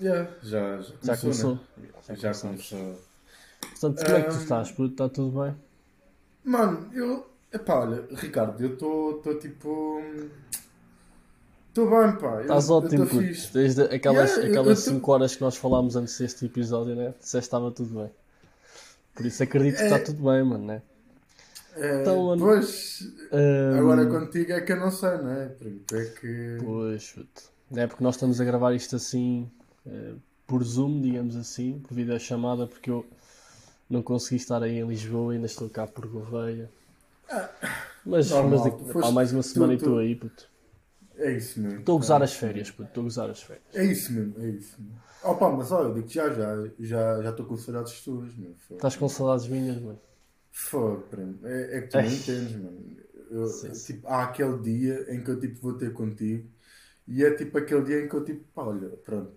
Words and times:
Yeah, 0.00 0.30
já, 0.42 0.78
já 0.80 0.92
Já 1.02 1.16
começou. 1.16 1.56
começou. 1.56 1.60
né? 1.76 1.88
Já 2.16 2.32
Já 2.32 2.40
começou. 2.40 2.98
Portanto, 3.60 4.04
como 4.04 4.16
é 4.16 4.22
que 4.22 4.28
tu 4.30 4.36
estás, 4.36 4.70
puto? 4.72 4.92
Está 4.92 5.08
tudo 5.08 5.40
bem? 5.42 5.54
Mano, 6.44 6.88
eu. 6.92 7.26
Epá, 7.52 7.80
olha, 7.80 8.04
Ricardo, 8.12 8.62
eu 8.62 8.74
estou 8.74 9.20
tipo. 9.38 10.02
Estou 11.68 11.90
bem, 11.90 12.16
pá. 12.18 12.40
Estás 12.42 12.70
ótimo, 12.70 13.06
puto. 13.06 13.20
fixe. 13.22 13.52
Desde 13.52 13.82
aquelas, 13.82 14.30
Yeah, 14.30 14.46
eu- 14.48 14.60
aquelas 14.60 14.84
tô- 14.84 14.90
5 14.90 15.12
horas 15.12 15.34
que 15.36 15.42
nós 15.42 15.56
falámos 15.56 15.96
antes 15.96 16.18
deste 16.18 16.44
episódio, 16.46 16.94
né? 16.94 17.14
Disseste 17.18 17.32
que 17.32 17.38
estava 17.46 17.70
tudo 17.70 18.00
bem. 18.00 18.10
Por 19.14 19.24
isso 19.26 19.42
acredito 19.42 19.76
que 19.76 19.82
É. 19.82 19.86
está 19.86 19.98
tudo 19.98 20.22
bem, 20.30 20.42
mano, 20.42 20.64
né? 20.66 20.82
É, 21.74 22.00
Então, 22.02 22.24
mano, 22.26 22.40
pois, 22.42 23.02
Ahm, 23.32 23.78
agora 23.78 24.06
contigo 24.06 24.52
é 24.52 24.60
que 24.62 24.72
eu 24.72 24.76
não 24.80 24.90
sei, 24.90 25.10
não 25.18 25.30
é? 25.30 25.46
Porque 25.48 25.94
é 25.94 26.04
que. 26.06 26.58
Pois, 26.64 27.12
puto. 27.12 27.42
É 27.74 27.86
porque 27.86 28.02
nós 28.04 28.14
estamos 28.14 28.40
a 28.40 28.44
gravar 28.44 28.72
isto 28.74 28.96
assim, 28.96 29.50
por 30.46 30.62
Zoom, 30.64 31.00
digamos 31.02 31.36
assim, 31.36 31.80
por 31.80 31.94
videochamada, 31.94 32.66
porque 32.66 32.90
eu 32.90 33.04
não 33.90 34.02
consegui 34.02 34.36
estar 34.36 34.62
aí 34.62 34.78
em 34.78 34.86
Lisboa, 34.86 35.32
ainda 35.32 35.46
estou 35.46 35.68
cá 35.68 35.86
por 35.86 36.06
Gouveia. 36.06 36.70
Mas, 38.04 38.30
normal, 38.30 38.50
mas 38.64 38.74
tu 38.74 38.84
foste- 38.92 39.08
há 39.08 39.12
mais 39.12 39.32
uma 39.32 39.42
tu- 39.42 39.48
semana 39.48 39.74
e 39.74 39.76
tu- 39.76 39.80
estou 39.84 39.98
aí, 39.98 40.14
puto. 40.14 40.48
É 41.16 41.32
isso 41.32 41.60
mesmo. 41.60 41.80
Estou 41.80 41.96
a 41.96 41.98
gozar 41.98 42.20
É 42.20 42.24
as 42.24 42.32
férias, 42.34 42.70
puto. 42.70 42.88
Estou 42.88 43.00
a 43.00 43.04
gozar 43.04 43.30
as 43.30 43.42
férias. 43.42 43.64
É 43.74 43.84
isso 43.84 44.12
mesmo, 44.12 44.34
é 44.38 44.48
isso 44.50 44.80
mesmo. 44.80 45.00
Opa, 45.24 45.50
mas 45.50 45.72
olha, 45.72 45.92
digo 45.94 46.08
já, 46.08 46.28
já, 46.32 46.54
já, 46.78 47.22
já 47.22 47.30
estou 47.30 47.46
com 47.46 47.56
saudades 47.56 48.00
tuas, 48.02 48.34
meu. 48.36 48.54
Estás 48.70 48.96
com 48.96 49.08
saudades 49.08 49.48
minhas, 49.48 49.80
mano? 49.80 49.98
Fogo. 50.52 51.04
É, 51.44 51.78
é 51.78 51.80
que 51.82 51.88
tu 51.88 51.96
Ei. 51.98 52.02
não 52.04 52.12
entendes, 52.12 52.56
mano. 52.56 52.96
Eu, 53.30 53.46
Sim, 53.48 53.74
sim. 53.74 53.94
tipo, 53.94 54.08
há 54.08 54.22
aquele 54.24 54.58
dia 54.60 55.06
em 55.14 55.22
que 55.24 55.30
eu 55.30 55.40
tipo, 55.40 55.60
vou 55.60 55.72
ter 55.74 55.92
contigo 55.92 56.48
e 57.08 57.24
é 57.24 57.34
tipo 57.34 57.58
aquele 57.58 57.82
dia 57.82 58.04
em 58.04 58.08
que 58.08 58.14
eu 58.14 58.24
tipo, 58.24 58.44
pá, 58.54 58.62
olha, 58.62 58.88
pronto, 59.04 59.32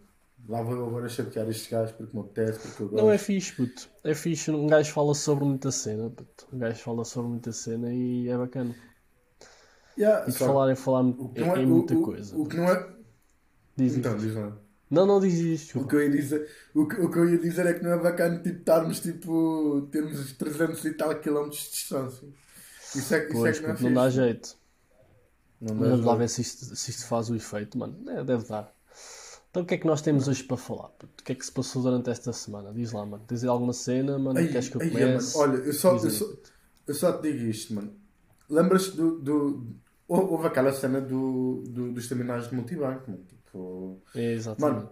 lá 0.48 0.62
vou 0.62 0.76
eu 0.76 0.88
agora 0.88 1.10
chatear 1.10 1.48
estes 1.50 1.70
gajos 1.70 1.92
porque 1.96 2.16
me 2.16 2.24
apetece, 2.24 2.60
porque 2.68 2.84
eu 2.84 2.90
gosto. 2.90 3.04
Não 3.04 3.12
é 3.12 3.18
fixe, 3.18 3.54
puto. 3.54 3.90
É 4.04 4.14
fixe. 4.14 4.52
Um 4.52 4.68
gajo 4.68 4.92
fala 4.92 5.14
sobre 5.14 5.46
muita 5.46 5.72
cena, 5.72 6.10
puto. 6.10 6.48
Um 6.54 6.58
gajo 6.60 6.82
fala 6.82 7.06
sobre 7.06 7.30
muita 7.30 7.52
cena 7.52 7.94
e 7.94 8.28
é 8.30 8.38
bacana. 8.38 8.76
Yeah, 9.98 10.28
E 10.28 10.32
de 10.32 10.38
falar 10.38 10.72
é 10.72 10.76
falar 10.76 11.04
o 11.04 11.32
é, 11.36 11.60
em 11.62 11.66
o- 11.66 11.70
muita 11.70 11.94
o- 11.94 12.02
coisa. 12.04 12.38
O, 12.38 12.48
que 12.48 12.56
não 12.56 12.64
é. 12.66 12.90
Diz 13.76 13.96
Então, 13.98 14.18
diz 14.18 14.34
lá. 14.34 14.58
Não, 14.90 15.06
não 15.06 15.20
diz 15.20 15.36
isto. 15.36 15.80
O 15.80 15.88
que, 15.88 15.96
eu 15.96 16.04
ia 16.04 16.10
dizer, 16.10 16.50
o, 16.74 16.88
que, 16.88 16.96
o 17.00 17.12
que 17.12 17.18
eu 17.20 17.30
ia 17.30 17.38
dizer 17.38 17.66
é 17.68 17.74
que 17.74 17.84
não 17.84 17.92
é 17.92 17.98
bacana 18.00 18.40
tipo, 18.42 18.58
estarmos 18.60 19.00
tipo. 19.02 19.88
termos 19.92 20.32
300 20.34 20.84
e 20.86 20.94
tal 20.94 21.20
quilómetros 21.20 21.62
de 21.66 21.70
distância. 21.72 22.28
Isso 22.96 22.98
é, 22.98 23.02
isso 23.02 23.14
é 23.14 23.20
Pois, 23.32 23.60
que 23.60 23.68
não 23.68 23.76
é 23.76 23.82
não 23.82 23.94
dá 23.94 24.10
jeito. 24.10 24.58
Não 25.62 25.78
dá 25.78 25.90
vamos 25.90 26.06
lá 26.06 26.16
ver 26.16 26.30
se 26.30 26.42
isto, 26.42 26.76
se 26.76 26.90
isto 26.92 27.06
faz 27.06 27.30
o 27.30 27.36
efeito, 27.36 27.78
mano. 27.78 28.10
É, 28.10 28.24
deve 28.24 28.48
dar. 28.48 28.74
Então 29.50 29.64
o 29.64 29.66
que 29.66 29.74
é 29.74 29.78
que 29.78 29.88
nós 29.88 30.02
temos 30.02 30.28
hoje 30.28 30.44
para 30.44 30.58
falar? 30.58 30.92
O 31.04 31.24
que 31.24 31.32
é 31.32 31.36
que 31.36 31.46
se 31.46 31.52
passou 31.52 31.82
durante 31.82 32.10
esta 32.10 32.32
semana? 32.32 32.72
Diz 32.72 32.92
lá, 32.92 33.06
mano. 33.06 33.24
Tens 33.28 33.44
alguma 33.44 33.74
cena, 33.74 34.18
mano? 34.20 34.38
Ai, 34.38 34.48
Queres 34.48 34.70
que 34.70 34.78
eu 34.78 34.82
ai, 34.82 34.90
comece? 34.90 35.38
mano, 35.38 35.52
olha, 35.54 35.64
eu 35.64 35.74
só, 35.74 35.96
eu, 35.96 36.10
só, 36.12 36.26
eu 36.88 36.94
só 36.94 37.14
te 37.14 37.32
digo 37.32 37.46
isto, 37.46 37.74
mano. 37.74 37.94
Lembras-te 38.50 38.96
do, 38.96 39.20
do. 39.20 39.66
hou- 40.08 40.32
Houve 40.34 40.48
aquela 40.48 40.72
cena 40.72 41.02
do, 41.02 41.64
do- 41.68 41.92
dos 41.94 42.08
terminais 42.08 42.48
de 42.50 42.56
multibanco, 42.56 43.10
mano. 43.12 43.24
Tipo. 43.28 43.98
É, 44.16 44.34
exatamente. 44.34 44.76
Mano, 44.76 44.90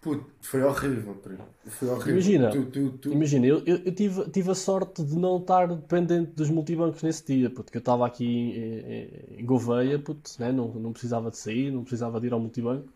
puto, 0.00 0.26
foi 0.42 0.62
horrível, 0.62 1.14
primo. 1.16 1.44
Foi 1.66 1.88
horrível. 1.88 2.12
Imagina, 2.12 2.50
Tu, 2.50 2.64
tu, 2.66 2.98
tu... 2.98 3.12
Imagina, 3.12 3.46
eu, 3.46 3.62
eu, 3.64 3.76
eu 3.84 3.94
tive, 3.94 4.30
tive 4.30 4.50
a 4.50 4.54
sorte 4.54 5.02
de 5.02 5.16
não 5.16 5.38
estar 5.38 5.66
dependente 5.68 6.32
dos 6.32 6.50
multibancos 6.50 7.02
nesse 7.02 7.24
dia, 7.26 7.48
porque 7.50 7.76
eu 7.76 7.80
estava 7.80 8.06
aqui 8.06 8.24
em, 8.26 9.36
em, 9.36 9.40
em 9.40 9.46
Gouveia, 9.46 9.98
puto, 9.98 10.30
né? 10.38 10.52
não, 10.52 10.68
não 10.74 10.92
precisava 10.92 11.30
de 11.30 11.38
sair, 11.38 11.70
não 11.70 11.82
precisava 11.82 12.20
de 12.20 12.26
ir 12.26 12.32
ao 12.34 12.40
multibanco. 12.40 12.92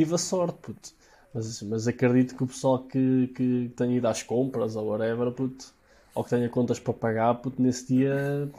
Tive 0.00 0.14
a 0.14 0.18
sorte, 0.18 0.58
puto. 0.62 0.90
Mas, 1.34 1.62
mas 1.62 1.86
acredito 1.86 2.34
que 2.36 2.42
o 2.42 2.46
pessoal 2.46 2.84
que, 2.86 3.28
que 3.28 3.70
tenha 3.76 3.96
ido 3.96 4.08
às 4.08 4.22
compras 4.22 4.74
ou 4.76 4.86
whatever, 4.88 5.30
puto, 5.32 5.72
ou 6.14 6.24
que 6.24 6.30
tenha 6.30 6.48
contas 6.48 6.80
para 6.80 6.92
pagar, 6.94 7.34
puto, 7.36 7.60
nesse 7.62 7.86
dia, 7.86 8.50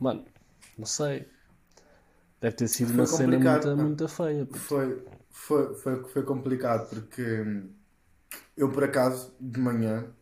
mano, 0.00 0.24
não 0.78 0.86
sei. 0.86 1.26
Deve 2.40 2.56
ter 2.56 2.68
sido 2.68 2.94
Foi 2.94 3.04
uma 3.04 3.06
cena 3.06 3.38
muito, 3.38 3.76
muito 3.76 4.08
feia, 4.08 4.46
puto. 4.46 4.64
Foi, 4.68 5.04
foi, 5.30 5.74
foi, 5.76 6.04
foi 6.08 6.24
complicado 6.24 6.88
porque 6.88 7.22
eu 8.56 8.70
por 8.72 8.84
acaso 8.84 9.34
de 9.40 9.58
manhã 9.60 10.12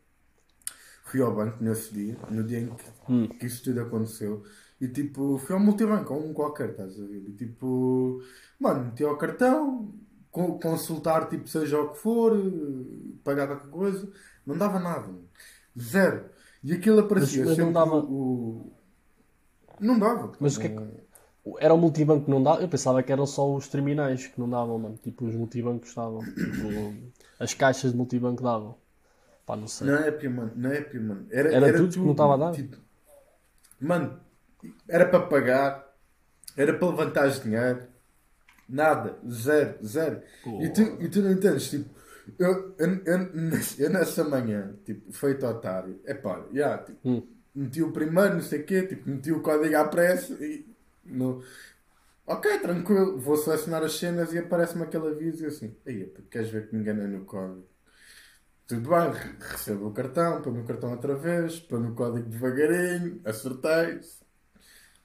fui 1.04 1.20
ao 1.20 1.34
banco 1.34 1.62
nesse 1.62 1.92
dia, 1.92 2.16
no 2.30 2.42
dia 2.44 2.60
em 2.60 2.74
que, 2.74 2.84
Hum. 3.08 3.28
que 3.38 3.46
isso 3.46 3.62
tudo 3.64 3.80
aconteceu, 3.80 4.42
e 4.80 4.88
tipo, 4.88 5.38
fui 5.38 5.54
ao 5.54 5.60
multibanco, 5.60 6.14
um 6.14 6.32
qualquer, 6.32 6.70
estás 6.70 6.98
a 7.00 7.04
ver? 7.04 7.28
E 7.28 7.32
tipo, 7.32 8.20
mano, 8.58 8.86
meti 8.86 9.04
ao 9.04 9.16
cartão, 9.16 9.94
consultar 10.60 11.28
tipo 11.28 11.46
seja 11.48 11.80
o 11.80 11.90
que 11.90 11.98
for, 11.98 12.32
pagar 13.22 13.46
qualquer 13.46 13.70
coisa, 13.70 14.08
não 14.44 14.58
dava 14.58 14.78
nada, 14.80 15.08
zero. 15.78 16.26
E 16.62 16.72
aquilo 16.72 17.00
aparecia 17.00 17.44
mas 17.44 17.48
não 17.50 17.56
sempre 17.56 17.74
dava- 17.74 17.96
o, 17.98 18.72
Não 19.80 19.98
dava. 19.98 20.32
Mas 20.40 20.56
o 20.56 20.60
que 20.60 20.66
é 20.66 20.70
que- 20.70 21.04
Era 21.58 21.74
o 21.74 21.78
multibanco 21.78 22.24
que 22.24 22.30
não 22.30 22.42
dava? 22.42 22.62
Eu 22.62 22.68
pensava 22.68 23.02
que 23.02 23.12
eram 23.12 23.26
só 23.26 23.54
os 23.54 23.68
terminais 23.68 24.26
que 24.26 24.40
não 24.40 24.48
davam, 24.48 24.78
mano. 24.78 24.98
Tipo, 25.02 25.26
os 25.26 25.34
multibancos 25.34 25.94
davam. 25.94 26.20
Tipo, 26.24 27.12
as 27.38 27.52
caixas 27.52 27.90
de 27.92 27.96
multibanco 27.98 28.42
davam. 28.42 28.76
Pá, 29.44 29.54
não 29.54 29.68
sei. 29.68 29.86
Não 29.86 29.94
é 29.96 30.10
pia, 30.10 30.30
mano. 30.30 30.52
Não 30.56 30.70
é 30.72 30.90
mano. 30.94 31.26
Era, 31.30 31.52
Era 31.54 31.76
tudo 31.76 31.92
que 31.92 31.98
não 31.98 32.12
estava 32.12 32.34
a 32.34 32.36
dar? 32.38 32.52
Tipo, 32.52 32.78
mano, 33.78 34.18
era 34.88 35.06
para 35.06 35.20
pagar, 35.26 35.94
era 36.56 36.72
para 36.78 36.88
levantar 36.88 37.28
dinheiro, 37.28 37.86
nada, 38.68 39.18
zero, 39.28 39.84
zero. 39.86 40.22
E 40.58 40.68
tu, 40.70 40.82
e 41.00 41.08
tu 41.08 41.22
não 41.22 41.32
entendes, 41.32 41.70
tipo, 41.70 41.90
eu, 42.38 42.74
eu, 42.78 42.88
eu, 43.06 43.30
eu 43.78 43.90
nessa 43.90 44.24
manhã, 44.24 44.74
tipo, 44.84 45.12
feito 45.12 45.46
otário, 45.46 46.00
é 46.04 46.14
pá, 46.14 46.44
já, 46.52 46.78
tipo, 46.78 47.00
Hum. 47.04 47.22
meti 47.54 47.82
o 47.82 47.92
primeiro, 47.92 48.34
não 48.34 48.42
sei 48.42 48.60
o 48.60 48.64
quê, 48.66 48.86
tipo, 48.86 49.08
meti 49.08 49.32
o 49.32 49.42
código 49.42 49.76
à 49.76 49.84
pressa 49.88 50.34
e. 50.44 50.66
No... 51.04 51.42
Ok, 52.26 52.58
tranquilo, 52.60 53.18
vou 53.18 53.36
selecionar 53.36 53.82
as 53.84 53.94
cenas 53.98 54.32
e 54.32 54.38
aparece-me 54.38 54.84
aquele 54.84 55.08
aviso 55.08 55.44
e 55.44 55.46
assim, 55.46 55.76
aí, 55.86 56.06
queres 56.30 56.50
ver 56.50 56.68
que 56.68 56.74
me 56.74 56.80
enganei 56.82 57.06
no 57.06 57.24
código? 57.26 57.66
Tudo 58.66 58.88
bem, 58.90 59.10
re- 59.12 59.36
recebo 59.52 59.86
o 59.88 59.92
cartão, 59.92 60.42
põe 60.42 60.58
o 60.60 60.64
cartão 60.64 60.90
outra 60.92 61.14
vez, 61.16 61.60
põe 61.60 61.86
o 61.86 61.94
código 61.94 62.28
devagarinho, 62.28 63.20
acertei. 63.24 64.00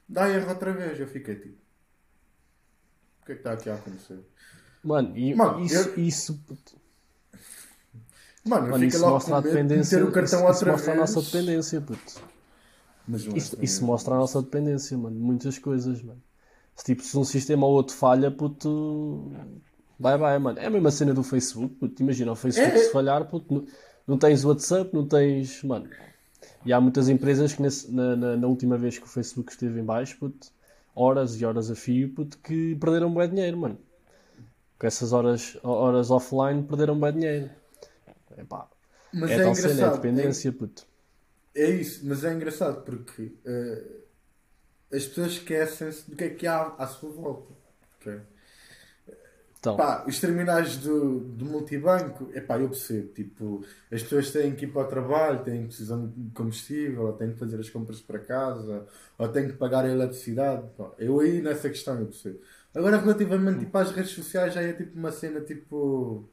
Dá 0.07 0.29
erro 0.29 0.49
outra 0.49 0.73
vez, 0.73 0.99
eu 0.99 1.07
fiquei 1.07 1.35
tipo. 1.35 1.68
O 3.29 3.31
que 3.31 3.33
é 3.33 3.35
que 3.35 3.41
está 3.41 3.53
aqui 3.53 3.69
a 3.69 3.75
acontecer? 3.75 4.19
Mano, 4.83 5.15
e 5.15 5.35
Mano, 5.35 5.63
isso, 5.63 5.75
eu- 5.75 5.99
isso, 6.03 6.39
Mano, 8.43 8.69
mano, 8.71 8.83
isso 8.83 8.99
mostra 9.01 9.37
a 9.37 9.41
de 9.41 9.47
dependência. 9.49 9.99
cartão 10.11 10.23
Isso, 10.23 10.35
isso 10.55 10.65
mostra 10.65 10.93
a 10.93 10.95
nossa 10.95 11.21
dependência, 11.21 11.81
puto. 11.81 12.21
Não 13.07 13.19
é 13.19 13.37
Isso, 13.37 13.57
isso 13.61 13.85
mostra 13.85 14.15
a 14.15 14.17
nossa 14.17 14.41
dependência, 14.41 14.97
mano. 14.97 15.15
de 15.15 15.21
Muitas 15.21 15.59
coisas, 15.59 16.01
mano. 16.01 16.19
Se, 16.75 16.85
tipo, 16.85 17.03
se 17.03 17.15
um 17.17 17.23
sistema 17.23 17.67
ou 17.67 17.73
outro 17.73 17.95
falha, 17.95 18.31
puto. 18.31 19.31
Bye 19.99 20.17
bye, 20.17 20.39
mano. 20.39 20.57
É 20.57 20.65
a 20.65 20.69
mesma 20.71 20.89
cena 20.89 21.13
do 21.13 21.21
Facebook, 21.21 21.75
puto. 21.75 22.01
Imagina, 22.01 22.31
o 22.31 22.35
Facebook 22.35 22.75
É, 22.77 22.79
é. 22.79 22.83
se 22.85 22.91
falhar, 22.91 23.25
puto. 23.25 23.53
Não, 23.53 23.65
não 24.07 24.17
tens 24.17 24.43
WhatsApp, 24.43 24.89
não 24.91 25.05
tens. 25.05 25.61
Mano. 25.63 25.87
E 26.65 26.73
há 26.73 26.81
muitas 26.81 27.09
empresas 27.09 27.53
que 27.53 27.61
nesse- 27.61 27.91
na, 27.91 28.15
na, 28.15 28.37
na 28.37 28.47
última 28.47 28.75
vez 28.77 28.97
que 28.97 29.05
o 29.05 29.07
Facebook 29.07 29.51
esteve 29.51 29.79
em 29.79 29.83
baixo, 29.83 30.17
puto, 30.17 30.47
horas 30.99 31.39
e 31.39 31.45
horas 31.45 31.71
a 31.71 31.75
fio, 31.75 32.13
puto, 32.13 32.37
que 32.39 32.75
perderam 32.75 33.13
bem 33.13 33.29
dinheiro, 33.29 33.57
mano. 33.57 33.79
Com 34.77 34.87
essas 34.87 35.13
horas, 35.13 35.57
horas 35.63 36.11
offline 36.11 36.63
perderam 36.63 36.99
bem 36.99 37.13
dinheiro. 37.13 37.49
Epá, 38.37 38.69
Mas 39.13 39.31
é, 39.31 39.35
é, 39.35 39.43
tal 39.43 39.55
cena, 39.55 39.87
é 39.87 39.91
dependência, 39.91 40.51
puto. 40.51 40.85
É, 41.55 41.63
é 41.63 41.69
isso, 41.71 42.05
mas 42.05 42.23
é 42.23 42.33
engraçado 42.33 42.83
porque 42.83 43.33
eh, 43.45 43.83
as 44.91 45.05
pessoas 45.07 45.33
esquecem-se 45.33 46.09
do 46.09 46.15
que 46.15 46.23
é 46.25 46.29
que 46.29 46.47
há 46.47 46.67
à 46.77 46.87
sua 46.87 47.11
volta. 47.11 47.53
ok? 47.99 48.21
Então, 49.59 49.75
Pá, 49.75 50.05
os 50.07 50.19
terminais 50.19 50.77
do, 50.77 51.19
do 51.19 51.45
multibanco, 51.45 52.29
é 52.33 52.39
pá, 52.41 52.57
eu 52.59 52.69
percebo. 52.69 53.09
Tipo, 53.13 53.65
as 53.91 54.01
pessoas 54.03 54.31
têm 54.31 54.55
que 54.55 54.65
ir 54.65 54.69
para 54.71 54.83
o 54.83 54.87
trabalho, 54.87 55.43
têm 55.43 55.67
precisam 55.67 56.07
de 56.07 56.31
combustível, 56.31 57.03
ou 57.07 57.13
têm 57.13 57.31
que 57.33 57.37
fazer 57.39 57.59
as 57.59 57.69
compras 57.69 57.99
para 58.01 58.19
casa, 58.19 58.85
ou 59.17 59.27
têm 59.27 59.47
que 59.47 59.53
pagar 59.53 59.83
a 59.85 59.89
eletricidade. 59.89 60.65
Pá, 60.77 60.91
eu 60.97 61.19
aí 61.19 61.41
nessa 61.41 61.69
questão 61.69 61.99
eu 61.99 62.05
percebo. 62.07 62.39
Agora, 62.73 62.97
relativamente 62.97 63.59
tipo, 63.59 63.77
às 63.77 63.91
redes 63.91 64.11
sociais, 64.11 64.53
já 64.53 64.61
é 64.61 64.73
tipo 64.73 64.97
uma 64.97 65.11
cena 65.11 65.41
tipo. 65.41 66.29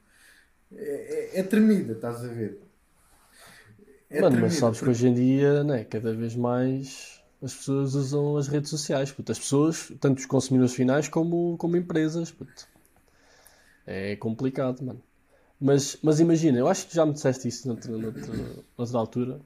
É, 0.72 1.38
é, 1.38 1.40
é 1.40 1.42
tremida, 1.44 1.92
estás 1.94 2.24
a 2.24 2.28
ver? 2.28 2.60
É 4.10 4.20
Mano, 4.20 4.38
mas 4.40 4.56
tremida, 4.56 4.60
sabes 4.60 4.80
que 4.80 4.84
porque- 4.84 4.90
hoje 4.90 5.08
em 5.08 5.14
dia, 5.14 5.62
né, 5.64 5.84
cada 5.84 6.12
vez 6.14 6.34
mais 6.36 7.22
as 7.42 7.54
pessoas 7.54 7.94
usam 7.94 8.36
as 8.36 8.48
redes 8.48 8.70
sociais, 8.70 9.12
puto. 9.12 9.30
As 9.32 9.38
pessoas, 9.38 9.92
tanto 10.00 10.18
os 10.18 10.26
consumidores 10.26 10.74
finais 10.74 11.08
como, 11.08 11.56
como 11.58 11.76
empresas, 11.76 12.30
puto. 12.30 12.68
É 13.86 14.16
complicado, 14.16 14.82
mano. 14.84 15.02
Mas, 15.60 15.98
mas 16.02 16.20
imagina, 16.20 16.58
eu 16.58 16.68
acho 16.68 16.86
que 16.88 16.94
já 16.94 17.06
me 17.06 17.12
disseste 17.14 17.48
isso 17.48 17.68
noutra, 17.68 17.96
noutra, 17.96 18.34
noutra 18.76 18.98
altura. 18.98 19.40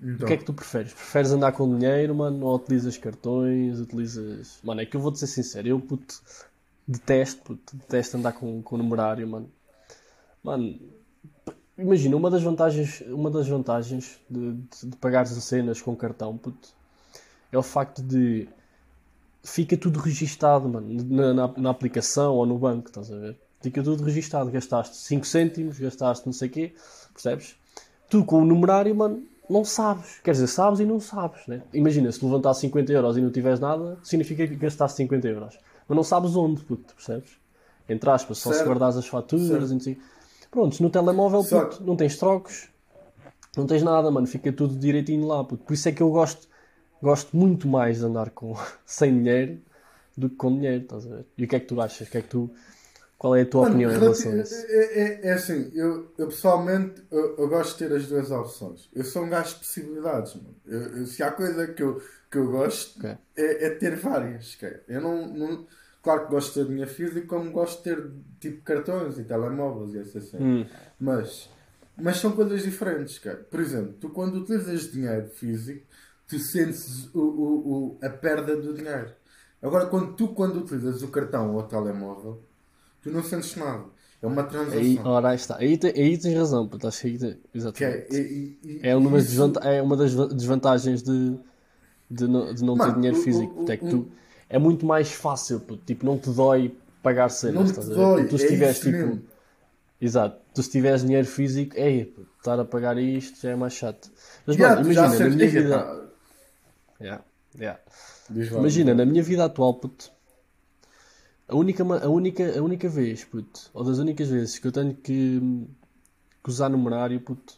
O 0.00 0.06
Então, 0.08 0.26
que 0.26 0.34
é 0.34 0.36
que 0.36 0.44
tu 0.44 0.54
preferes? 0.54 0.92
Preferes 0.92 1.32
andar 1.32 1.52
com 1.52 1.78
dinheiro, 1.78 2.14
mano, 2.14 2.46
ou 2.46 2.56
utilizas 2.56 2.96
cartões, 2.98 3.80
utilizas... 3.80 4.58
Mano, 4.62 4.80
é 4.80 4.86
que 4.86 4.96
eu 4.96 5.00
vou-te 5.00 5.18
ser 5.18 5.26
sincero, 5.28 5.68
eu, 5.68 5.80
puto, 5.80 6.22
detesto, 6.86 7.42
puto, 7.42 7.76
detesto 7.76 8.16
andar 8.16 8.32
com, 8.32 8.62
com 8.62 8.76
numerário, 8.76 9.26
mano. 9.28 9.50
Mano, 10.42 10.78
imagina, 11.78 12.16
uma 12.16 12.30
das 12.30 12.42
vantagens, 12.42 13.00
uma 13.08 13.30
das 13.30 13.48
vantagens 13.48 14.20
de, 14.30 14.52
de, 14.54 14.86
de 14.90 14.96
pagares 14.96 15.36
as 15.36 15.44
cenas 15.44 15.80
com 15.82 15.96
cartão, 15.96 16.36
puto, 16.36 16.68
é 17.52 17.58
o 17.58 17.62
facto 17.62 18.02
de 18.02 18.48
fica 19.42 19.76
tudo 19.76 20.00
registado, 20.00 20.68
mano, 20.68 20.88
na, 21.04 21.34
na, 21.34 21.48
na 21.56 21.70
aplicação 21.70 22.34
ou 22.34 22.46
no 22.46 22.58
banco, 22.58 22.88
estás 22.88 23.12
a 23.12 23.16
ver? 23.18 23.38
Fica 23.64 23.82
tudo 23.82 24.04
registado. 24.04 24.50
Gastaste 24.50 24.96
5 24.96 25.26
cêntimos, 25.26 25.78
gastaste 25.78 26.26
não 26.26 26.34
sei 26.34 26.48
o 26.48 26.50
quê, 26.50 26.74
percebes? 27.14 27.56
Tu 28.10 28.22
com 28.24 28.42
o 28.42 28.44
numerário, 28.44 28.94
mano, 28.94 29.22
não 29.48 29.64
sabes. 29.64 30.20
Quer 30.22 30.32
dizer, 30.32 30.48
sabes 30.48 30.80
e 30.80 30.84
não 30.84 31.00
sabes, 31.00 31.46
né? 31.46 31.62
Imagina, 31.72 32.12
se 32.12 32.22
levantasse 32.22 32.60
50 32.60 32.92
euros 32.92 33.16
e 33.16 33.22
não 33.22 33.30
tiveres 33.30 33.58
nada, 33.58 33.98
significa 34.02 34.46
que 34.46 34.54
gastaste 34.54 34.98
50 34.98 35.26
euros. 35.28 35.58
Mas 35.88 35.96
não 35.96 36.04
sabes 36.04 36.36
onde, 36.36 36.60
puto, 36.62 36.94
percebes? 36.94 37.30
Entre 37.88 38.08
aspas, 38.10 38.36
só 38.36 38.50
Certo. 38.50 38.62
se 38.62 38.68
guardares 38.68 38.96
as 38.96 39.06
faturas 39.06 39.70
e 39.70 39.72
não 39.72 39.80
sei. 39.80 39.98
Prontos, 40.50 40.80
no 40.80 40.90
telemóvel, 40.90 41.42
puto, 41.42 41.82
não 41.82 41.96
tens 41.96 42.18
trocos, 42.18 42.68
não 43.56 43.66
tens 43.66 43.82
nada, 43.82 44.10
mano, 44.10 44.26
fica 44.26 44.52
tudo 44.52 44.78
direitinho 44.78 45.26
lá, 45.26 45.42
puto. 45.42 45.64
Por 45.64 45.72
isso 45.72 45.88
é 45.88 45.92
que 45.92 46.02
eu 46.02 46.10
gosto, 46.10 46.46
gosto 47.02 47.34
muito 47.34 47.66
mais 47.66 47.98
de 47.98 48.04
andar 48.04 48.28
com, 48.30 48.54
sem 48.84 49.12
dinheiro 49.14 49.58
do 50.16 50.28
que 50.28 50.36
com 50.36 50.54
dinheiro, 50.54 50.82
estás 50.84 51.06
a 51.06 51.08
ver? 51.08 51.26
E 51.36 51.44
o 51.44 51.48
que 51.48 51.56
é 51.56 51.60
que 51.60 51.66
tu 51.66 51.80
achas? 51.80 52.06
O 52.06 52.10
que 52.10 52.18
é 52.18 52.22
que 52.22 52.28
tu, 52.28 52.50
qual 53.24 53.36
é 53.36 53.40
a 53.40 53.46
tua 53.46 53.62
Mano, 53.62 53.74
opinião 53.74 53.90
em 53.90 53.98
relação 53.98 54.32
a 54.32 54.36
isso? 54.36 54.54
é, 54.68 55.00
é- 55.00 55.28
é 55.28 55.32
assim, 55.32 55.70
eu, 55.74 56.12
eu 56.18 56.26
pessoalmente 56.26 57.02
eu, 57.10 57.36
eu 57.38 57.48
gosto 57.48 57.72
de 57.78 57.88
ter 57.88 57.96
as 57.96 58.06
duas 58.06 58.30
opções. 58.30 58.90
Eu 58.94 59.02
sou 59.02 59.24
um 59.24 59.30
gajo 59.30 59.54
de 59.54 59.60
possibilidades, 59.60 60.34
mano. 60.34 60.54
Eu- 60.66 60.98
eu- 60.98 61.06
se 61.06 61.22
há 61.22 61.30
coisa 61.32 61.66
que 61.68 61.82
eu, 61.82 62.02
que 62.30 62.36
eu 62.36 62.50
gosto 62.50 62.98
Ok. 62.98 63.16
é, 63.36 63.66
é 63.66 63.70
ter 63.70 63.96
várias. 63.96 64.54
ok? 64.56 64.80
Eu 64.88 65.00
não, 65.00 65.26
não- 65.34 65.66
Claro 66.02 66.26
que 66.26 66.32
gosto 66.32 66.48
de 66.48 66.54
ter 66.60 66.68
dinheiro 66.70 66.90
físico, 66.90 67.26
como 67.26 67.50
gosto 67.50 67.78
de 67.78 67.84
ter 67.84 68.10
tipo 68.38 68.62
cartões 68.62 69.18
e 69.18 69.24
telemóveis 69.24 69.94
e 69.94 70.00
essas 70.00 70.28
coisas. 70.30 70.38
Hum, 70.46 70.66
Mas, 71.00 71.48
mas 71.96 72.18
são 72.18 72.32
coisas 72.32 72.62
diferentes, 72.62 73.18
cara. 73.18 73.38
Por 73.50 73.58
exemplo, 73.58 73.94
tu 73.98 74.10
quando 74.10 74.34
utilizas 74.36 74.92
dinheiro 74.92 75.28
físico, 75.30 75.86
tu 76.28 76.38
sentes 76.38 77.08
o, 77.14 77.20
o, 77.20 77.72
o- 77.94 77.98
a 78.02 78.10
perda 78.10 78.54
do 78.54 78.74
dinheiro. 78.74 79.12
Agora, 79.62 79.86
quando 79.86 80.14
tu 80.14 80.28
quando 80.34 80.58
utilizas 80.60 81.02
o 81.02 81.08
cartão 81.08 81.54
ou 81.54 81.60
o 81.60 81.62
telemóvel, 81.62 82.42
tu 83.04 83.10
não 83.10 83.22
sentes 83.22 83.54
nada. 83.56 83.84
É 84.22 84.26
uma 84.26 84.42
transação. 84.44 84.80
aí, 84.80 84.98
ora, 85.04 85.28
aí 85.30 85.36
está. 85.36 85.56
Aí, 85.58 85.76
te- 85.78 85.86
aí 85.88 86.18
tens 86.18 86.34
razão, 86.34 86.66
puto, 86.66 86.88
acho 86.88 87.00
que 87.02 87.06
aí 87.08 87.18
te- 87.18 87.24
Que 87.24 87.28
é, 87.28 87.58
exatamente. 87.58 88.16
e- 88.16 88.58
e- 88.64 88.80
É 88.82 88.96
uma, 88.96 89.10
das 89.10 89.22
isso- 89.24 89.30
desvanta- 89.32 89.60
é 89.60 89.82
uma 89.82 89.96
das 89.96 90.12
va- 90.14 90.26
desvantagens 90.28 91.02
de, 91.02 91.38
de, 92.10 92.26
não, 92.26 92.54
de 92.54 92.64
não 92.64 92.74
ter 92.74 92.80
Mano, 92.88 92.94
dinheiro 92.94 93.16
o- 93.16 93.20
físico. 93.22 93.52
o- 93.52 93.56
puto, 93.58 93.72
é 93.72 93.76
que 93.76 93.84
o- 93.84 93.90
tu, 93.90 94.12
é 94.48 94.58
muito 94.58 94.86
mais 94.86 95.12
fácil, 95.12 95.60
puto, 95.60 95.84
tipo, 95.84 96.06
não 96.06 96.18
te 96.18 96.30
dói 96.30 96.74
pagar 97.02 97.28
cenas, 97.28 97.54
Não 97.56 97.64
te 97.64 97.70
estás 97.70 97.88
dói, 97.88 98.26
tu 98.28 98.38
se 98.38 98.44
é 98.46 98.48
tiveres, 98.48 98.76
isso 98.76 98.84
tipo, 98.86 99.06
mesmo. 99.06 99.22
exato, 100.00 100.40
tu 100.54 100.62
se 100.62 100.70
tiveres 100.70 101.02
dinheiro 101.02 101.26
físico, 101.26 101.74
é, 101.76 102.04
puto, 102.04 102.28
estar 102.38 102.58
a 102.60 102.64
pagar 102.64 102.98
isto 102.98 103.40
já 103.42 103.50
é 103.50 103.56
mais 103.56 103.74
chato. 103.74 104.10
Mas, 104.46 104.56
Yeah, 104.56 104.76
mano, 104.76 104.92
imagina, 104.92 105.18
na 105.18 105.36
minha 105.36 105.48
vida. 105.48 106.10
Yeah, 107.00 107.24
yeah. 107.58 107.78
Imagina, 108.58 108.94
na 108.94 109.04
minha 109.04 109.22
vida 109.22 109.44
atual, 109.44 109.74
puto, 109.74 110.10
a 111.48 111.54
única, 111.54 111.82
a 111.82 112.08
única, 112.08 112.58
a 112.58 112.62
única 112.62 112.88
vez, 112.88 113.24
puto, 113.24 113.70
ou 113.72 113.84
das 113.84 113.98
únicas 113.98 114.28
vezes 114.28 114.58
que 114.58 114.66
eu 114.66 114.72
tenho 114.72 114.94
que, 114.94 115.40
que 116.42 116.50
usar 116.50 116.68
numerário, 116.68 117.20
puto, 117.20 117.54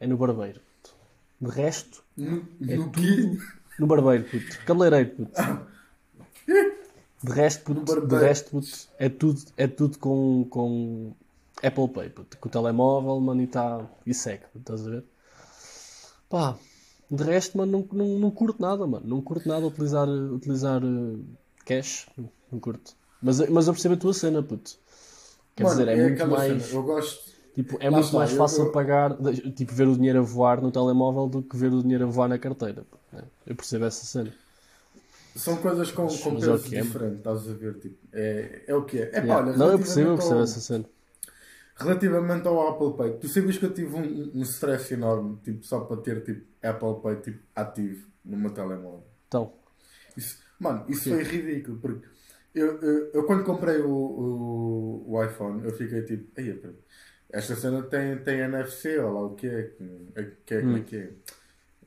é 0.00 0.06
no 0.06 0.16
barbeiro. 0.16 0.60
Puto. 0.60 0.94
De 1.40 1.50
resto, 1.50 2.02
No, 2.16 2.46
é 2.68 2.76
no 2.76 2.90
tudo 2.90 3.38
no 3.78 3.86
barbeiro, 3.86 4.24
puto. 4.24 4.64
Cabeleireiro, 4.64 5.10
puto. 5.10 5.32
De 7.22 7.32
resto, 7.32 7.64
puto, 7.64 8.06
de 8.06 8.16
resto, 8.16 8.50
puto, 8.50 8.88
é 8.98 9.08
tudo, 9.08 9.40
é 9.56 9.66
tudo 9.66 9.98
com, 9.98 10.46
com 10.50 11.12
Apple 11.62 11.88
Pay, 11.88 12.10
puto. 12.10 12.38
Com 12.38 12.48
o 12.48 12.52
telemóvel, 12.52 13.20
mano, 13.20 13.42
e 13.42 13.46
tá, 13.46 13.84
e 14.06 14.12
segue, 14.12 14.44
puto, 14.52 14.58
estás 14.58 14.86
a 14.86 14.90
ver? 14.90 15.04
Pá, 16.28 16.58
de 17.10 17.24
resto, 17.24 17.56
mano, 17.56 17.86
não, 17.92 18.06
não, 18.06 18.18
não 18.18 18.30
curto 18.30 18.60
nada, 18.60 18.86
mano. 18.86 19.06
Não 19.06 19.20
curto 19.20 19.48
nada 19.48 19.66
utilizar, 19.66 20.08
utilizar 20.08 20.82
eh, 20.82 21.18
cash, 21.64 22.06
não 22.52 22.60
curto. 22.60 22.94
Mas, 23.22 23.40
mas 23.48 23.66
eu 23.66 23.72
percebo 23.72 23.94
a 23.94 23.98
tua 23.98 24.14
cena, 24.14 24.42
puto. 24.42 24.72
Quer 25.56 25.64
Mano, 25.64 25.80
dizer, 25.80 25.88
é, 25.88 25.96
muito 25.96 26.12
aquela 26.14 26.36
mais... 26.36 26.62
cena, 26.62 26.74
Eu 26.78 26.82
gosto. 26.84 27.28
Tipo, 27.54 27.76
é 27.80 27.84
Lá 27.84 27.90
muito 27.90 28.04
está, 28.06 28.18
mais 28.18 28.30
fácil 28.32 28.64
eu- 28.66 28.72
pagar, 28.72 29.16
tipo, 29.56 29.74
ver 29.74 29.88
o 29.88 29.96
dinheiro 29.96 30.20
a 30.20 30.22
voar 30.22 30.60
no 30.62 30.70
telemóvel 30.70 31.26
do 31.26 31.42
que 31.42 31.56
ver 31.56 31.72
o 31.72 31.82
dinheiro 31.82 32.04
a 32.04 32.06
voar 32.06 32.28
na 32.28 32.38
carteira. 32.38 32.84
né? 33.12 33.24
Eu 33.46 33.56
percebo 33.56 33.84
essa 33.84 34.04
cena. 34.06 34.32
São 35.34 35.56
coisas 35.56 35.90
com, 35.90 36.06
com 36.06 36.30
mas 36.34 36.42
é 36.46 36.52
o 36.52 36.58
pesos 36.58 36.68
que 36.68 36.76
é. 36.76 36.82
diferentes, 36.82 37.18
estás 37.18 37.48
a 37.48 37.52
ver? 37.54 37.74
Tipo, 37.80 37.96
é, 38.12 38.62
é 38.66 38.74
o 38.74 38.84
que 38.84 38.98
é. 39.00 39.10
É 39.12 39.20
pá, 39.20 39.36
olha, 39.38 39.56
Não, 39.56 39.70
eu 39.72 39.78
percebo, 39.78 40.10
eu 40.10 40.14
percebo 40.16 40.36
ao- 40.36 40.44
essa 40.44 40.60
cena. 40.60 40.84
Relativamente 41.76 42.48
ao 42.48 42.68
Apple 42.68 42.96
Pay, 42.96 43.18
tu 43.20 43.28
sabias 43.28 43.56
que 43.56 43.64
eu 43.64 43.72
tive 43.72 43.94
um, 43.94 44.32
um 44.34 44.42
stress 44.42 44.92
enorme, 44.94 45.38
tipo, 45.44 45.64
só 45.64 45.80
para 45.80 45.96
ter 45.98 46.24
tipo, 46.24 46.44
Apple 46.60 47.00
Pay 47.02 47.16
tipo, 47.22 47.38
ativo 47.54 48.06
no 48.24 48.36
meu 48.36 48.50
telemóvel. 48.50 49.04
Então, 49.28 49.52
Isso, 50.16 50.38
mano, 50.58 50.84
isso 50.88 51.08
foi 51.08 51.22
ridículo, 51.22 51.78
porque 51.78 52.06
eu, 52.54 52.80
eu, 52.82 53.12
eu 53.12 53.26
quando 53.26 53.44
comprei 53.44 53.78
o, 53.80 53.90
o, 53.90 55.12
o 55.12 55.24
iPhone, 55.24 55.64
eu 55.64 55.72
fiquei 55.72 56.02
tipo, 56.02 56.40
"Ei, 56.40 56.54
pá, 56.54 56.68
esta 57.30 57.56
cena 57.56 57.82
tem, 57.84 58.18
tem 58.24 58.40
NFC, 58.40 58.98
ou 58.98 59.12
lá 59.14 59.22
o 59.26 59.34
que 59.36 59.46
é, 59.48 59.62
que, 60.46 60.54
é, 60.54 60.62
como 60.62 60.76
é 60.78 60.80
que 60.82 60.96
é? 60.96 61.12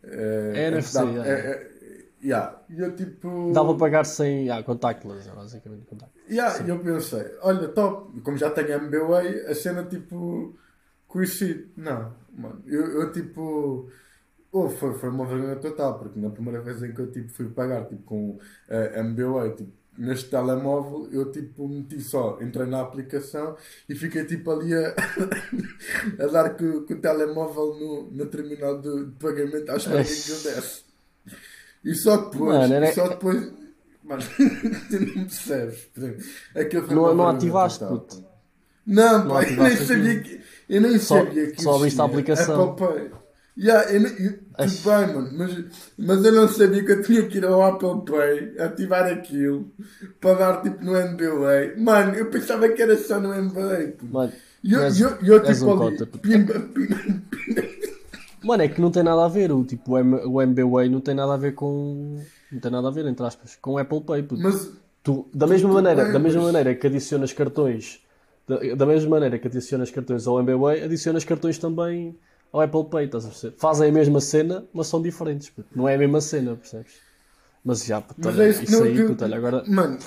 É, 0.04 0.68
É 0.68 0.68
NFC, 0.68 0.92
dá- 0.94 1.04
yeah. 1.04 1.30
é, 1.30 1.52
é, 1.52 2.06
yeah. 2.24 2.64
E 2.70 2.80
eu 2.80 2.96
tipo... 2.96 3.30
dá 3.54 3.64
para 3.64 3.78
pagar 3.78 4.06
sem 4.06 4.50
ah, 4.50 4.64
contactless, 4.64 5.30
é 5.30 5.34
basicamente 5.36 5.86
contactless. 5.86 6.22
Yeah, 6.30 6.66
eu 6.68 6.80
pensei, 6.80 7.38
olha, 7.42 7.68
top, 7.70 8.22
como 8.22 8.38
já 8.38 8.50
tenho 8.52 8.72
MBWay, 8.74 9.48
a 9.48 9.56
cena 9.56 9.84
tipo 9.86 10.58
conheci. 11.08 11.72
Não, 11.78 12.16
mano, 12.32 12.64
eu, 12.68 13.02
eu 13.02 13.12
tipo. 13.12 13.90
Oh, 14.52 14.70
foi, 14.70 14.94
foi 15.00 15.10
uma 15.10 15.26
vergonha 15.28 15.58
total, 15.58 16.00
porque 16.00 16.20
na 16.20 16.30
primeira 16.30 16.62
vez 16.62 16.84
em 16.84 16.94
que 16.94 17.02
eu 17.02 17.12
tipo, 17.12 17.30
fui 17.32 17.50
pagar 17.52 17.88
tipo, 17.88 18.04
com 18.04 18.40
a 18.70 19.00
MBWay, 19.00 19.56
tipo, 19.56 19.74
neste 19.98 20.30
telemóvel, 20.30 21.08
eu 21.12 21.32
tipo 21.32 21.68
meti 21.68 22.00
só, 22.02 22.38
entrei 22.42 22.66
na 22.66 22.82
aplicação 22.82 23.56
e 23.90 23.96
fiquei 23.96 24.24
tipo 24.26 24.50
ali 24.52 24.74
a, 24.74 24.96
a 26.24 26.28
dar 26.28 26.52
com, 26.58 26.82
com 26.86 26.94
o 26.94 26.98
telemóvel 27.00 27.76
no, 27.80 28.12
no 28.12 28.26
terminal 28.28 28.80
de, 28.82 29.06
de 29.06 29.12
pagamento 29.14 29.70
à 29.72 29.76
espera 29.76 30.04
que 30.04 30.12
aquilo 30.12 30.40
desse. 30.44 30.82
E 31.84 31.96
só 31.96 32.18
depois, 32.18 32.58
Mano, 32.60 32.74
era- 32.74 32.94
só 32.94 33.08
depois, 33.08 33.52
mano, 34.04 34.22
tu 34.90 35.00
não 35.00 35.24
percebes. 35.26 35.90
Não- 36.96 37.16
não 37.16 37.28
ativaste, 37.30 37.86
puto? 37.86 38.24
Não, 38.86 39.26
Não 39.26 39.28
pá, 39.28 39.44
eu 39.44 39.64
nem 39.64 39.78
sabia 39.78 40.20
que. 40.22 40.42
Eu 40.68 40.82
nem 40.82 40.98
Só- 41.00 41.24
sabia 41.24 41.52
que 41.52 41.62
só 41.62 41.76
abriste 41.76 42.00
a 42.02 42.06
existia 42.06 42.06
aplicação. 42.06 42.76
Pay. 42.76 43.12
Yeah, 43.58 43.92
eu, 43.92 44.02
eu- 44.08 44.40
tudo 44.68 44.84
bem, 44.84 45.16
mano, 45.16 45.30
mas, 45.38 45.66
mas 45.98 46.26
eu 46.26 46.32
não 46.32 46.48
sabia 46.48 46.84
que 46.86 46.92
eu 46.92 47.02
tinha 47.02 47.28
que 47.28 47.38
ir 47.38 47.46
ao 47.46 47.62
Apple 47.62 48.06
Pay, 48.06 48.60
ativar 48.60 49.06
aquilo, 49.12 49.72
para 50.20 50.38
dar 50.40 50.62
tipo 50.62 50.84
no 50.84 50.96
NBA. 50.96 51.80
Mano, 51.80 52.16
eu 52.16 52.30
pensava 52.30 52.68
que 52.70 52.82
era 52.82 52.98
só 52.98 53.20
no 53.20 53.34
NBA. 53.34 53.94
Mano, 54.02 54.34
E 54.64 54.74
eu, 54.74 54.82
és- 54.84 55.00
eu, 55.00 55.10
eu 55.24 55.46
és 55.46 55.58
tipo 55.58 55.66
um 55.66 55.72
ali, 55.72 55.78
cota, 55.78 56.06
pimba, 56.22 56.54
pimba, 56.60 56.96
pimba. 57.34 57.62
Mano, 58.44 58.64
é 58.64 58.68
que 58.68 58.82
não 58.82 58.92
tem 58.92 59.04
nada 59.04 59.24
a 59.26 59.28
ver. 59.28 59.52
O, 59.52 59.64
tipo, 59.64 59.94
o, 59.94 59.98
M, 60.00 60.16
o 60.26 60.42
MBWay 60.42 60.90
não 60.90 61.00
tem 61.02 61.14
nada 61.14 61.34
a 61.34 61.38
ver 61.38 61.54
com. 61.54 62.20
Não 62.52 62.60
tem 62.60 62.72
nada 62.72 62.88
a 62.88 62.92
ver, 62.92 63.06
entre 63.06 63.26
aspas, 63.26 63.56
com 63.62 63.74
o 63.74 63.78
Apple 63.78 64.02
Pay. 64.02 64.24
puto. 64.24 64.42
Mas, 64.42 64.70
Tu, 65.04 65.28
da 65.34 65.48
mesma 65.48 65.70
tu 65.70 65.74
maneira, 65.74 66.14
da 66.14 66.20
mesma 66.20 66.44
maneira 66.44 66.76
que 66.76 66.86
adicionas 66.86 67.34
cartões, 67.34 68.04
da, 68.48 68.58
da 68.76 68.86
mesma 68.86 69.10
maneira 69.10 69.40
que 69.40 69.48
adicionas 69.48 69.90
cartões 69.90 70.28
ao 70.28 70.40
MBWay, 70.40 70.84
adicionas 70.84 71.24
cartões 71.26 71.58
também 71.58 72.16
ao 72.52 72.62
Apple 72.62 72.86
Pay, 72.90 73.06
estás 73.06 73.26
a 73.26 73.30
perceber? 73.30 73.56
Fazem 73.58 73.90
a 73.90 73.92
mesma 73.92 74.20
cena, 74.22 74.66
mas 74.74 74.88
são 74.88 75.02
diferentes, 75.02 75.50
puto. 75.50 75.68
não 75.76 75.88
é 75.88 75.96
a 75.96 75.98
mesma 75.98 76.20
cena, 76.22 76.56
percebes? 76.56 76.94
Mas 77.64 77.86
já, 77.86 78.02
puto, 78.02 78.20
mas 78.24 78.36
olha, 78.36 78.44
é 78.44 78.50
isso 78.50 78.64
isso 78.64 78.72
não. 78.78 78.84
aí, 78.84 78.96
que- 78.96 79.04
puto, 79.04 79.24
olha, 79.24 79.38
agora, 79.38 79.64
Mano, 79.68 80.00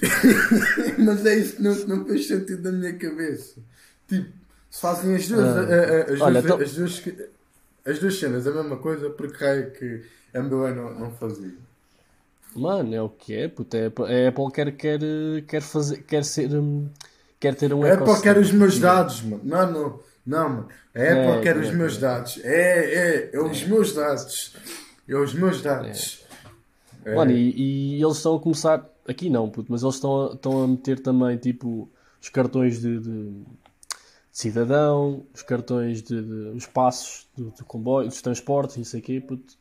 mas 0.98 1.26
é 1.26 1.34
isso 1.36 1.56
que 1.56 1.62
não, 1.62 1.74
não 1.86 2.04
fez 2.06 2.26
sentido 2.26 2.70
na 2.70 2.78
minha 2.78 2.92
cabeça. 2.94 3.60
Tipo, 4.08 4.30
se 4.70 4.80
fazem 4.80 5.14
as 5.14 5.28
duas, 5.28 5.44
Ah. 5.46 5.60
a- 5.60 5.62
a- 6.10 6.14
as, 6.14 6.20
Olha, 6.20 6.42
duas 6.42 6.44
então- 6.44 6.58
as, 6.60 6.74
duas, 6.74 7.02
as 7.86 7.98
duas 7.98 8.18
cenas, 8.18 8.46
a 8.46 8.50
mesma 8.52 8.76
coisa, 8.78 9.10
porque 9.10 9.44
é 9.44 9.62
que 9.62 10.02
a 10.34 10.38
MBA 10.40 10.74
não, 10.74 10.94
não 10.98 11.10
fazia. 11.12 11.52
mano, 12.54 12.94
é 12.94 13.02
o 13.02 13.08
que 13.08 13.34
é, 13.34 13.48
puto, 13.48 13.76
é, 13.76 13.86
a 13.86 14.28
Apple 14.28 14.50
quer, 14.52 14.72
quer, 14.76 15.00
quer 15.46 15.62
fazer, 15.62 16.02
quer 16.02 16.24
ser, 16.24 16.52
hum, 16.54 16.88
quer 17.40 17.54
ter 17.54 17.72
um 17.72 17.82
A 17.84 17.92
Apple 17.94 18.20
quer 18.22 18.36
os 18.38 18.52
meus 18.52 18.78
dados, 18.78 19.22
mano. 19.22 19.40
Não, 19.44 19.70
não, 19.72 20.00
não, 20.24 20.60
Apple 20.60 20.68
É, 20.94 21.40
quer 21.42 21.56
é, 21.56 21.60
os 21.60 21.72
meus 21.74 21.96
é. 21.96 22.00
dados. 22.00 22.40
É, 22.44 22.94
é, 22.94 23.30
é 23.34 23.40
os 23.40 23.62
meus 23.64 23.92
dados. 23.94 24.56
É 25.08 25.16
os 25.16 25.34
meus 25.34 25.60
dados. 25.62 26.24
É. 27.04 27.14
Mano, 27.14 27.32
e, 27.32 27.96
e 27.96 28.02
eles 28.02 28.16
estão 28.16 28.36
a 28.36 28.40
começar. 28.40 28.88
Aqui 29.08 29.28
não, 29.28 29.50
puto, 29.50 29.70
mas 29.72 29.82
eles 29.82 29.96
estão 29.96 30.30
a, 30.30 30.34
estão 30.34 30.62
a 30.62 30.68
meter 30.68 31.00
também 31.00 31.36
tipo 31.36 31.90
os 32.20 32.28
cartões 32.28 32.80
de, 32.80 33.00
de- 33.00 33.30
de 33.30 33.44
cidadão, 34.30 35.24
os 35.34 35.42
cartões 35.42 36.02
de, 36.02 36.22
de- 36.22 36.56
os 36.56 36.66
passos 36.66 37.26
do, 37.36 37.50
do 37.50 37.64
comboio, 37.64 38.06
dos 38.08 38.22
transportes, 38.22 38.76
não 38.76 38.84
sei 38.84 39.00
o 39.00 39.02
quê, 39.02 39.20
puto. 39.20 39.54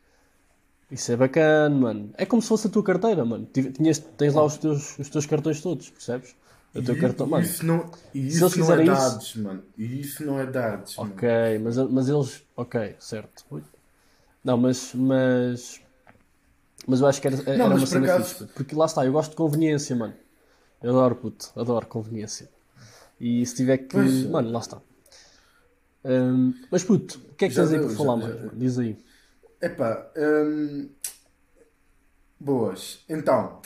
Isso 0.92 1.12
é 1.12 1.16
bacana, 1.16 1.76
mano. 1.76 2.10
É 2.18 2.26
como 2.26 2.42
se 2.42 2.50
fosse 2.50 2.68
a 2.68 2.70
tua 2.70 2.84
carteira, 2.84 3.24
mano. 3.26 3.48
Tinhas, 3.52 3.98
tens 3.98 4.34
lá 4.36 4.44
os 4.44 4.58
teus, 4.58 5.00
os 5.00 5.10
teus 5.10 5.26
cartões 5.26 5.60
todos, 5.62 5.90
percebes? 5.90 6.36
O 6.74 6.82
teu 6.82 6.96
E 6.96 7.00
cartão, 7.02 7.28
mano. 7.28 7.44
Isso 7.44 7.66
não, 7.66 7.92
e 8.14 8.22
se 8.32 8.38
isso 8.38 8.46
eles 8.46 8.58
não 8.58 8.76
é 8.76 8.84
isso- 8.84 8.94
dados, 8.94 9.36
mano. 9.36 9.64
E 9.78 10.00
isso 10.02 10.26
não 10.26 10.40
é 10.40 10.46
dados, 10.46 10.96
mano. 10.96 11.12
Ok, 11.14 11.30
mas, 11.64 11.78
mas 11.78 12.08
eles. 12.10 12.44
Ok, 12.56 12.96
certo. 13.00 13.44
Ui. 13.52 13.62
Não, 14.44 14.58
mas. 14.58 14.94
Mas, 14.96 15.82
mas 16.88 17.02
eu 17.02 17.08
acho 17.08 17.20
que 17.22 17.28
era, 17.28 17.36
era 17.46 17.58
Não, 17.58 17.68
uma 17.68 17.78
por 17.80 17.88
cena 17.88 18.06
acaso- 18.06 18.24
fixe. 18.30 18.40
puto. 18.40 18.54
Porque 18.54 18.76
lá 18.76 18.86
está, 18.86 19.06
eu 19.06 19.12
gosto 19.12 19.32
de 19.32 19.36
conveniência, 19.36 19.96
mano. 19.96 20.14
Eu 20.82 20.92
adoro, 20.92 21.16
puto. 21.16 21.52
Adoro 21.58 21.86
conveniência. 21.88 22.50
E 23.20 23.46
se 23.46 23.54
tiver 23.56 23.78
que. 23.80 23.86
Pois. 23.90 24.26
Mano, 24.28 24.50
lá 24.52 24.60
está. 24.60 24.82
Hum, 26.06 26.54
mas 26.72 26.84
puto, 26.84 27.22
o 27.32 27.36
que 27.36 27.46
é 27.46 27.48
que 27.50 27.54
Já 27.54 27.64
tens 27.64 27.74
aí 27.74 27.80
para 27.80 27.90
já- 27.90 27.96
falar 27.98 28.22
já 28.22 28.28
mano? 28.28 28.52
Diz 28.56 28.80
aí. 28.80 28.98
Epá, 29.62 30.10
hum, 30.18 30.90
boas. 32.40 33.04
Então, 33.08 33.62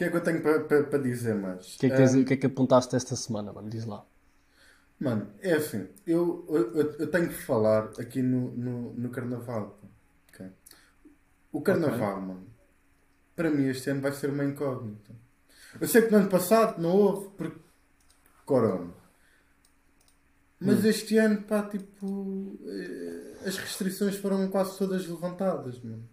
que 0.00 0.04
é 0.06 0.10
que 0.10 0.16
eu 0.16 0.22
tenho 0.22 0.42
para 0.42 0.64
para- 0.64 0.84
para 0.84 0.98
dizer 0.98 1.34
mais? 1.34 1.66
O 1.74 1.78
que, 1.78 1.86
é 1.86 1.90
que 1.90 2.02
Hum, 2.02 2.22
o 2.22 2.24
que 2.26 2.34
é 2.34 2.36
que 2.36 2.46
apontaste 2.46 2.94
esta 2.96 3.16
semana, 3.16 3.52
mano? 3.52 3.68
Diz 3.68 3.84
lá. 3.84 4.06
Mano, 4.98 5.32
é 5.40 5.54
assim, 5.54 5.88
eu, 6.06 6.44
eu, 6.50 6.76
eu- 6.98 7.10
tenho 7.10 7.28
que 7.28 7.34
falar 7.34 7.84
aqui 7.98 8.20
no, 8.22 8.50
no, 8.52 8.92
no 8.94 9.10
Carnaval. 9.10 9.78
pá, 9.80 9.88
ok? 10.28 10.52
O 11.52 11.62
Carnaval, 11.62 12.20
mano, 12.20 12.46
para 13.36 13.50
mim 13.50 13.66
este 13.68 13.90
ano 13.90 14.02
vai 14.02 14.12
ser 14.12 14.30
uma 14.30 14.44
incógnita. 14.44 15.12
Eu 15.80 15.88
sei 15.88 16.02
que 16.02 16.10
no 16.12 16.18
ano 16.18 16.30
passado 16.30 16.80
não 16.82 16.90
houve 16.96 17.30
porque 17.36 17.58
Corona. 18.46 18.92
Mas 20.60 20.84
este 20.84 21.16
ano, 21.16 21.42
pá, 21.42 21.62
tipo, 21.62 22.58
eh, 22.66 23.48
as 23.48 23.56
restrições 23.56 24.16
foram 24.16 24.48
quase 24.50 24.76
todas 24.78 25.06
levantadas, 25.06 25.80
mano. 25.82 26.06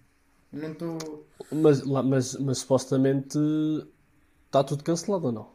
Eu 0.58 0.62
Não 0.62 0.72
estou. 0.74 1.28
Mas, 1.52 1.84
lá- 1.84 2.04
mas, 2.04 2.36
mas 2.36 2.60
supostamente 2.60 3.38
está 4.46 4.62
tudo 4.64 4.84
cancelado 4.84 5.28
ou 5.28 5.32
não? 5.32 5.48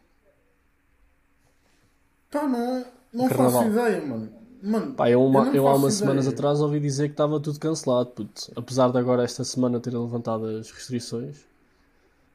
Pá, 2.30 2.48
não, 2.48 2.84
não 3.12 3.28
Carnaval. 3.28 3.30
faço 3.30 3.64
ideia, 3.64 4.04
mano. 4.04 4.32
Mano, 4.62 4.96
Pá, 4.96 5.10
eu, 5.10 5.22
uma, 5.24 5.48
não 5.48 5.52
eu 5.52 5.68
há 5.68 5.74
umas 5.74 5.94
semanas 5.94 6.26
ideia. 6.26 6.28
atrás 6.28 6.60
ouvi 6.60 6.78
dizer 6.80 7.08
que 7.08 7.14
estava 7.14 7.40
tudo 7.40 7.58
cancelado, 7.58 8.10
puto. 8.10 8.50
Apesar 8.56 8.90
de 8.90 8.98
agora 8.98 9.22
esta 9.24 9.44
semana 9.44 9.80
terem 9.80 9.98
levantado 10.00 10.44
as 10.46 10.70
restrições, 10.70 11.46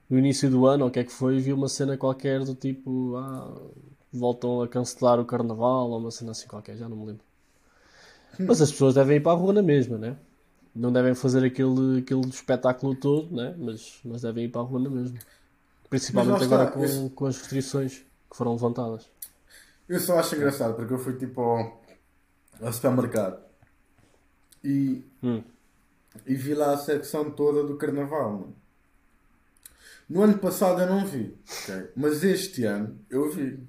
no 0.10 0.18
início 0.20 0.50
do 0.50 0.66
ano, 0.68 0.84
ou 0.86 0.90
o 0.90 0.94
que 0.94 1.00
é 1.00 1.04
que 1.04 1.12
foi, 1.12 1.40
vi 1.40 1.54
uma 1.54 1.70
cena 1.70 1.98
qualquer 1.98 2.44
do 2.46 2.56
tipo, 2.56 3.16
ah, 3.18 3.56
voltam 4.12 4.62
a 4.62 4.68
cancelar 4.68 5.20
o 5.20 5.26
carnaval, 5.26 5.90
ou 5.92 6.00
uma 6.00 6.12
cena 6.12 6.32
assim 6.32 6.48
qualquer, 6.48 6.78
já 6.78 6.90
não 6.90 6.98
me 6.98 7.06
lembro. 7.08 7.26
Mas 8.48 8.62
as 8.62 8.72
pessoas 8.72 8.96
devem 8.96 9.18
ir 9.18 9.22
para 9.22 9.34
a 9.34 9.36
rua 9.36 9.54
na 9.54 9.62
mesma, 9.62 9.98
né? 9.98 10.18
Não 10.78 10.92
devem 10.92 11.16
fazer 11.16 11.44
aquele, 11.46 12.00
aquele 12.00 12.28
espetáculo 12.30 12.96
todo, 12.96 13.36
né? 13.36 13.56
Mas, 13.58 14.00
mas 14.06 14.22
devem 14.22 14.46
ir 14.46 14.50
para 14.50 14.62
a 14.62 14.64
rua 14.64 14.80
na 14.80 14.90
mesma. 14.90 15.18
Principalmente 15.90 16.44
agora 16.44 16.70
com, 16.70 17.10
com 17.10 17.26
as 17.26 17.38
restrições 17.38 18.06
que 18.30 18.38
foram 18.38 18.54
levantadas. 18.54 19.10
Eu 19.88 20.00
só 20.00 20.20
acho 20.20 20.36
engraçado 20.36 20.76
porque 20.76 20.94
eu 20.94 21.00
fui 21.00 21.18
tipo 21.18 21.42
ao, 21.42 21.82
ao 22.62 22.74
supermercado 22.74 23.42
e, 24.64 25.04
Hum. 25.24 25.42
e 26.26 26.36
vi 26.36 26.54
lá 26.54 26.74
a 26.74 26.78
secção 26.78 27.32
toda 27.32 27.64
do 27.64 27.78
carnaval. 27.78 28.32
Mano. 28.34 28.56
No 30.10 30.22
ano 30.24 30.38
passado 30.38 30.82
eu 30.82 30.88
não 30.88 31.06
vi, 31.06 31.38
ok? 31.64 31.92
mas 31.96 32.24
este 32.24 32.66
ano 32.66 33.00
eu 33.10 33.30
vi 33.32 33.66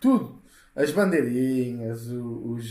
tudo. 0.00 0.42
As 0.82 0.90
bandeirinhas, 0.92 2.00
o- 2.12 2.52
os, 2.52 2.66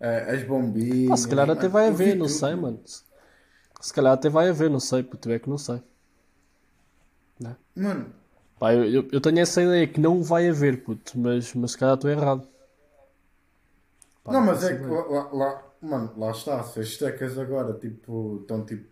eh, 0.00 0.34
as 0.34 0.42
bombinhas. 0.44 1.10
Ah, 1.10 1.16
se 1.16 1.26
calhar 1.26 1.50
até 1.50 1.66
vai 1.68 1.88
haver, 1.88 2.14
não 2.14 2.28
sei, 2.28 2.54
mano. 2.54 2.80
Se 3.80 3.90
calhar 3.94 4.12
até 4.12 4.28
vai 4.28 4.50
haver, 4.50 4.68
não 4.68 4.80
sei, 4.80 5.02
puto, 5.02 5.30
é 5.30 5.38
que 5.38 5.48
não 5.48 5.56
sei. 5.58 5.82
Né? 7.40 7.56
Mano, 7.76 8.12
Pá, 8.58 8.74
eu, 8.74 8.84
eu, 8.84 9.08
eu 9.12 9.20
tenho 9.20 9.40
essa 9.40 9.62
ideia 9.62 9.86
que 9.86 10.00
não 10.00 10.22
vai 10.22 10.48
haver, 10.48 10.82
puto, 10.84 11.18
mas, 11.18 11.54
mas 11.54 11.72
se 11.72 11.78
calhar 11.78 11.94
estou 11.96 12.10
errado. 12.10 12.48
Pá, 14.22 14.32
não, 14.32 14.40
mas 14.44 14.62
é 14.64 14.76
que 14.78 14.86
lá, 14.88 15.30
lá- 15.32 15.72
mano, 15.80 16.12
lá 16.18 16.30
está, 16.30 16.62
se 16.64 16.80
as 16.80 16.96
tecas 16.96 17.38
agora 17.38 17.78
tipo, 17.78 18.38
estão 18.42 18.64
tipo 18.64 18.88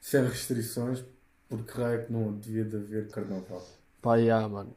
sem 0.00 0.22
restrições, 0.24 1.02
porque 1.48 1.72
raio 1.72 2.00
é 2.00 2.04
que 2.04 2.12
não 2.12 2.36
devia 2.38 2.64
de 2.64 2.76
haver 2.76 3.08
carnaval. 3.10 3.66
Pá, 4.02 4.18
já, 4.18 4.46
mano. 4.48 4.76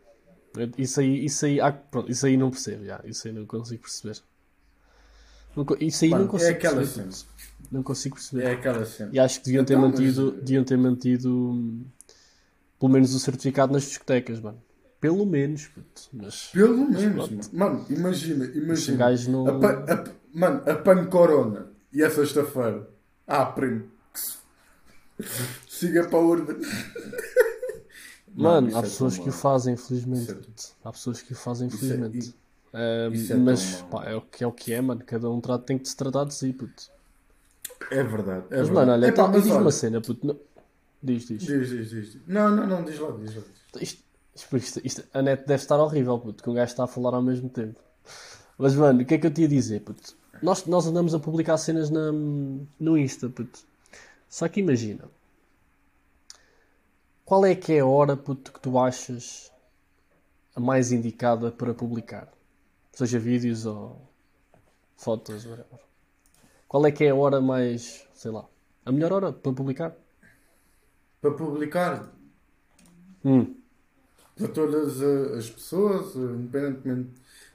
Isso 0.78 1.00
aí, 1.00 1.26
isso 1.26 1.46
aí, 1.46 1.60
ah, 1.60 1.72
pronto, 1.72 2.12
isso 2.12 2.26
aí 2.26 2.38
não 2.38 2.50
percebo, 2.52 2.86
já. 2.86 3.02
Isso 3.06 3.28
aí 3.28 3.34
não 3.34 3.46
consigo 3.46 3.82
perceber. 3.82 4.18
Não 5.56 5.66
isso 5.80 6.04
aí 6.04 6.10
Mano, 6.10 6.24
não 6.24 6.32
consigo 6.32 6.52
é 6.52 6.54
aquela 6.54 6.78
perceber. 6.78 7.12
cena. 7.12 7.28
Não 7.72 7.84
consigo 7.84 8.16
perceber. 8.16 8.44
É 8.44 8.52
aquela 8.54 8.86
cena. 8.86 9.10
E 9.14 9.20
acho 9.20 9.40
que 9.40 9.46
deviam 9.46 9.66
ter 9.66 9.74
Então, 9.74 9.90
mas- 9.90 10.00
mantido, 10.00 10.32
deviam 10.32 10.64
ter 10.64 10.78
mantido 10.78 11.84
pelo 12.80 12.92
menos 12.92 13.14
o 13.14 13.20
certificado 13.20 13.72
nas 13.74 13.84
discotecas, 13.84 14.40
mano. 14.40 14.62
Pelo 15.00 15.26
menos, 15.26 15.68
puto. 15.68 16.02
Mas 16.14 16.48
Pelo 16.54 16.90
menos, 16.90 17.28
pronto. 17.28 17.50
mano. 17.54 17.76
Mano, 17.80 17.86
imagina, 17.90 18.46
imagina. 18.46 19.14
não- 19.30 19.48
A 19.48 19.60
pa- 19.60 19.86
a- 19.94 20.12
mano, 20.34 20.64
a 20.70 20.76
pan 20.76 21.06
corona. 21.08 21.68
E 21.92 22.02
a 22.04 22.10
sexta-feira. 22.10 22.88
Ah, 23.28 23.46
primo. 23.46 23.84
Siga 25.68 26.08
para 26.08 26.18
a 26.18 26.22
urna. 26.22 26.56
Mano, 28.36 28.76
há 28.76 28.80
é 28.80 28.82
pessoas 28.82 29.16
tão 29.16 29.24
que 29.24 29.30
o 29.30 29.34
fazem, 29.34 29.74
infelizmente. 29.76 30.32
É-. 30.32 30.88
Há 30.88 30.92
pessoas 30.92 31.22
que 31.22 31.34
o 31.34 31.36
fazem, 31.36 31.68
é- 31.68 31.74
infelizmente. 31.74 32.36
é 32.74 33.36
mas 33.36 33.82
mau. 33.82 33.90
pá, 33.90 34.06
é 34.10 34.16
o 34.16 34.22
que 34.22 34.44
é 34.44 34.48
o 34.48 34.52
que 34.52 34.74
é, 34.74 34.82
mano. 34.82 35.02
Cada 35.06 35.30
um 35.30 35.40
trata, 35.40 35.64
tem 35.66 35.78
que 35.78 35.88
se 35.88 35.96
tratar 35.96 36.26
de 36.26 36.34
si, 36.34 36.52
puto. 36.54 36.92
É 37.92 38.04
verdade. 38.04 38.46
É 38.50 38.58
Mas, 38.58 38.68
verdade. 38.70 38.74
mano, 38.74 38.92
olha, 38.94 39.06
Epá, 39.08 39.14
então, 39.24 39.28
mas 39.34 39.44
diz 39.44 39.52
olha, 39.52 39.62
uma 39.62 39.72
cena, 39.72 40.02
puto. 40.02 40.26
não- 40.28 40.40
Diz, 41.02 41.28
diz. 41.28 41.44
Diz, 41.44 41.70
diz, 41.70 41.90
diz. 41.90 42.18
Não, 42.26 42.50
não, 42.56 42.66
não, 42.66 42.84
diz 42.86 42.98
lá, 42.98 43.12
diz 43.12 43.36
lá. 43.36 43.42
Isto, 43.82 44.04
isto, 44.56 44.82
isto- 44.86 45.04
a 45.14 45.22
net 45.22 45.42
deve 45.46 45.62
estar 45.62 45.78
horrível, 45.78 46.18
puto, 46.18 46.42
que 46.42 46.50
um 46.50 46.54
gajo 46.54 46.72
está 46.72 46.86
a 46.86 46.88
falar 46.88 47.14
ao 47.14 47.22
mesmo 47.22 47.50
tempo. 47.50 47.80
Mas, 48.58 48.74
mano, 48.74 49.02
o 49.02 49.06
que 49.06 49.16
é 49.16 49.18
que 49.18 49.28
eu 49.28 49.32
te 49.32 49.42
ia 49.42 49.48
dizer, 49.48 49.82
puto? 49.82 50.16
Nós, 50.42 50.66
nós 50.66 50.88
andamos 50.88 51.14
a 51.14 51.20
publicar 51.20 51.58
cenas 51.58 51.90
na, 51.90 52.12
no 52.12 52.98
Insta, 52.98 53.30
puto. 53.30 53.60
Só 54.30 54.48
que 54.48 54.62
imagina. 54.62 55.04
Qual 57.26 57.46
é 57.46 57.56
que 57.56 57.74
é 57.74 57.80
a 57.80 57.86
hora, 57.86 58.16
puto, 58.18 58.52
que 58.52 58.60
tu 58.60 58.78
achas 58.78 59.52
a 60.56 60.60
mais 60.60 60.92
indicada 60.92 61.52
para 61.52 61.74
publicar? 61.74 62.28
Seja 62.92 63.18
vídeos 63.18 63.66
ou 63.66 64.00
fotos, 64.96 65.46
whatever. 65.46 65.80
Qual 66.68 66.86
é 66.86 66.92
que 66.92 67.04
é 67.06 67.10
a 67.10 67.16
hora 67.16 67.40
mais, 67.40 68.06
sei 68.14 68.32
lá, 68.32 68.46
a 68.86 68.92
melhor 68.92 69.14
hora 69.14 69.32
para 69.32 69.52
publicar? 69.54 69.94
Para 71.22 71.32
publicar 71.32 72.10
Hum. 73.24 73.56
para 74.36 74.48
todas 74.50 75.02
as 75.02 75.50
pessoas, 75.50 76.16
independentemente 76.16 77.10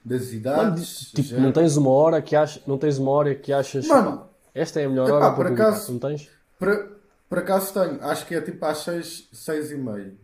das 0.05 0.33
idades. 0.33 1.11
tipo, 1.11 1.23
género. 1.23 1.45
não 1.47 1.53
tens 1.53 1.77
uma 1.77 1.91
hora 1.91 2.23
que 2.23 2.35
achas, 2.35 2.63
não 2.67 2.79
tens 2.79 2.97
uma 2.99 3.11
hora 3.11 3.35
que 3.35 3.53
achas, 3.53 3.87
Mano, 3.87 4.27
esta 4.55 4.81
é 4.81 4.87
a 4.87 4.89
melhor 4.89 5.09
epá, 5.09 5.17
hora 5.17 5.27
por 5.31 5.35
para 5.37 5.45
publicar, 5.51 5.69
acaso- 5.69 5.93
não 5.93 5.99
tens? 5.99 6.31
Por, 6.59 6.98
por 7.28 7.38
acaso 7.38 7.75
tenho, 7.75 8.02
acho 8.02 8.26
que 8.26 8.35
é 8.35 8.40
tipo 8.40 8.64
às 8.64 8.78
6, 8.78 9.28
6 9.32 9.73
e 9.73 9.76
meia. 9.76 10.14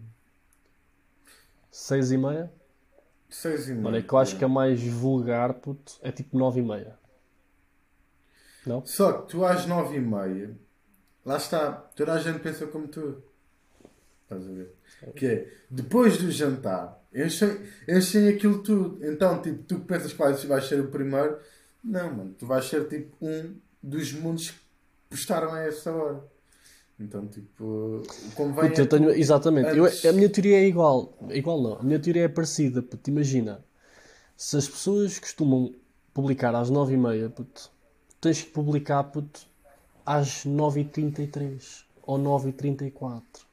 Seis 1.71 2.13
e 2.13 2.17
meia? 2.17 2.53
6 3.29 3.69
e 3.69 3.75
meia. 3.75 3.87
Olha, 3.89 4.03
que 4.03 4.13
eu 4.13 4.19
acho 4.19 4.39
que 4.39 4.45
a 4.45 4.49
mais 4.49 4.81
vulgar, 4.81 5.55
puto, 5.55 5.99
é 6.03 6.13
tipo 6.13 6.39
nove 6.39 6.61
e 6.61 6.63
meia. 6.63 6.97
Não? 8.65 8.87
Só 8.87 9.13
que 9.13 9.31
tu 9.33 9.45
às 9.45 9.67
9 9.67 9.97
e 9.97 10.01
meia, 10.01 10.57
lá 11.27 11.37
está, 11.37 11.73
toda 11.73 12.13
a 12.13 12.19
gente 12.19 12.39
pensa 12.39 12.67
como 12.69 12.89
tu. 12.89 13.23
Estás 14.23 14.47
a 14.47 14.53
ver? 14.53 14.75
Que 15.17 15.27
é, 15.27 15.53
depois 15.69 16.17
do 16.17 16.31
jantar, 16.31 17.03
enchem, 17.13 17.61
enchem 17.89 18.29
aquilo 18.29 18.63
tudo. 18.63 19.05
Então, 19.05 19.43
tipo, 19.43 19.63
tu 19.65 19.81
que 19.81 19.87
pensas 19.87 20.13
que 20.13 20.47
vais 20.47 20.65
ser 20.67 20.81
o 20.81 20.89
primeiro, 20.89 21.39
não, 21.83 22.15
mano, 22.15 22.35
tu 22.39 22.47
vais 22.47 22.65
ser 22.65 22.89
tipo 22.89 23.15
um 23.21 23.61
dos 23.83 24.13
mundos 24.13 24.51
que 24.53 24.61
postaram 25.11 25.53
a 25.53 25.61
essa 25.61 25.93
hora. 25.93 26.34
Então, 26.99 27.27
tipo, 27.27 28.03
convém. 28.35 28.69
Puto, 28.71 28.81
eu 28.81 28.87
tenho, 28.87 29.11
exatamente. 29.11 29.77
Eu- 29.77 29.85
antes- 29.87 30.05
a 30.05 30.13
minha 30.13 30.29
teoria 30.29 30.59
é 30.59 30.67
igual. 30.67 31.13
Igual 31.31 31.61
não. 31.61 31.75
A 31.79 31.83
minha 31.83 31.99
teoria 31.99 32.25
é 32.25 32.29
parecida, 32.29 32.81
puto. 32.83 33.11
Imagina. 33.11 33.65
Se 34.37 34.57
as 34.57 34.69
pessoas 34.69 35.19
costumam 35.19 35.75
publicar 36.13 36.55
às 36.55 36.71
nove 36.71 36.95
e 36.95 36.97
meia, 36.97 37.29
puto, 37.29 37.71
tens 38.21 38.43
que 38.43 38.51
publicar, 38.51 39.03
puto, 39.05 39.41
às 40.07 40.45
nove 40.45 40.81
e 40.81 40.85
trinta 40.85 41.23
e 41.23 41.27
três 41.27 41.85
ou 42.03 42.17
nove 42.19 42.51
e 42.51 42.53
trinta 42.53 42.85
e 42.85 42.91
quatro. 42.91 43.45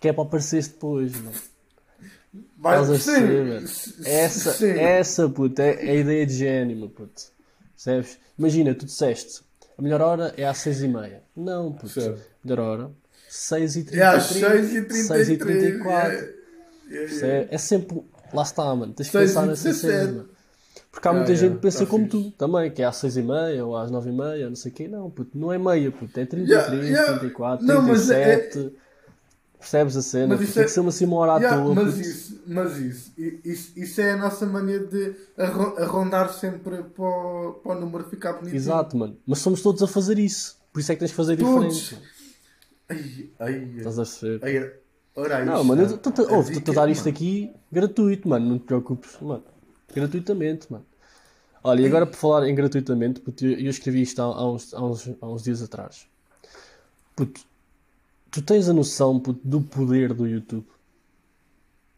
Que 0.00 0.08
é 0.08 0.12
para 0.12 0.22
aparecer 0.22 0.62
depois, 0.62 1.12
mano. 1.20 1.32
Vai, 2.56 2.84
sim, 2.98 4.04
Essa, 4.04 4.52
sim. 4.52 4.70
essa, 4.70 5.28
puto, 5.28 5.60
é, 5.60 5.84
é 5.84 5.90
a 5.90 5.94
ideia 5.94 6.24
de 6.26 6.34
gênio, 6.34 6.88
puto. 6.88 7.22
Percebes? 7.74 8.18
Imagina, 8.38 8.74
tu 8.74 8.84
disseste, 8.86 9.42
a 9.80 9.82
melhor 9.82 10.00
hora 10.02 10.34
é 10.36 10.44
às 10.46 10.58
seis 10.58 10.82
e 10.82 10.88
meia. 10.88 11.22
Não, 11.34 11.72
puto. 11.72 11.88
Certo. 11.88 12.20
A 12.20 12.48
melhor 12.48 12.60
hora, 12.60 12.90
seis 13.28 13.76
e 13.76 13.80
É 13.80 13.84
trinta 13.84 14.10
às 14.10 14.30
e 14.30 14.40
três, 14.44 14.66
6h33. 14.72 14.92
seis 14.92 15.28
e 15.30 15.36
trinta 15.38 15.64
e 15.64 15.78
quatro. 15.78 16.12
É, 16.12 16.18
é, 16.18 16.94
é. 16.94 16.98
Percebe? 17.06 17.48
É 17.50 17.58
sempre, 17.58 18.02
lá 18.32 18.42
está, 18.42 18.74
mano. 18.76 18.92
Tens 18.92 19.08
que 19.08 19.18
pensar 19.18 19.46
nessa 19.46 19.72
cena, 19.72 19.92
17. 19.92 20.12
mano. 20.12 20.28
Porque 20.92 21.08
há 21.08 21.12
muita 21.12 21.32
é, 21.32 21.34
gente 21.36 21.54
que 21.54 21.60
pensa 21.62 21.84
tá 21.84 21.86
como 21.90 22.08
tu 22.08 22.30
também, 22.32 22.70
que 22.70 22.82
é 22.82 22.84
às 22.84 22.96
seis 22.96 23.16
e 23.16 23.22
meia 23.22 23.64
ou 23.64 23.76
às 23.76 23.90
nove 23.90 24.10
e 24.10 24.12
meia, 24.12 24.48
não 24.48 24.56
sei 24.56 24.70
o 24.70 24.74
quê. 24.74 24.88
Não, 24.88 25.08
puto, 25.10 25.30
não 25.38 25.52
é 25.52 25.58
meia, 25.58 25.90
puto. 25.90 26.18
É 26.20 26.26
33, 26.26 26.48
Yeah, 26.48 26.74
yeah. 26.74 27.18
34, 27.18 27.64
Não, 27.66 27.80
mas 27.82 28.10
é- 28.10 28.36
37. 28.38 28.76
Percebes 29.60 29.96
a 29.96 30.02
cena? 30.02 30.34
Mas 30.36 30.48
isso 30.48 30.58
é- 30.58 30.66
ser 30.66 30.80
uma 30.80 30.88
assim 30.88 31.04
uma 31.04 31.16
hora 31.18 31.32
à 31.34 31.38
Yeah, 31.38 31.56
toa. 31.62 31.74
mas 31.74 31.94
puto. 31.94 32.00
isso, 32.08 32.42
mas 32.46 32.76
isso, 32.78 33.12
isso, 33.44 33.72
isso 33.78 34.00
é 34.00 34.12
a 34.12 34.16
nossa 34.16 34.46
maneira 34.46 34.86
de 34.86 35.14
arro- 35.36 35.76
arrondar 35.76 36.32
sempre 36.32 36.82
para 36.82 37.04
o, 37.04 37.52
para 37.62 37.76
o 37.76 37.80
número 37.80 38.04
ficar 38.04 38.32
bonito. 38.34 38.56
Exato, 38.56 38.96
mano. 38.96 39.16
Mas 39.26 39.38
somos 39.40 39.60
todos 39.62 39.82
a 39.82 39.86
fazer 39.86 40.18
isso. 40.18 40.58
Por 40.72 40.80
isso 40.80 40.90
é 40.90 40.94
que 40.94 41.00
tens 41.00 41.10
de 41.10 41.16
fazer 41.16 41.36
Todos. 41.36 41.92
diferente. 41.92 42.10
Ai, 42.88 43.30
ai, 43.38 43.54
Estás 43.76 43.98
a 43.98 44.02
perceber? 44.02 44.40
ai, 44.42 44.72
ora, 45.14 45.44
Não, 45.44 45.62
mano, 45.64 45.82
eu 45.82 45.96
estou 45.96 46.72
a 46.72 46.74
dar 46.74 46.88
isto 46.88 47.08
aqui 47.08 47.52
gratuito, 47.70 48.28
mano. 48.28 48.46
Não 48.48 48.58
te 48.58 48.64
preocupes, 48.64 49.16
mano. 49.20 49.44
Gratuitamente, 49.94 50.70
mano. 50.72 50.86
Olha, 51.62 51.82
e 51.82 51.86
agora 51.86 52.06
por 52.06 52.16
falar 52.16 52.48
em 52.48 52.54
gratuitamente, 52.54 53.20
puto, 53.20 53.44
eu, 53.46 53.70
escrevi 53.70 54.02
isto 54.02 54.20
há, 54.22 54.24
há 54.24 54.50
uns, 54.50 54.74
há, 54.74 54.82
uns, 54.82 55.08
há 55.20 55.26
uns 55.28 55.42
dias 55.42 55.62
atrás. 55.62 56.06
Puto, 57.16 57.40
tu 58.30 58.42
tens 58.42 58.68
a 58.68 58.72
noção 58.72 59.18
puto, 59.20 59.40
do 59.44 59.60
poder 59.60 60.12
do 60.14 60.26
YouTube? 60.26 60.66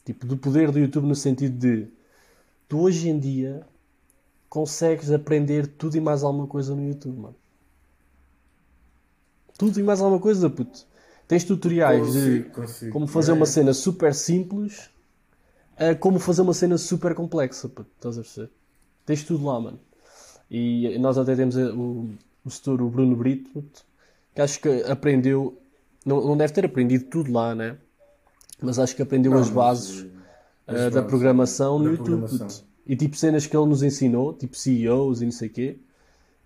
Tipo, 0.05 0.27
do 0.27 0.37
poder 0.37 0.71
do 0.71 0.79
YouTube 0.79 1.07
no 1.07 1.15
sentido 1.15 1.57
de 1.59 1.87
tu 2.69 2.81
hoje 2.81 3.09
em 3.09 3.19
dia 3.19 3.67
consegues 4.49 5.11
aprender 5.11 5.67
tudo 5.67 5.97
e 5.97 6.01
mais 6.01 6.23
alguma 6.23 6.47
coisa 6.47 6.75
no 6.75 6.87
YouTube, 6.87 7.19
mano. 7.19 7.37
Tudo 9.59 9.79
e 9.79 9.83
mais 9.83 10.01
alguma 10.01 10.21
coisa, 10.21 10.51
puto. 10.51 10.87
Tens 11.29 11.45
tutoriais 11.45 12.13
de 12.13 12.43
Consigo, 12.43 12.51
consigo. 12.51 12.93
como 12.93 13.07
fazer 13.07 13.31
É. 13.31 13.35
uma 13.35 13.47
cena 13.47 13.73
super 13.73 14.15
simples 14.15 14.91
a 15.77 15.95
como 15.95 16.19
fazer 16.19 16.43
uma 16.43 16.53
cena 16.55 16.77
super 16.77 17.15
complexa, 17.15 17.69
puto. 17.69 17.89
Estás 17.97 18.19
a 18.19 18.23
perceber? 18.23 18.51
Tens 19.07 19.25
tudo 19.25 19.45
lá, 19.47 19.61
mano. 19.61 19.81
E 20.51 20.99
nós 20.99 21.17
até 21.17 21.35
temos 21.35 21.57
eh, 21.57 21.71
o, 21.73 22.11
o 22.45 22.51
setor, 22.51 22.83
o 22.83 22.91
Bruno 22.91 23.17
Brito, 23.17 23.51
puto, 23.51 23.85
que 24.35 24.41
acho 24.41 24.61
que 24.61 24.69
aprendeu, 24.83 25.57
não, 26.05 26.21
não 26.27 26.37
deve 26.37 26.53
ter 26.53 26.65
aprendido 26.65 27.05
tudo 27.05 27.33
lá, 27.33 27.55
né? 27.55 27.77
Mas 28.61 28.79
acho 28.79 28.95
que 28.95 29.03
aprendeu 29.03 29.33
Não, 29.33 29.39
as 29.41 29.51
bases 29.51 30.07
as 30.67 30.93
da 30.95 31.03
programação 31.03 31.79
no 31.79 31.85
da 31.87 31.91
YouTube. 31.93 32.07
programação. 32.07 32.47
puto. 32.47 32.65
E 32.87 32.97
tipo 32.97 33.17
cenas 33.17 33.47
que 33.47 33.57
ele 33.57 33.67
nos 33.67 33.83
ensinou, 33.83 34.33
tipo 34.33 34.57
CEOs 34.57 35.21
e 35.23 35.25
não 35.25 35.33
sei 35.33 35.49
o 35.49 35.53
quê. 35.53 35.77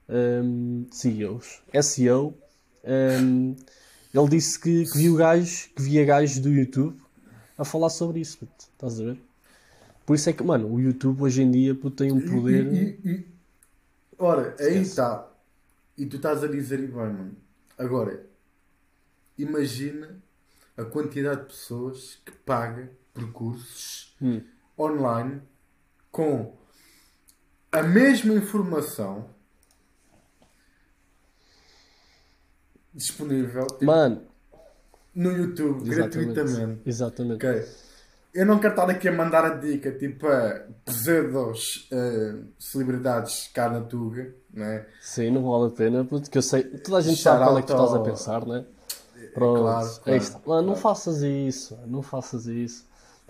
Um, 0.08 0.86
CEOs, 0.90 1.62
SEO. 1.82 2.34
Um, 2.84 3.54
ele 4.14 4.28
disse 4.28 4.58
que, 4.58 4.84
que 4.86 4.96
viu 4.98 5.16
gajos, 5.16 5.68
que 5.75 5.82
via 5.82 6.04
gajos 6.04 6.38
do 6.38 6.48
YouTube 6.48 6.96
a 7.58 7.64
falar 7.64 7.90
sobre 7.90 8.20
isso, 8.20 8.38
puto. 8.38 8.52
estás 8.72 9.00
a 9.00 9.04
ver? 9.04 9.18
Por 10.06 10.14
isso 10.14 10.30
é 10.30 10.32
que, 10.32 10.42
mano, 10.42 10.72
o 10.72 10.80
YouTube 10.80 11.22
hoje 11.22 11.42
em 11.42 11.50
dia 11.50 11.75
puto, 11.75 11.96
tem 11.96 12.12
um 12.12 12.20
poder. 12.20 12.72
E- 12.72 12.98
e- 13.04 13.10
e- 13.10 13.26
ora, 14.18 14.54
aí 14.60 14.66
Esquece. 14.68 14.80
está. 14.90 15.28
E 15.98 16.06
tu 16.06 16.16
estás 16.16 16.42
a 16.44 16.46
dizer 16.46 16.78
e 16.80 16.86
bem, 16.86 16.94
mano. 16.94 17.32
Agora, 17.76 18.25
imagina 19.38 20.16
a 20.76 20.84
quantidade 20.84 21.42
de 21.42 21.46
pessoas 21.48 22.18
que 22.24 22.32
paga 22.32 22.90
por 23.14 23.32
cursos 23.32 24.14
Hum. 24.20 24.40
online 24.78 25.42
com 26.10 26.54
a 27.72 27.82
mesma 27.82 28.32
informação 28.34 29.28
disponível 32.94 33.66
tipo, 33.66 33.84
Mano, 33.84 34.22
no 35.14 35.30
YouTube 35.32 35.88
exatamente. 35.90 36.34
gratuitamente. 36.34 36.80
Exatamente. 36.86 37.46
Ok. 37.46 37.66
Eu 38.34 38.44
não 38.44 38.58
quero 38.58 38.74
estar 38.74 38.90
aqui 38.90 39.08
a 39.08 39.12
mandar 39.12 39.44
a 39.46 39.54
dica 39.54 39.90
tipo 39.92 40.26
a 40.26 40.66
pseudos 40.84 41.88
eh, 41.90 42.34
celebridades 42.58 43.48
cá 43.54 43.70
na 43.70 43.80
Tuga, 43.80 44.34
né? 44.52 44.86
Sim, 45.00 45.30
não 45.30 45.42
vale 45.42 45.72
a 45.72 45.74
pena, 45.76 46.04
porque 46.04 46.36
eu 46.36 46.42
sei, 46.42 46.64
toda 46.64 46.98
a 46.98 47.00
gente 47.00 47.16
Shout 47.16 47.38
sabe 47.38 47.44
qual 47.44 47.58
é 47.58 47.62
que 47.62 47.68
tu 47.68 47.72
estás 47.72 47.94
a 47.94 48.00
pensar, 48.02 48.46
né? 48.46 48.64
Pronto, 49.36 49.60
claro, 49.60 49.86
é 49.86 50.00
claro, 50.04 50.16
isto. 50.22 50.40
Mano, 50.46 50.66
não 50.68 50.76
faças 50.76 51.22
isso, 51.22 51.78
não 51.86 52.02
faças 52.02 52.46
isso. 52.46 52.86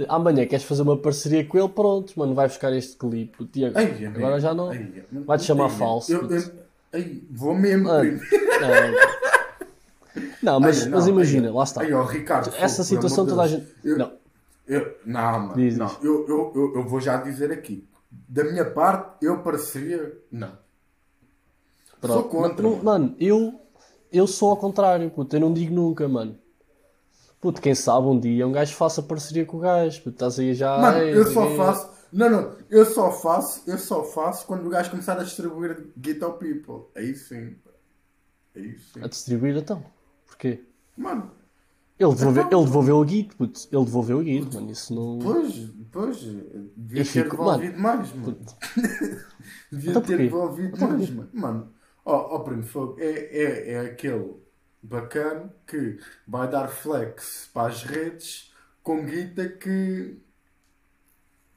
Amanhã 0.09 0.47
queres 0.47 0.65
fazer 0.65 0.83
uma 0.83 0.97
parceria 0.97 1.45
com 1.45 1.59
ele, 1.59 1.69
pronto, 1.69 2.13
mano, 2.19 2.35
vai 2.35 2.47
buscar 2.49 2.73
este 2.73 2.97
clipe. 2.97 3.45
Tiago, 3.47 3.77
Ai, 3.79 3.97
ai, 3.99 4.07
agora 4.07 4.39
já 4.39 4.55
não. 4.55 4.71
ai, 4.71 4.93
ai, 5.13 5.21
Vai-te 5.25 5.45
chamar 5.45 5.65
ai, 5.65 5.71
falso, 5.71 6.13
Eu, 6.13 6.31
eu, 6.31 6.53
ai, 6.93 7.23
vou 7.31 7.55
mesmo. 7.55 7.85
Mano. 7.85 8.21
Não, 8.61 10.53
não, 10.55 10.61
mas, 10.61 10.83
Ai, 10.85 10.89
mas 10.91 11.05
não, 11.07 11.13
imagina, 11.13 11.49
ai, 11.49 11.53
lá 11.55 11.65
está. 11.65 11.81
ai, 11.83 11.93
ó, 11.93 12.05
Ricardo, 12.05 12.53
Essa 12.57 12.85
situação 12.85 13.27
toda 13.27 13.43
a 13.43 13.49
gente. 13.49 13.67
Eu- 13.83 13.99
Não, 13.99 14.13
Eu, 14.67 14.97
não, 15.05 15.21
mano, 15.41 15.55
Diz, 15.55 15.77
não. 15.77 15.91
Eu, 16.03 16.27
eu, 16.29 16.53
eu, 16.55 16.73
eu 16.77 16.85
vou 16.89 17.01
já 17.01 17.17
dizer 17.17 17.51
aqui. 17.51 17.87
Da 18.29 18.45
minha 18.45 18.65
parte, 18.65 19.25
eu 19.25 19.39
pareceria. 19.39 20.17
Não. 20.31 20.49
Sou 22.01 22.23
pronto. 22.25 22.29
contra. 22.29 22.63
Não- 22.63 22.83
mano, 22.83 23.17
eu, 23.19 23.61
eu 24.13 24.27
sou 24.27 24.51
ao 24.51 24.57
contrário, 24.57 25.11
puto, 25.11 25.35
eu 25.37 25.41
não 25.41 25.53
digo 25.53 25.75
nunca, 25.75 26.09
mano. 26.09 26.39
Puto, 27.41 27.61
quem 27.61 27.75
sabe 27.75 28.07
um 28.07 28.19
dia 28.19 28.47
um 28.47 28.53
gajo 28.53 28.75
faça 28.75 29.03
parceria 29.03 29.45
com 29.45 29.59
o 29.59 29.61
gajo, 29.61 29.99
puto, 29.99 30.11
estás 30.11 30.39
aí 30.39 30.55
já. 30.55 30.79
Mano, 30.79 30.99
"Ei, 30.99 31.17
eu 31.17 31.27
só 31.33 31.47
quê." 31.47 31.57
faço. 31.57 31.97
Não, 32.13 32.31
não, 32.31 32.53
eu 32.71 32.87
só 32.87 33.11
faço, 33.13 33.63
eu 33.67 33.79
só 33.79 34.03
faço 34.05 34.47
quando 34.47 34.67
o 34.67 34.71
gajo 34.71 34.91
começar 34.91 35.19
a 35.19 35.25
distribuir 35.25 35.87
Git 36.03 36.23
ao 36.25 36.35
People. 36.39 36.85
Aí 36.95 37.15
sim. 37.15 37.55
Aí 38.55 38.79
sim. 38.79 39.01
A 39.03 39.07
distribuir 39.09 39.57
então. 39.57 39.83
Porquê? 40.27 40.61
Mano, 40.97 41.31
Ele 41.99 42.15
devolveu, 42.15 42.43
Então- 42.45 42.59
ele 42.61 42.67
devolveu 42.69 42.97
o 42.99 43.07
Git, 43.09 43.35
puto. 43.37 43.61
Ele 43.73 43.85
devolveu 43.85 44.19
o 44.19 44.25
Git, 44.25 44.55
mano. 44.55 44.71
Isso 44.71 44.95
não. 44.95 45.19
pois, 45.19 45.71
pois, 45.91 46.17
devia 46.77 47.01
Eu 47.01 47.05
ter 47.05 47.05
fico- 47.05 47.37
devolvido 47.37 47.79
mais, 47.79 48.13
mano. 48.15 48.39
devia 49.73 49.91
Então 49.91 50.03
ter 50.03 50.17
devolvido 50.19 50.77
Então 50.77 50.89
mais, 50.91 51.11
mano. 51.11 51.29
Mano, 51.33 51.69
ó, 52.07 52.37
ó 52.37 52.41
primo 52.41 52.63
fogo, 52.65 52.97
é, 53.01 53.11
é, 53.11 53.73
é 53.75 53.81
aquele 53.81 54.37
bacana 54.83 55.55
que 55.67 55.99
vai 56.27 56.49
dar 56.51 56.69
flex 56.69 57.51
para 57.53 57.69
as 57.69 57.83
redes 57.85 58.53
com 58.83 59.05
guita 59.07 59.49
que. 59.49 60.19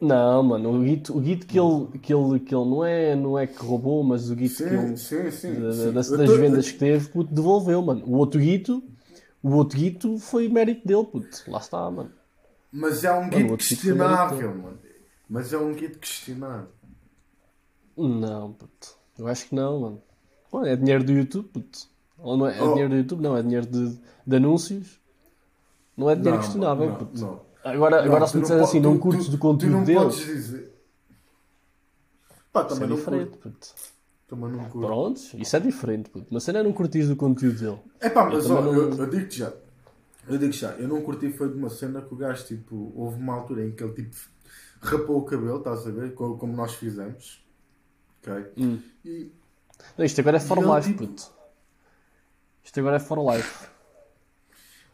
Não, 0.01 0.43
mano. 0.43 0.71
O 0.71 0.85
Git, 0.85 1.12
o 1.12 1.21
Git 1.23 1.45
que, 1.45 1.59
ele, 1.59 1.99
que, 1.99 2.13
ele, 2.13 2.39
que 2.39 2.55
ele 2.55 2.65
não 2.65 2.85
é, 2.85 3.15
não 3.15 3.38
é 3.38 3.45
que 3.47 3.57
roubou, 3.62 4.03
mas 4.03 4.29
o 4.29 4.35
Git 4.35 4.63
que 4.65 4.75
ele. 4.75 4.97
sim, 4.97 5.29
sim. 5.31 5.59
da- 5.59 5.73
sim. 5.73 5.91
das, 5.93 6.12
Eu 6.12 6.17
das 6.17 6.29
tô- 6.29 6.38
vendas 6.38 6.71
que 6.71 6.77
teve, 6.79 7.09
puto, 7.09 7.33
devolveu, 7.33 7.81
mano. 7.81 8.05
O 8.05 8.15
outro 8.17 8.39
Gito, 8.41 8.81
o 9.43 9.51
outro 9.55 9.77
Gito 9.77 10.17
foi 10.19 10.47
mérito 10.49 10.88
dele, 10.88 11.05
puto. 11.05 11.43
Lá 11.47 11.59
está, 11.59 11.89
mano. 11.91 12.12
Mas 12.71 13.03
é 13.03 13.12
um 13.12 13.29
Mano, 13.29 13.29
guito 13.29 13.57
questionável, 13.57 14.55
mano. 14.55 14.79
Mas 15.29 15.53
é 15.53 15.57
um 15.57 15.73
guito 15.73 15.99
questionável. 15.99 16.69
Não, 17.97 18.53
puto. 18.53 18.97
Eu 19.17 19.27
acho 19.27 19.47
que 19.49 19.55
não, 19.55 19.79
mano. 19.81 20.03
Pô, 20.49 20.65
é 20.65 20.75
dinheiro 20.75 21.03
do 21.03 21.12
YouTube, 21.12 21.47
puto. 21.49 21.79
Ou 22.17 22.38
não 22.38 22.47
é, 22.47 22.57
é 22.57 22.62
Oh. 22.63 22.69
dinheiro 22.69 22.89
do 22.89 22.95
YouTube, 22.97 23.21
não. 23.21 23.38
É 23.38 23.41
dinheiro 23.43 23.65
de, 23.65 23.97
de 24.25 24.35
anúncios. 24.35 24.99
Não 25.95 26.09
é 26.09 26.15
dinheiro 26.15 26.38
Não, 26.38 26.43
questionável, 26.43 26.89
não, 26.89 26.95
puto. 26.95 27.19
não. 27.21 27.41
Agora, 27.63 27.97
Não, 27.97 28.05
agora 28.05 28.27
se 28.27 28.35
me 28.35 28.41
disseres 28.41 28.63
assim, 28.63 28.79
não 28.79 28.97
curtes 28.97 29.25
tu- 29.25 29.31
do 29.31 29.38
conteúdo 29.38 29.85
dele, 29.85 29.99
podes 29.99 30.25
dizer. 30.25 30.73
Pá, 32.51 32.62
é 32.62 32.63
também 32.65 32.88
não 32.89 32.95
diferente, 32.95 33.29
curto. 33.38 33.39
puto. 33.51 33.67
Também 34.27 34.51
não 34.51 34.63
curto. 34.69 34.88
Prontos, 34.88 35.33
isso 35.33 35.55
é 35.55 35.59
diferente, 35.59 36.09
puto. 36.09 36.27
Mas 36.31 36.43
cena 36.43 36.59
é 36.59 36.63
não 36.63 36.71
curtis 36.73 37.07
do 37.09 37.15
conteúdo 37.15 37.59
dele. 37.59 37.79
É 37.99 38.09
pá, 38.09 38.25
mas 38.29 38.45
Eu 38.45 38.55
ó, 38.55 38.59
eu, 38.65 38.93
eu 38.95 39.09
digo-te 39.09 39.39
já. 39.39 39.53
Eu 40.27 40.38
digo 40.38 40.53
já, 40.53 40.71
eu 40.73 40.88
não 40.88 41.01
curti 41.01 41.31
foi 41.31 41.49
de 41.49 41.55
uma 41.57 41.69
cena 41.69 42.01
que 42.01 42.13
o 42.13 42.17
gajo, 42.17 42.45
tipo, 42.45 42.91
houve 42.95 43.17
uma 43.17 43.33
altura 43.33 43.65
em 43.65 43.71
que 43.71 43.83
ele, 43.83 43.93
tipo, 43.93 44.15
rapou 44.79 45.17
o 45.17 45.23
cabelo, 45.25 45.57
estás 45.57 45.85
a 45.88 45.91
ver? 45.91 46.13
Co- 46.13 46.38
Como 46.38 46.55
nós 46.55 46.73
fizemos. 46.75 47.43
Ok? 48.21 48.45
Hum. 48.57 48.79
E, 49.03 49.31
Não, 49.97 50.05
isto 50.05 50.19
agora 50.21 50.37
é 50.37 50.39
for 50.39 50.57
E 50.57 50.61
ele, 50.61 50.75
life, 50.75 50.91
tipo- 50.91 51.07
puto. 51.07 51.31
Isto 52.63 52.79
agora 52.79 52.95
é 52.97 52.99
for 52.99 53.33
life. 53.33 53.67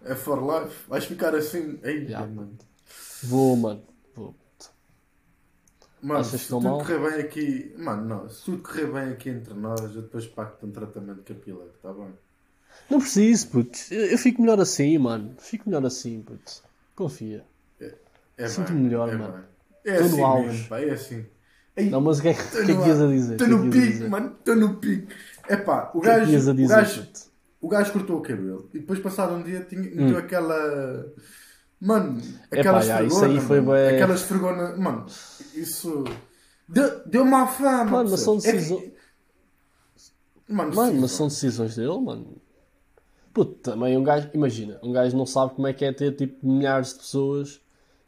é 0.03 0.15
for 0.15 0.39
life. 0.63 0.87
Vais 0.87 1.05
ficar 1.05 1.35
assim. 1.35 1.79
Ei, 1.83 2.07
Já. 2.07 2.25
mano. 2.25 2.57
Vou, 3.23 3.55
mano. 3.55 3.83
Vou. 4.15 4.33
puto. 4.33 4.71
Mano, 6.01 6.19
Achas 6.19 6.41
se 6.41 6.47
tudo 6.47 6.61
mal? 6.61 6.77
correr 6.79 6.99
bem 6.99 7.21
aqui. 7.21 7.73
Mano, 7.77 8.05
não. 8.05 8.29
Se 8.29 8.43
tudo 8.45 8.61
correr 8.63 8.85
bem 8.91 9.11
aqui 9.13 9.29
entre 9.29 9.53
nós, 9.53 9.81
eu 9.95 10.01
depois 10.03 10.27
pacto 10.27 10.65
um 10.67 10.71
tratamento 10.71 11.23
capilar, 11.23 11.67
tá 11.81 11.91
bem? 11.93 12.13
Não 12.89 12.99
preciso, 12.99 13.47
puto. 13.49 13.77
Eu, 13.91 14.05
eu 14.07 14.17
fico 14.17 14.41
melhor 14.41 14.59
assim, 14.59 14.97
mano. 14.97 15.33
Fico 15.39 15.67
melhor 15.69 15.85
assim, 15.85 16.21
puto. 16.21 16.61
Confia. 16.95 17.43
É 18.37 18.47
Sinto-me 18.47 18.75
bem, 18.75 18.83
melhor, 18.83 19.09
é 19.09 19.15
mano. 19.15 19.33
bem. 19.33 19.43
É 19.93 19.97
Tô 19.97 20.03
no 20.09 20.25
assim 20.25 20.47
mesmo, 20.47 20.67
pá, 20.67 20.79
é 20.81 20.89
assim. 20.91 21.25
Ei, 21.77 21.89
Não, 21.89 21.99
mas 22.01 22.19
o 22.19 22.21
que 22.21 22.29
é 22.29 22.33
que, 22.33 22.41
é 22.57 22.65
que 22.65 22.71
ias 22.71 23.01
a 23.01 23.07
dizer? 23.07 23.33
Estou 23.33 23.47
é 23.47 23.49
no 23.51 23.69
pico, 23.71 24.09
mano. 24.09 24.35
Estou 24.39 24.55
no 24.55 24.75
pico. 24.75 25.11
É 25.49 25.57
pá, 25.57 25.91
o 25.93 25.97
O 25.97 26.01
que 26.01 26.07
é 26.07 26.25
que 26.25 26.31
gajo. 26.31 26.51
o 26.51 26.67
gajo? 26.67 27.07
O 27.61 27.67
gajo 27.67 27.91
cortou 27.93 28.17
o 28.17 28.21
cabelo 28.21 28.69
e 28.73 28.79
depois 28.79 28.99
passado 28.99 29.33
um 29.33 29.43
dia 29.43 29.61
tinha, 29.67 29.81
Hum. 29.81 30.17
aquela. 30.17 31.13
Mano, 31.81 32.19
Epá, 32.51 32.59
aquela 32.59 32.79
isso 32.79 32.91
esfregona. 32.91 33.27
aí 33.27 33.39
foi 33.41 33.57
mano. 33.57 33.67
bué- 33.71 33.93
Aquela 33.95 34.15
esfregona. 34.15 34.75
Mano, 34.77 35.05
isso. 35.53 36.03
Deu, 36.67 37.01
deu 37.05 37.25
má 37.25 37.45
fama. 37.47 37.83
Mano, 37.85 38.09
mas 38.11 38.19
são? 38.21 38.35
É 38.37 38.51
decisões. 38.51 38.91
Mano, 40.47 40.75
Mano, 40.75 40.91
sim, 40.93 40.99
mas 41.01 41.11
são 41.11 41.27
decisões 41.27 41.75
dele, 41.75 41.99
mano. 41.99 42.37
Puto, 43.33 43.55
também 43.55 43.97
um 43.97 44.03
gajo, 44.03 44.29
imagina, 44.33 44.79
um 44.81 44.91
gajo 44.93 45.17
não 45.17 45.25
sabe 45.25 45.55
como 45.55 45.67
é 45.67 45.73
que 45.73 45.83
é 45.83 45.91
ter 45.91 46.15
tipo 46.15 46.47
milhares 46.47 46.89
de 46.93 46.95
pessoas, 46.99 47.59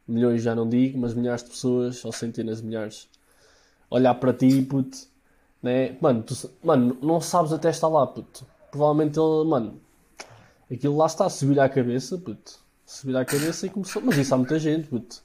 milhões 0.07 0.41
já 0.41 0.55
não 0.55 0.69
digo, 0.69 0.97
mas 0.97 1.13
milhares 1.13 1.43
de 1.43 1.49
pessoas, 1.49 2.05
ou 2.05 2.11
centenas 2.13 2.61
de 2.61 2.67
milhares, 2.67 3.09
olhar 3.89 4.13
para 4.15 4.33
ti, 4.33 4.61
puto, 4.61 4.97
né? 5.61 5.97
Mano, 6.01 6.23
tu, 6.23 6.35
mano, 6.63 6.97
não 7.01 7.19
sabes 7.21 7.51
até 7.51 7.69
estar 7.69 7.87
lá, 7.87 8.05
puto. 8.07 8.45
Provavelmente 8.71 9.17
ele, 9.19 9.49
mano, 9.49 9.79
aquilo 10.71 10.97
lá 10.97 11.05
está, 11.05 11.29
subiu-lhe 11.29 11.59
à 11.59 11.69
cabeça, 11.69 12.17
puto. 12.17 12.59
subir 12.85 13.15
à 13.17 13.25
cabeça 13.25 13.65
e 13.65 13.69
começou. 13.69 14.01
Mas 14.01 14.17
isso 14.17 14.33
há 14.33 14.37
muita 14.37 14.57
gente, 14.59 14.87
puto. 14.87 15.21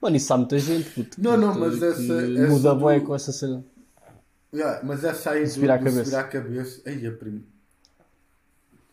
Mano, 0.00 0.16
isso 0.16 0.32
há 0.32 0.36
muita 0.36 0.58
gente, 0.58 0.90
puto. 0.90 1.20
Não, 1.20 1.36
não, 1.36 1.54
mas 1.58 1.82
essa- 1.82 2.02
essa 2.02 2.48
muda 2.52 2.74
do- 2.74 2.80
bué 2.80 3.00
com 3.00 3.14
essa 3.14 3.32
cena. 3.32 3.64
Yeah, 4.54 4.80
mas 4.84 5.02
essa 5.04 5.30
aí 5.30 5.44
do, 5.44 5.48
Subir 5.50 5.70
à 5.70 5.76
do 5.76 5.84
cabeça. 5.84 6.04
subir 6.04 6.16
à 6.16 6.24
cabeça. 6.24 6.82
Aí, 6.86 7.06
a 7.06 7.12
primo. 7.12 7.42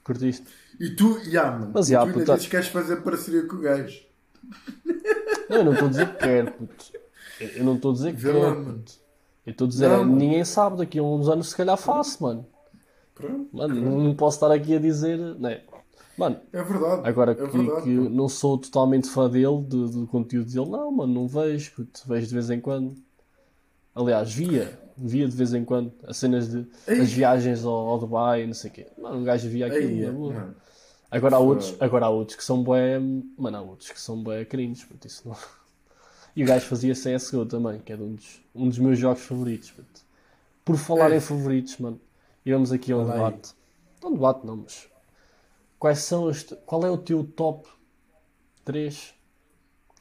Curtiste? 0.03 0.45
E 0.79 0.89
tu, 0.95 1.17
yeah, 1.25 1.57
mano. 1.57 1.71
Mas, 1.73 1.89
yeah, 1.89 2.05
tu 2.05 2.13
ainda 2.17 2.19
puta- 2.25 2.33
dizes 2.35 2.47
que 2.47 2.51
queres 2.51 2.67
fazer 2.67 2.97
parceria 2.97 3.45
com 3.47 3.55
o 3.55 3.59
gajo. 3.59 4.01
Não, 5.49 5.57
eu 5.57 5.63
não 5.65 5.73
estou 5.73 5.87
a 5.87 5.91
dizer 5.91 6.09
que 6.13 6.17
quero, 6.17 6.51
puto. 6.51 6.85
Eu 7.39 7.63
não 7.63 7.75
estou 7.75 7.91
a 7.91 7.93
dizer 7.93 8.15
que 8.15 8.21
Vê 8.21 8.31
quero, 8.33 8.63
puto. 8.65 8.91
Eu 9.45 9.51
estou 9.51 9.65
a 9.65 9.69
dizer, 9.69 9.89
Não, 9.89 10.05
ninguém 10.05 10.43
sabe, 10.45 10.77
daqui 10.77 10.99
a 10.99 11.03
uns 11.03 11.27
anos 11.27 11.49
se 11.49 11.55
calhar 11.55 11.77
faço, 11.77 12.23
mano. 12.23 12.45
Pronto. 13.13 13.49
Mano, 13.51 13.75
não 13.75 13.99
não 13.99 14.15
posso 14.15 14.37
estar 14.37 14.51
aqui 14.51 14.75
a 14.75 14.79
dizer, 14.79 15.17
né? 15.39 15.61
Mano, 16.17 16.39
É 16.51 16.61
verdade. 16.63 17.01
agora 17.07 17.31
é 17.31 17.35
que, 17.35 17.57
verdade, 17.57 17.81
que 17.83 17.89
não 17.89 18.29
sou 18.29 18.57
totalmente 18.57 19.09
fã 19.09 19.29
dele, 19.29 19.61
do, 19.63 19.89
do 19.89 20.07
conteúdo 20.07 20.51
dele, 20.51 20.69
não, 20.69 20.91
mano, 20.91 21.13
não 21.13 21.27
vejo, 21.27 21.71
puto. 21.75 22.01
Vejo 22.07 22.27
de 22.27 22.33
vez 22.33 22.49
em 22.49 22.59
quando. 22.61 22.95
Aliás, 23.95 24.31
via, 24.33 24.79
via 24.97 25.27
de 25.27 25.35
vez 25.35 25.53
em 25.53 25.63
quando 25.65 25.91
as 26.07 26.17
cenas 26.17 26.49
de 26.49 26.65
Ei. 26.87 27.01
as 27.01 27.11
viagens 27.11 27.63
ao, 27.65 27.73
ao 27.73 27.99
Dubai, 27.99 28.45
não 28.47 28.53
sei 28.53 28.69
o 28.71 28.73
quê. 28.73 28.87
Mano, 28.97 29.17
um 29.17 29.23
gajo 29.23 29.47
via 29.49 29.67
aquilo, 29.67 30.05
na 30.05 30.11
boa. 30.11 30.33
mano. 30.33 30.55
Agora 31.11 31.35
há 31.35 31.39
outros, 31.39 31.75
agora 31.79 32.05
há 32.07 32.09
outros 32.09 32.35
que 32.37 32.43
são 32.43 32.63
bué, 32.63 32.97
mano, 33.37 33.57
há 33.57 33.61
outros 33.61 33.91
que 33.91 34.01
são 34.01 34.21
bué 34.23 34.45
cringe, 34.45 34.85
puto, 34.85 35.05
isso 35.05 35.27
não. 35.27 35.35
E 36.35 36.43
o 36.43 36.47
gajo 36.47 36.65
fazia 36.65 36.95
CSGO 36.95 37.45
também, 37.45 37.79
que 37.79 37.93
é 37.93 37.95
um 37.95 38.15
dos, 38.15 38.41
um 38.55 38.67
dos 38.69 38.79
meus 38.79 38.97
jogos 38.97 39.23
favoritos, 39.23 39.71
puto. 39.71 40.01
Por 40.65 40.77
falar 40.77 41.11
É. 41.11 41.17
em 41.17 41.19
favoritos, 41.19 41.77
mano, 41.77 41.99
e 42.45 42.51
vamos 42.51 42.71
aqui 42.71 42.91
a 42.91 42.97
um 42.97 43.05
Fala 43.05 43.27
aí. 43.27 43.33
debate. 43.33 43.53
Não 44.01 44.13
debate 44.13 44.45
não, 44.45 44.57
mas 44.57 44.87
quais 45.79 45.99
são 45.99 46.25
os, 46.25 46.43
qual 46.65 46.85
é 46.85 46.89
o 46.89 46.97
teu 46.97 47.23
top 47.23 47.67
3? 48.65 49.13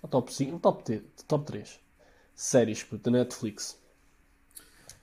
O 0.02 0.08
top 0.08 0.32
5, 0.32 0.56
o 0.56 0.60
top, 0.60 0.84
T- 0.84 1.02
top 1.28 1.44
3 1.46 1.80
séries, 2.34 2.82
puto, 2.82 3.10
da 3.10 3.18
Netflix. 3.18 3.78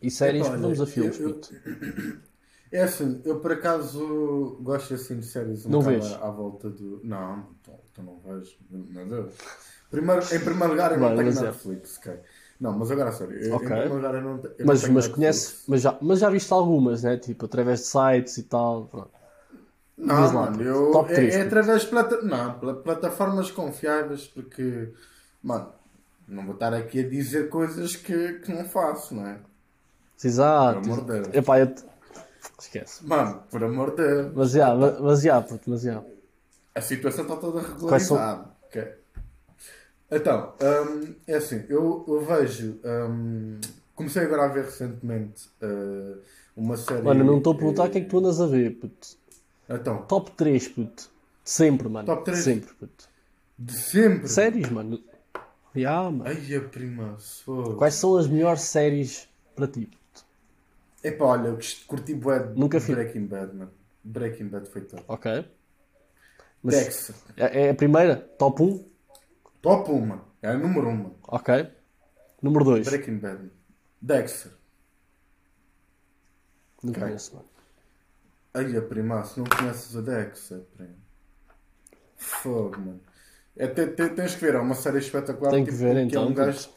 E 0.01 0.09
séries, 0.09 0.47
olha, 0.47 0.57
vamos 0.57 0.81
a 0.81 0.85
filmes, 0.85 1.19
eu- 1.19 1.33
puto. 1.33 1.49
É 2.71 2.83
assim, 2.83 3.19
eu 3.25 3.39
por 3.39 3.51
acaso 3.51 4.59
gosto 4.61 4.93
assim 4.93 5.19
de 5.19 5.25
séries 5.25 5.65
um 5.65 5.71
Não 5.71 5.79
bocado 5.79 6.23
à, 6.23 6.29
volta 6.29 6.69
do. 6.69 7.01
Não, 7.03 7.47
tu 7.95 8.03
não 8.03 8.19
vejo, 8.19 8.57
meu 8.69 9.07
Deus. 9.07 9.33
Primeiro, 9.89 10.21
em 10.23 10.39
primeiro 10.39 10.69
lugar, 10.73 10.91
eu 10.91 10.99
não 10.99 11.15
tenho 11.15 11.25
mas 11.25 11.37
é. 11.41 11.45
Netflix, 11.45 11.97
ok? 11.97 12.19
Não, 12.59 12.77
mas 12.77 12.91
agora 12.91 13.11
sério, 13.11 13.37
eu- 13.37 13.55
Ok. 13.55 13.65
em 13.65 13.69
primeiro 13.69 13.95
lugar 13.95 14.15
eu 14.15 14.21
não, 14.21 14.29
eu 14.37 14.65
não 14.65 14.65
Mas, 14.65 14.81
tenho 14.81 14.93
mas 14.93 15.07
Netflix. 15.07 15.09
conhece, 15.15 15.55
mas 15.67 15.81
já, 15.81 15.97
mas 16.01 16.19
já 16.19 16.29
viste 16.29 16.53
algumas, 16.53 17.03
né? 17.03 17.17
Tipo, 17.17 17.45
através 17.45 17.79
de 17.81 17.85
sites 17.87 18.37
e 18.37 18.43
tal. 18.43 18.85
pronto. 18.85 19.11
Não, 19.97 20.15
lá, 20.15 20.31
mano, 20.33 20.57
puto. 20.57 20.63
eu, 20.63 20.91
Top 20.91 21.11
é, 21.11 21.15
três, 21.15 21.35
é 21.35 21.43
puto. 21.43 21.47
através 21.47 21.81
de 21.81 21.87
plata, 21.87 22.21
não, 22.21 22.59
plataformas 22.83 23.51
confiáveis, 23.51 24.27
porque, 24.27 24.93
mano, 25.43 25.73
não 26.27 26.45
vou 26.45 26.53
estar 26.53 26.73
aqui 26.73 26.99
a 27.01 27.09
dizer 27.09 27.49
coisas 27.49 27.95
que, 27.95 28.33
que 28.39 28.51
não 28.53 28.65
faço, 28.65 29.13
não 29.15 29.25
é? 29.27 29.39
Exato. 30.23 30.81
Pelo 30.81 30.93
amor 30.93 31.05
de 31.05 31.21
Deus. 31.21 31.35
Epá, 31.35 31.59
eu 31.59 31.73
te- 31.73 31.83
Esquece. 32.59 33.05
Mano, 33.05 33.43
por 33.49 33.63
amor 33.63 33.91
de 33.95 33.97
Deus, 34.03 34.33
Mas 34.35 34.51
já, 34.51 34.73
mas, 34.75 35.21
já, 35.21 35.41
puto, 35.41 35.69
mas 35.69 35.81
já. 35.81 36.03
a 36.75 36.81
situação 36.81 37.23
está 37.25 37.35
toda 37.37 37.61
Quais 37.61 38.03
são- 38.03 38.17
regularizada. 38.17 38.49
Então, 40.11 40.53
hum, 40.61 41.13
é 41.27 41.35
assim, 41.35 41.63
eu, 41.69 42.03
eu 42.07 42.21
vejo. 42.21 42.79
hum, 42.83 43.59
comecei 43.93 44.23
agora 44.23 44.45
a 44.45 44.47
ver 44.47 44.65
recentemente 44.65 45.49
uh, 45.61 46.19
uma 46.55 46.77
série. 46.77 47.01
Mano, 47.01 47.23
não 47.23 47.37
estou 47.37 47.53
a 47.53 47.55
perguntar 47.55 47.83
o 47.83 47.89
que 47.89 47.97
é 47.99 48.01
que 48.01 48.07
tu 48.07 48.17
andas 48.19 48.41
a 48.41 48.47
ver, 48.47 48.71
puto. 48.71 49.17
Então, 49.69 50.03
Top 50.03 50.31
3, 50.31 50.67
puto. 50.69 51.09
De 51.43 51.49
sempre, 51.49 51.89
mano. 51.89 52.05
Top 52.05 52.23
três? 52.23 52.37
De 52.37 52.43
sempre, 52.43 52.73
puto. 52.75 53.09
de 53.57 53.73
sempre. 53.73 54.27
Séries, 54.27 54.69
mano. 54.69 55.01
Já, 55.75 56.03
mano. 56.03 56.23
Ai, 56.25 56.55
a 56.55 56.61
prima, 56.61 57.17
fogo. 57.17 57.75
Quais 57.75 57.95
são 57.95 58.17
as 58.17 58.27
melhores 58.27 58.61
séries 58.61 59.27
para 59.55 59.67
ti, 59.67 59.87
puto? 59.87 60.25
Epá, 61.03 61.25
olha, 61.25 61.47
eu 61.47 61.59
curti 61.87 62.13
bué 62.13 62.51
Nunca 62.55 62.77
vi. 62.77 62.93
Breaking 62.93 63.25
Bad, 63.25 63.55
mano. 63.55 63.71
Breaking 64.03 64.47
Bad 64.47 64.69
foi 64.69 64.81
top. 64.81 65.03
Ok? 65.07 65.45
Mas 66.61 66.75
Dexter, 66.75 67.15
é, 67.37 67.67
é 67.67 67.69
a 67.71 67.75
primeira? 67.75 68.17
Top 68.37 68.61
1? 68.61 68.85
Top 69.61 69.91
1, 69.91 70.05
mano. 70.05 70.25
É 70.41 70.49
a 70.49 70.57
número 70.57 70.87
1, 70.89 70.95
mano. 70.95 71.15
Ok. 71.27 71.49
Número 72.41 72.65
2. 72.65 72.85
Breaking 72.85 73.19
Bad. 73.19 73.51
Dexter. 74.01 74.51
Não 76.83 76.91
Ok. 76.91 77.03
conheço, 77.03 77.35
mano. 77.35 77.47
Ai, 78.53 78.77
a 78.77 78.81
prima, 78.81 79.23
se 79.25 79.39
não 79.39 79.45
conheces 79.47 79.95
a 79.95 80.01
Dexter, 80.01 80.59
prima. 80.75 80.95
Fogo, 82.17 82.77
mano. 82.79 83.01
É, 83.55 83.67
te- 83.67 83.87
te- 83.87 84.09
tens 84.09 84.35
que 84.35 84.41
ver, 84.41 84.55
é 84.55 84.59
uma 84.59 84.75
série 84.75 84.99
espetacular. 84.99 85.51
Tenho 85.51 85.65
que 85.65 85.71
ver, 85.71 85.97
é 85.97 86.01
então, 86.01 86.27
um 86.27 86.33
gajo... 86.33 86.69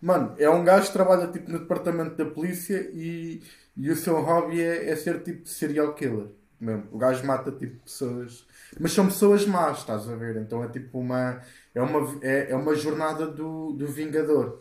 Mano, 0.00 0.34
é 0.38 0.48
um 0.48 0.64
gajo 0.64 0.86
que 0.88 0.92
trabalha 0.92 1.26
tipo, 1.32 1.50
no 1.50 1.58
departamento 1.60 2.14
da 2.16 2.24
polícia 2.30 2.88
e, 2.94 3.42
e 3.76 3.90
o 3.90 3.96
seu 3.96 4.20
hobby 4.20 4.62
é, 4.62 4.90
é 4.90 4.96
ser 4.96 5.22
tipo 5.22 5.48
serial 5.48 5.94
killer. 5.94 6.28
Mesmo. 6.60 6.88
O 6.92 6.98
gajo 6.98 7.24
mata 7.24 7.52
tipo 7.52 7.76
pessoas. 7.84 8.44
Mas 8.80 8.92
são 8.92 9.06
pessoas 9.06 9.46
más, 9.46 9.78
estás 9.78 10.08
a 10.08 10.16
ver? 10.16 10.36
Então 10.36 10.62
é 10.64 10.68
tipo 10.68 10.98
uma. 10.98 11.40
É 11.74 11.80
uma, 11.80 12.18
é, 12.22 12.50
é 12.50 12.56
uma 12.56 12.74
jornada 12.74 13.26
do, 13.26 13.72
do 13.72 13.86
Vingador. 13.86 14.58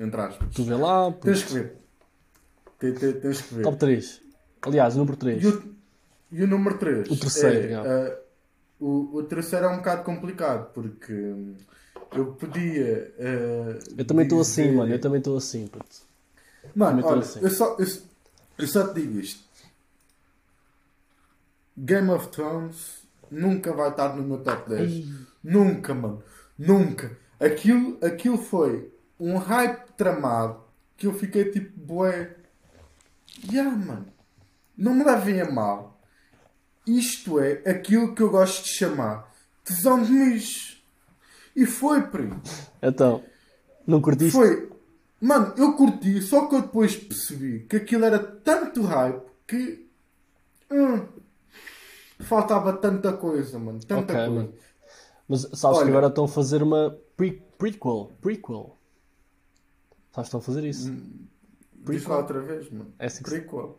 Entre 0.00 0.20
aspas. 0.20 0.48
Tu 0.54 0.64
vê 0.64 0.74
lá, 0.74 1.10
puto. 1.10 1.26
Tens 1.26 1.42
que 1.42 1.52
ver. 1.54 1.76
Te- 2.78 2.92
te- 2.92 3.12
Tens 3.14 3.40
que 3.42 3.54
ver. 3.56 3.62
Top 3.62 3.76
3. 3.78 4.22
Aliás, 4.62 4.96
número 4.96 5.16
3. 5.16 5.42
E 5.42 5.46
o, 5.46 5.74
e 6.32 6.42
o 6.42 6.46
número 6.46 6.78
3? 6.78 7.10
O 7.10 7.16
terceiro, 7.16 7.72
é, 7.72 7.74
ah, 7.74 8.18
o, 8.80 9.16
o 9.18 9.22
terceiro 9.24 9.66
é 9.66 9.68
um 9.68 9.76
bocado 9.78 10.02
complicado 10.04 10.72
porque 10.72 11.12
eu 12.12 12.32
podia. 12.32 13.12
ah, 13.18 13.78
Eu 13.96 14.04
também 14.04 14.24
estou 14.24 14.40
assim, 14.40 14.72
mano. 14.72 14.92
Eu 14.92 15.00
também 15.00 15.18
estou 15.18 15.36
assim, 15.36 15.66
puto. 15.66 16.08
Mano, 16.74 17.04
olha, 17.04 17.20
assim. 17.20 17.40
eu, 17.42 17.50
só, 17.50 17.76
eu, 17.78 17.86
eu 18.58 18.66
só 18.66 18.88
te 18.88 19.00
digo 19.00 19.18
isto. 19.20 19.47
Game 21.80 22.10
of 22.10 22.28
Thrones 22.28 23.06
nunca 23.30 23.72
vai 23.72 23.90
estar 23.90 24.16
no 24.16 24.22
meu 24.22 24.38
top 24.38 24.68
10. 24.68 24.90
Ei. 24.90 25.08
Nunca, 25.42 25.94
mano. 25.94 26.22
Nunca. 26.58 27.16
Aquilo, 27.38 27.98
aquilo 28.04 28.38
foi 28.38 28.92
um 29.18 29.36
hype 29.36 29.92
tramado 29.96 30.60
que 30.96 31.06
eu 31.06 31.14
fiquei 31.14 31.50
tipo, 31.50 31.78
bué. 31.78 32.34
Yeah, 33.50 33.76
mano. 33.76 34.06
Não 34.76 34.94
me 34.94 35.04
levem 35.04 35.40
a 35.40 35.50
mal. 35.50 36.00
Isto 36.86 37.38
é 37.38 37.62
aquilo 37.68 38.14
que 38.14 38.22
eu 38.22 38.30
gosto 38.30 38.64
de 38.64 38.70
chamar 38.70 39.32
tesão 39.64 40.02
de 40.02 40.10
mijo. 40.10 40.78
E 41.54 41.66
foi, 41.66 42.02
primo. 42.02 42.40
Então, 42.82 43.22
não 43.86 44.00
curtiste? 44.00 44.32
Foi. 44.32 44.68
Mano, 45.20 45.52
eu 45.56 45.72
curti, 45.74 46.22
só 46.22 46.46
que 46.46 46.54
eu 46.54 46.62
depois 46.62 46.96
percebi 46.96 47.66
que 47.68 47.76
aquilo 47.76 48.04
era 48.04 48.18
tanto 48.18 48.82
hype 48.82 49.20
que. 49.46 49.86
hum, 50.70 51.06
faltava 52.20 52.72
tanta 52.76 53.12
coisa, 53.16 53.58
mano. 53.58 53.80
Tanta 53.80 54.12
Ok, 54.12 54.14
coisa. 54.14 54.30
mano. 54.30 54.54
Mas 55.28 55.40
sabes 55.42 55.78
que 55.78 55.84
Olha. 55.84 55.88
agora 55.90 56.06
estão 56.08 56.24
a 56.24 56.28
fazer 56.28 56.62
uma 56.62 56.98
pre 57.16 57.32
prequel. 57.58 58.12
Prequel. 58.20 58.76
Sabes 60.12 60.14
que 60.14 60.20
estão 60.22 60.40
a 60.40 60.42
fazer 60.42 60.64
isso? 60.64 60.90
Diz 61.74 62.04
lá 62.06 62.18
outra 62.18 62.40
vez, 62.40 62.70
mano. 62.70 62.92
É 62.98 63.06
assim 63.06 63.22
que 63.22 63.30
se- 63.30 63.36
Prequel. 63.40 63.78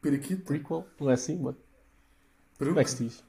Periquito. 0.00 0.44
Prequel? 0.44 0.86
Não 1.00 1.10
é 1.10 1.14
assim, 1.14 1.38
mano? 1.38 1.56
Peru. 2.58 2.70
Como 2.70 2.80
é 2.80 2.84
que 2.84 2.90
se 2.90 3.04
diz? 3.04 3.24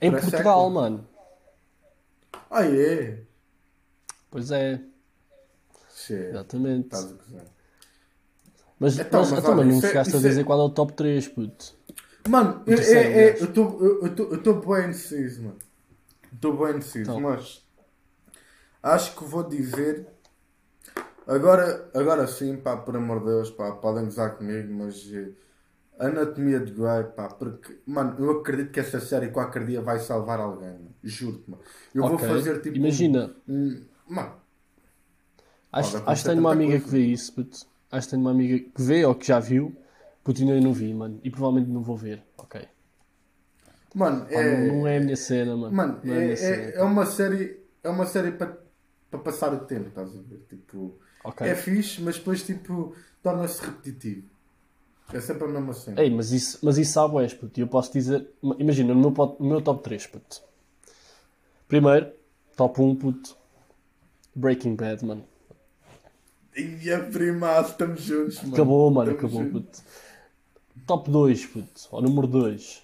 Em 0.00 0.10
Parece 0.10 0.30
Portugal, 0.30 0.58
século. 0.60 0.74
mano. 0.74 1.08
Ah, 2.50 2.64
é? 2.66 3.22
Pois 4.30 4.50
é, 4.50 4.80
Che, 5.94 6.14
exatamente. 6.14 6.88
Mas, 8.78 8.98
Então, 8.98 9.20
mas, 9.20 9.30
mas 9.30 9.38
então, 9.38 9.54
olha, 9.54 9.64
mas 9.64 9.66
não 9.66 9.78
é- 9.78 9.80
chegaste 9.80 10.14
a 10.14 10.18
isso 10.18 10.26
é- 10.26 10.30
dizer 10.30 10.44
qual 10.44 10.60
é 10.60 10.64
o 10.64 10.70
top 10.70 10.92
3, 10.92 11.28
puto. 11.28 11.76
Mano, 12.28 12.64
terceiro, 12.64 13.08
é, 13.08 13.22
é, 13.28 13.40
eu 13.40 13.44
estou 13.44 13.80
eu 13.82 14.06
estou- 14.06 14.26
eu 14.30 14.36
estou 14.36 14.54
bem 14.60 14.84
indeciso, 14.86 15.42
mano. 15.42 15.58
Estou 16.32 16.56
bem 16.56 16.76
indeciso, 16.76 17.10
Então. 17.10 17.20
mas 17.20 17.62
acho 18.82 19.16
que 19.16 19.24
vou 19.24 19.42
dizer. 19.42 20.06
Agora, 21.26 21.90
agora 21.94 22.26
sim, 22.26 22.56
pá, 22.56 22.76
por 22.76 22.96
amor 22.96 23.20
de 23.20 23.26
Deus, 23.26 23.50
pá, 23.50 23.72
podem 23.72 24.04
gozar 24.04 24.36
comigo, 24.36 24.72
mas 24.74 25.10
eh, 25.12 25.30
Anatomia 25.98 26.60
de 26.60 26.72
Grey, 26.72 27.04
pá, 27.16 27.28
porque, 27.28 27.78
mano, 27.86 28.16
eu 28.18 28.40
acredito 28.40 28.72
que 28.72 28.80
essa 28.80 29.00
série 29.00 29.30
qualquer 29.30 29.64
dia 29.66 29.80
vai 29.82 29.98
salvar 30.00 30.40
alguém, 30.40 30.68
mano. 30.72 30.94
juro-te, 31.02 31.50
mano. 31.50 31.62
Eu 31.94 32.04
Ok. 32.04 32.10
vou 32.10 32.18
fazer 32.18 32.60
tipo. 32.60 32.76
Imagina, 32.76 33.34
Um, 33.48 33.54
um- 33.54 33.84
mano, 34.08 34.34
acho, 35.72 35.96
acho 36.06 36.22
que 36.22 36.28
tenho 36.30 36.40
uma 36.40 36.52
amiga 36.52 36.72
coisa. 36.72 36.84
que 36.84 36.90
vê 36.90 36.98
isso, 37.00 37.32
puto. 37.32 37.66
Acho 37.90 38.06
que 38.06 38.10
tenho 38.12 38.22
uma 38.22 38.30
amiga 38.32 38.58
que 38.58 38.82
vê 38.82 39.04
ou 39.04 39.14
que 39.14 39.26
já 39.26 39.38
viu, 39.38 39.74
puto, 40.24 40.40
ainda 40.42 40.60
não 40.60 40.72
vi, 40.72 40.92
mano. 40.94 41.20
E 41.22 41.30
provavelmente 41.30 41.70
não 41.70 41.82
vou 41.82 41.96
ver, 41.96 42.24
ok. 42.38 42.66
mano, 43.94 44.26
Pá, 44.32 44.40
é. 44.40 44.42
não, 44.42 44.78
não 44.80 44.86
é 44.88 44.96
a 44.98 45.00
minha 45.00 45.16
cena, 45.16 45.56
mano. 45.56 45.74
Mano, 45.74 46.00
é 46.04 46.10
é, 46.10 46.20
minha 46.20 46.32
é, 46.32 46.36
cena. 46.36 46.72
é 46.72 46.82
uma 46.82 47.06
série. 47.06 47.60
É 47.82 47.88
uma 47.88 48.06
série 48.06 48.32
para 48.32 48.62
para 49.10 49.20
passar 49.22 49.54
o 49.54 49.60
tempo, 49.64 49.88
estás 49.88 50.10
a 50.16 50.20
ver? 50.22 50.44
Tipo, 50.48 50.98
Ok. 51.22 51.46
é 51.46 51.54
fixe, 51.54 52.02
mas 52.02 52.18
depois 52.18 52.42
tipo 52.44 52.94
torna-se 53.22 53.62
repetitivo. 53.64 54.28
É 55.12 55.20
sempre 55.20 55.44
a 55.44 55.48
mesma 55.48 55.72
cena. 55.72 56.00
Ei, 56.02 56.10
mas 56.10 56.32
isso, 56.32 56.58
mas 56.62 56.78
isso 56.78 56.92
sabe, 56.92 57.18
és, 57.22 57.32
puto. 57.32 57.60
E 57.60 57.62
eu 57.62 57.68
posso 57.68 57.92
dizer, 57.92 58.28
imagina, 58.58 58.92
no 58.94 59.10
meu, 59.12 59.36
no 59.38 59.46
meu 59.48 59.62
top 59.62 59.82
3, 59.84 60.06
puto. 60.08 60.42
Primeiro, 61.68 62.12
top 62.56 62.80
1, 62.80 62.96
puto. 62.96 63.36
Breaking 64.34 64.74
Bad, 64.74 65.04
mano. 65.04 65.24
E 66.56 66.90
a 66.92 67.00
primaço, 67.00 67.72
estamos 67.72 68.02
juntos, 68.02 68.42
mano. 68.42 68.54
Acabou, 68.54 68.90
mano, 68.90 69.12
Estamos 69.12 69.32
acabou, 69.34 69.42
juntos. 69.44 69.80
puto. 69.80 69.82
Top 70.86 71.10
2, 71.10 71.46
puto. 71.46 71.88
Ó, 71.92 72.00
número 72.00 72.26
2. 72.26 72.82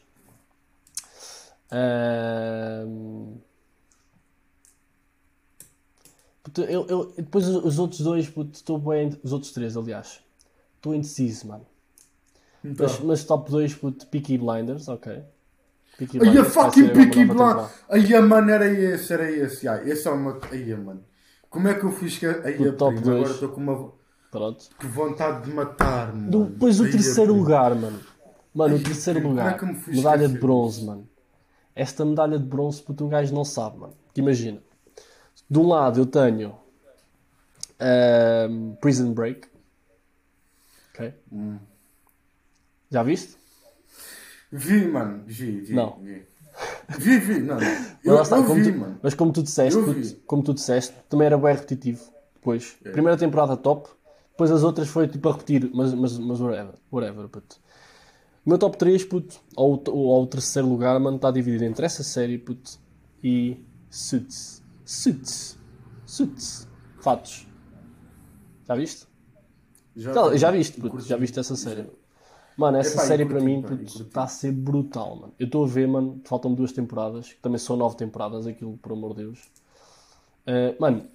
Puto, 6.42 6.62
eu, 6.62 6.86
eu, 6.88 7.12
depois 7.16 7.46
os 7.46 7.64
os 7.64 7.78
outros 7.78 8.00
dois, 8.00 8.28
puto, 8.28 8.52
estou 8.54 8.78
bem. 8.78 9.16
Os 9.22 9.32
outros 9.32 9.52
três, 9.52 9.76
aliás. 9.76 10.20
Estou 10.76 10.94
indeciso, 10.94 11.48
mano. 11.48 11.66
Então. 12.64 12.86
Mas, 12.86 12.98
mas 13.00 13.24
top 13.24 13.50
2, 13.50 13.74
puto, 13.74 14.06
Peaky 14.06 14.38
Blinders, 14.38 14.88
ok. 14.88 15.22
Peaky 15.98 16.18
Blinders 16.18 16.54
vai 16.54 16.64
fucking 16.64 16.88
Peaky 16.88 17.24
nova 17.24 17.26
Blind. 17.26 17.28
temporada. 17.28 17.70
Ai, 17.88 18.14
a 18.14 18.22
mano, 18.22 18.50
era 18.50 18.66
esse, 18.66 19.12
era 19.12 19.30
esse. 19.30 19.68
Ai, 19.68 19.90
esse 19.90 20.08
é 20.08 20.10
uma. 20.10 20.40
Ai, 20.50 20.64
mano. 20.74 21.04
Como 21.48 21.68
é 21.68 21.74
que 21.74 21.84
eu 21.84 21.92
fiz 21.92 22.16
que. 22.18 22.26
Ai, 22.26 22.56
O 22.58 22.70
a 22.70 22.72
top 22.72 22.96
prima, 22.96 23.12
agora 23.12 23.18
dois. 23.18 23.30
estou 23.34 23.50
com 23.50 23.60
uma 23.60 23.92
Pronto. 24.30 24.68
que 24.78 24.86
vontade 24.86 25.44
de 25.46 25.52
matar, 25.52 26.14
mano. 26.14 26.30
Do- 26.30 26.44
Depois 26.46 26.78
o 26.80 26.84
terceiro 26.90 27.34
lugar, 27.34 27.74
mano. 27.74 27.98
Mano, 28.54 28.76
o 28.76 28.82
terceiro 28.82 29.18
é 29.18 29.22
lugar. 29.22 29.60
medalha 29.88 30.28
de 30.28 30.38
bronze, 30.38 30.84
mano. 30.84 31.08
Esta 31.74 32.04
medalha 32.04 32.38
de 32.38 32.44
bronze, 32.44 32.82
puto, 32.82 33.04
um 33.04 33.08
gajo 33.08 33.34
não 33.34 33.44
sabe, 33.44 33.78
mano. 33.78 33.94
Porque 34.06 34.20
imagina. 34.20 34.60
De 35.48 35.58
um 35.58 35.66
lado 35.66 36.00
eu 36.00 36.06
tenho 36.06 36.54
ahm, 37.78 38.74
Prison 38.80 39.12
Break. 39.12 39.48
Ok? 40.94 41.14
Hum. 41.32 41.58
Já 42.90 43.02
viste? 43.02 43.36
Vi, 44.52 44.86
mano. 44.86 45.22
Vi, 45.26 45.60
vi. 45.60 45.74
Não. 45.74 45.98
Vi, 46.00 46.24
vi. 46.98 47.18
vi. 47.18 47.40
Não. 47.40 47.56
Mas, 47.60 47.96
Eu, 48.04 48.14
lá 48.14 48.22
está, 48.22 48.36
como 48.42 48.54
vi, 48.54 48.72
tu- 48.72 48.78
mano. 48.78 48.98
mas 49.02 49.14
como 49.14 49.32
tu 49.32 49.42
disseste, 49.42 49.78
puto, 49.80 50.16
como 50.26 50.42
tu 50.42 50.54
disseste, 50.54 50.94
também 51.08 51.26
era 51.26 51.38
bem 51.38 51.54
repetitivo. 51.54 52.02
Depois, 52.34 52.76
É. 52.84 52.90
primeira 52.90 53.16
temporada 53.18 53.56
top, 53.56 53.88
depois 54.40 54.50
as 54.53 54.62
outras 54.62 54.88
foi 54.88 55.07
tipo 55.07 55.29
a 55.29 55.33
repetir, 55.33 55.70
mas, 55.74 55.92
mas, 55.92 56.16
mas 56.16 56.40
whatever, 56.40 56.74
whatever, 56.90 57.29
puto. 57.29 57.57
O 58.46 58.48
meu 58.48 58.59
top 58.59 58.79
3, 58.79 59.05
puto, 59.05 59.38
ou, 59.55 59.83
ao 60.16 60.26
terceiro 60.26 60.66
lugar, 60.66 60.98
mano, 60.98 61.16
está 61.16 61.31
dividido 61.31 61.64
entre 61.64 61.85
essa 61.85 62.03
série, 62.03 62.38
puto, 62.38 62.79
e 63.22 63.62
Suits. 63.90 64.62
Suits. 64.83 65.59
Suits. 66.07 66.66
Fatos. 67.03 67.46
Já 68.66 68.74
viste? 68.74 69.07
Já, 69.94 70.29
vi. 70.31 70.38
já 70.38 70.50
viste, 70.50 70.81
puto, 70.81 71.00
já 71.00 71.18
viste 71.18 71.38
essa 71.38 71.55
série. 71.55 71.87
Mano, 72.57 72.79
essa 72.79 72.94
Epá, 72.94 73.05
série 73.05 73.26
para 73.26 73.40
mim 73.40 73.62
está 73.85 74.22
a 74.22 74.26
ser 74.26 74.53
brutal, 74.53 75.16
mano. 75.16 75.35
Eu 75.38 75.44
estou 75.44 75.64
a 75.64 75.68
ver, 75.68 75.87
mano, 75.87 76.22
faltam 76.24 76.55
duas 76.55 76.72
temporadas, 76.72 77.31
que 77.31 77.40
também 77.42 77.59
são 77.59 77.76
nove 77.76 77.96
temporadas, 77.96 78.46
aquilo, 78.46 78.79
por 78.79 78.92
amor 78.92 79.14
de 79.14 79.24
Deus. 79.24 79.50
Eh, 80.46 80.74
mano, 80.81 81.07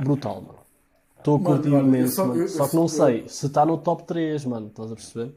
brutal, 0.00 0.40
mano. 0.40 0.61
Estou 1.22 1.36
a 1.38 1.42
Mano, 1.42 1.44
curtir 1.44 1.70
eu 1.70 1.86
imenso, 1.86 2.16
só- 2.16 2.26
mano. 2.26 2.42
eu- 2.42 2.46
Só 2.46 2.68
que 2.68 2.76
não 2.76 2.88
eu- 2.92 2.98
sei 2.98 3.28
se 3.28 3.46
está 3.46 3.64
no 3.64 3.78
top 3.78 4.04
3, 4.04 4.44
mano, 4.44 4.68
estás 4.68 4.90
a 4.92 4.94
perceber? 4.96 5.34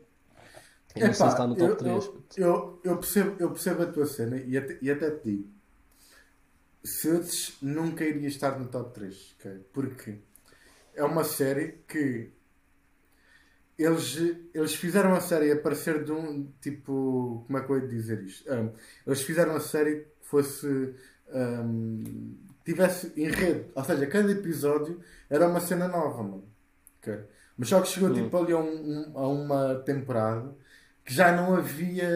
Eu 0.96 1.04
não 1.04 1.14
sei 1.14 1.30
se 1.30 1.34
Epá, 1.34 1.34
está 1.36 1.48
no 1.48 1.56
top 1.58 1.78
eu, 1.84 1.84
3. 1.84 2.12
eu, 2.38 2.82
eu, 2.84 2.98
percebo, 2.98 3.36
eu 3.40 3.52
percebo 3.52 3.84
a 3.84 3.92
tua 3.92 4.06
cena 4.06 4.38
e 4.38 4.58
até, 4.58 4.78
e 4.82 4.90
até 4.92 5.12
te 5.12 5.24
digo. 5.26 5.50
Suits 6.84 7.58
nunca 7.62 8.04
iria 8.06 8.28
estar 8.30 8.58
no 8.60 8.68
top 8.70 8.94
3, 8.94 9.36
ok? 9.40 9.66
Porque 9.74 10.20
é 10.96 11.04
uma 11.04 11.24
série 11.26 11.84
que 11.88 12.32
eles, 13.78 14.16
eles 14.54 14.74
fizeram 14.76 15.14
a 15.14 15.20
série 15.22 15.52
a 15.52 15.60
parecer 15.62 16.04
de 16.04 16.12
um 16.12 16.50
tipo. 16.62 17.44
Como 17.46 17.58
é 17.58 17.64
que 17.66 17.72
eu 17.72 17.78
ia 17.80 17.88
dizer 17.88 18.24
isto? 18.24 18.50
Ah, 18.52 18.72
eles 19.06 19.22
fizeram 19.22 19.56
a 19.56 19.60
série 19.60 20.02
que 20.02 20.28
fosse. 20.28 20.96
ahm, 21.30 22.04
tivesse 22.66 23.14
enredo, 23.18 23.66
ou 23.76 23.84
seja, 23.84 24.08
cada 24.08 24.32
episódio 24.32 25.00
era 25.30 25.48
uma 25.48 25.60
cena 25.62 25.88
nova, 25.88 26.24
mano. 26.24 26.44
ok? 27.02 27.20
Mas 27.58 27.70
só 27.70 27.82
que 27.82 27.88
chegou 27.88 28.10
Hum. 28.10 28.14
tipo 28.14 28.38
ali 28.38 28.52
a, 28.54 28.58
um- 28.58 29.12
a 29.16 29.28
uma 29.28 29.76
temporada 29.86 30.54
que 31.06 31.14
já 31.14 31.32
não 31.36 31.56
havia 31.56 32.10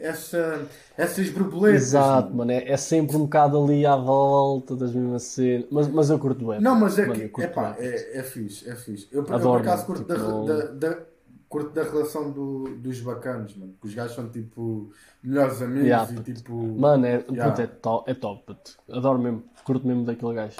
essa, 0.00 0.66
essas 0.96 1.30
borboletas. 1.30 1.82
Exato, 1.82 2.34
mano. 2.34 2.50
É, 2.50 2.70
é 2.72 2.76
sempre 2.76 3.16
um 3.16 3.20
bocado 3.20 3.62
ali 3.62 3.86
à 3.86 3.96
volta 3.96 4.76
das 4.76 4.92
mesmas 4.92 5.22
cenas. 5.22 5.66
Mas, 5.70 5.88
mas 5.88 6.10
eu 6.10 6.18
curto 6.18 6.46
bem. 6.46 6.60
Não, 6.60 6.74
mas 6.74 6.98
é 6.98 7.06
Mano, 7.06 7.28
que 7.28 7.42
epá, 7.42 7.76
é, 7.78 8.18
é 8.18 8.22
fixe, 8.22 8.68
é 8.68 8.74
fixe. 8.76 9.08
Eu, 9.12 9.22
por- 9.24 9.32
eu 9.32 9.36
Adoro, 9.36 9.62
por 9.62 9.68
acaso 9.68 9.86
curto, 9.86 10.02
tipo, 10.04 10.44
da, 10.44 10.56
da, 10.56 10.64
da- 10.94 11.02
curto 11.48 11.70
da 11.70 11.82
relação 11.82 12.30
do- 12.30 12.76
dos 12.76 13.00
bacanos, 13.00 13.56
mano. 13.56 13.74
Que 13.80 13.86
os 13.86 13.94
gajos 13.94 14.14
são 14.14 14.28
tipo 14.28 14.90
melhores 15.22 15.60
amigos 15.62 15.86
Yeah, 15.88 16.12
e 16.12 16.22
tipo. 16.34 16.54
Mano, 16.54 17.06
é, 17.06 17.24
Yeah. 17.30 17.50
puto, 17.50 17.62
é, 17.62 17.66
top, 17.66 18.10
é 18.10 18.14
top, 18.14 18.42
puto. 18.46 18.78
Adoro 18.90 19.18
mesmo, 19.18 19.42
curto 19.64 19.86
mesmo 19.86 20.04
daquele 20.04 20.34
gajo. 20.34 20.56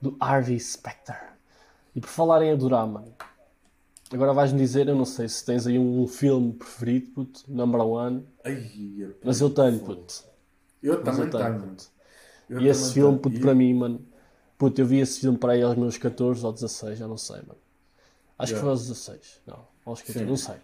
Do 0.00 0.16
Harvey 0.20 0.58
Specter. 0.58 1.32
E 1.94 2.00
por 2.00 2.08
falar 2.08 2.42
em 2.42 2.52
adorar, 2.52 2.86
mano. 2.86 3.12
Agora 4.12 4.32
vais-me 4.34 4.58
dizer, 4.58 4.88
eu 4.88 4.94
não 4.96 5.04
sei 5.06 5.26
se 5.28 5.44
tens 5.44 5.66
aí 5.66 5.78
um 5.78 6.06
filme 6.06 6.52
preferido, 6.52 7.10
puto, 7.12 7.44
number 7.48 7.80
one. 7.80 8.26
Ai, 8.44 8.70
epá, 9.00 9.14
Mas 9.24 9.40
eu 9.40 9.48
tenho, 9.48 9.78
puto. 9.80 10.24
Eu 10.82 10.94
Mas 10.96 11.04
também 11.16 11.32
eu 11.32 11.38
tenho, 11.38 11.60
puto. 11.62 11.84
Eu 12.50 12.60
E 12.60 12.68
esse 12.68 12.92
filme, 12.92 13.18
tenho. 13.18 13.22
puto, 13.22 13.40
para 13.40 13.54
mim, 13.54 13.72
mano. 13.72 14.04
Puto, 14.58 14.80
eu 14.80 14.86
vi 14.86 14.98
esse 14.98 15.20
filme 15.20 15.38
para 15.38 15.52
aí 15.54 15.62
aos 15.62 15.76
meus 15.76 15.96
14 15.96 16.44
ou 16.44 16.52
16, 16.52 16.98
já 16.98 17.08
não 17.08 17.16
sei, 17.16 17.36
mano. 17.36 17.56
Acho 18.38 18.52
que 18.52 18.58
Yeah. 18.58 18.60
foi 18.60 18.70
aos 18.70 18.82
16. 18.82 19.40
Não, 19.46 19.60
14, 19.84 20.12
Sim. 20.12 20.24
não 20.24 20.36
sei. 20.36 20.56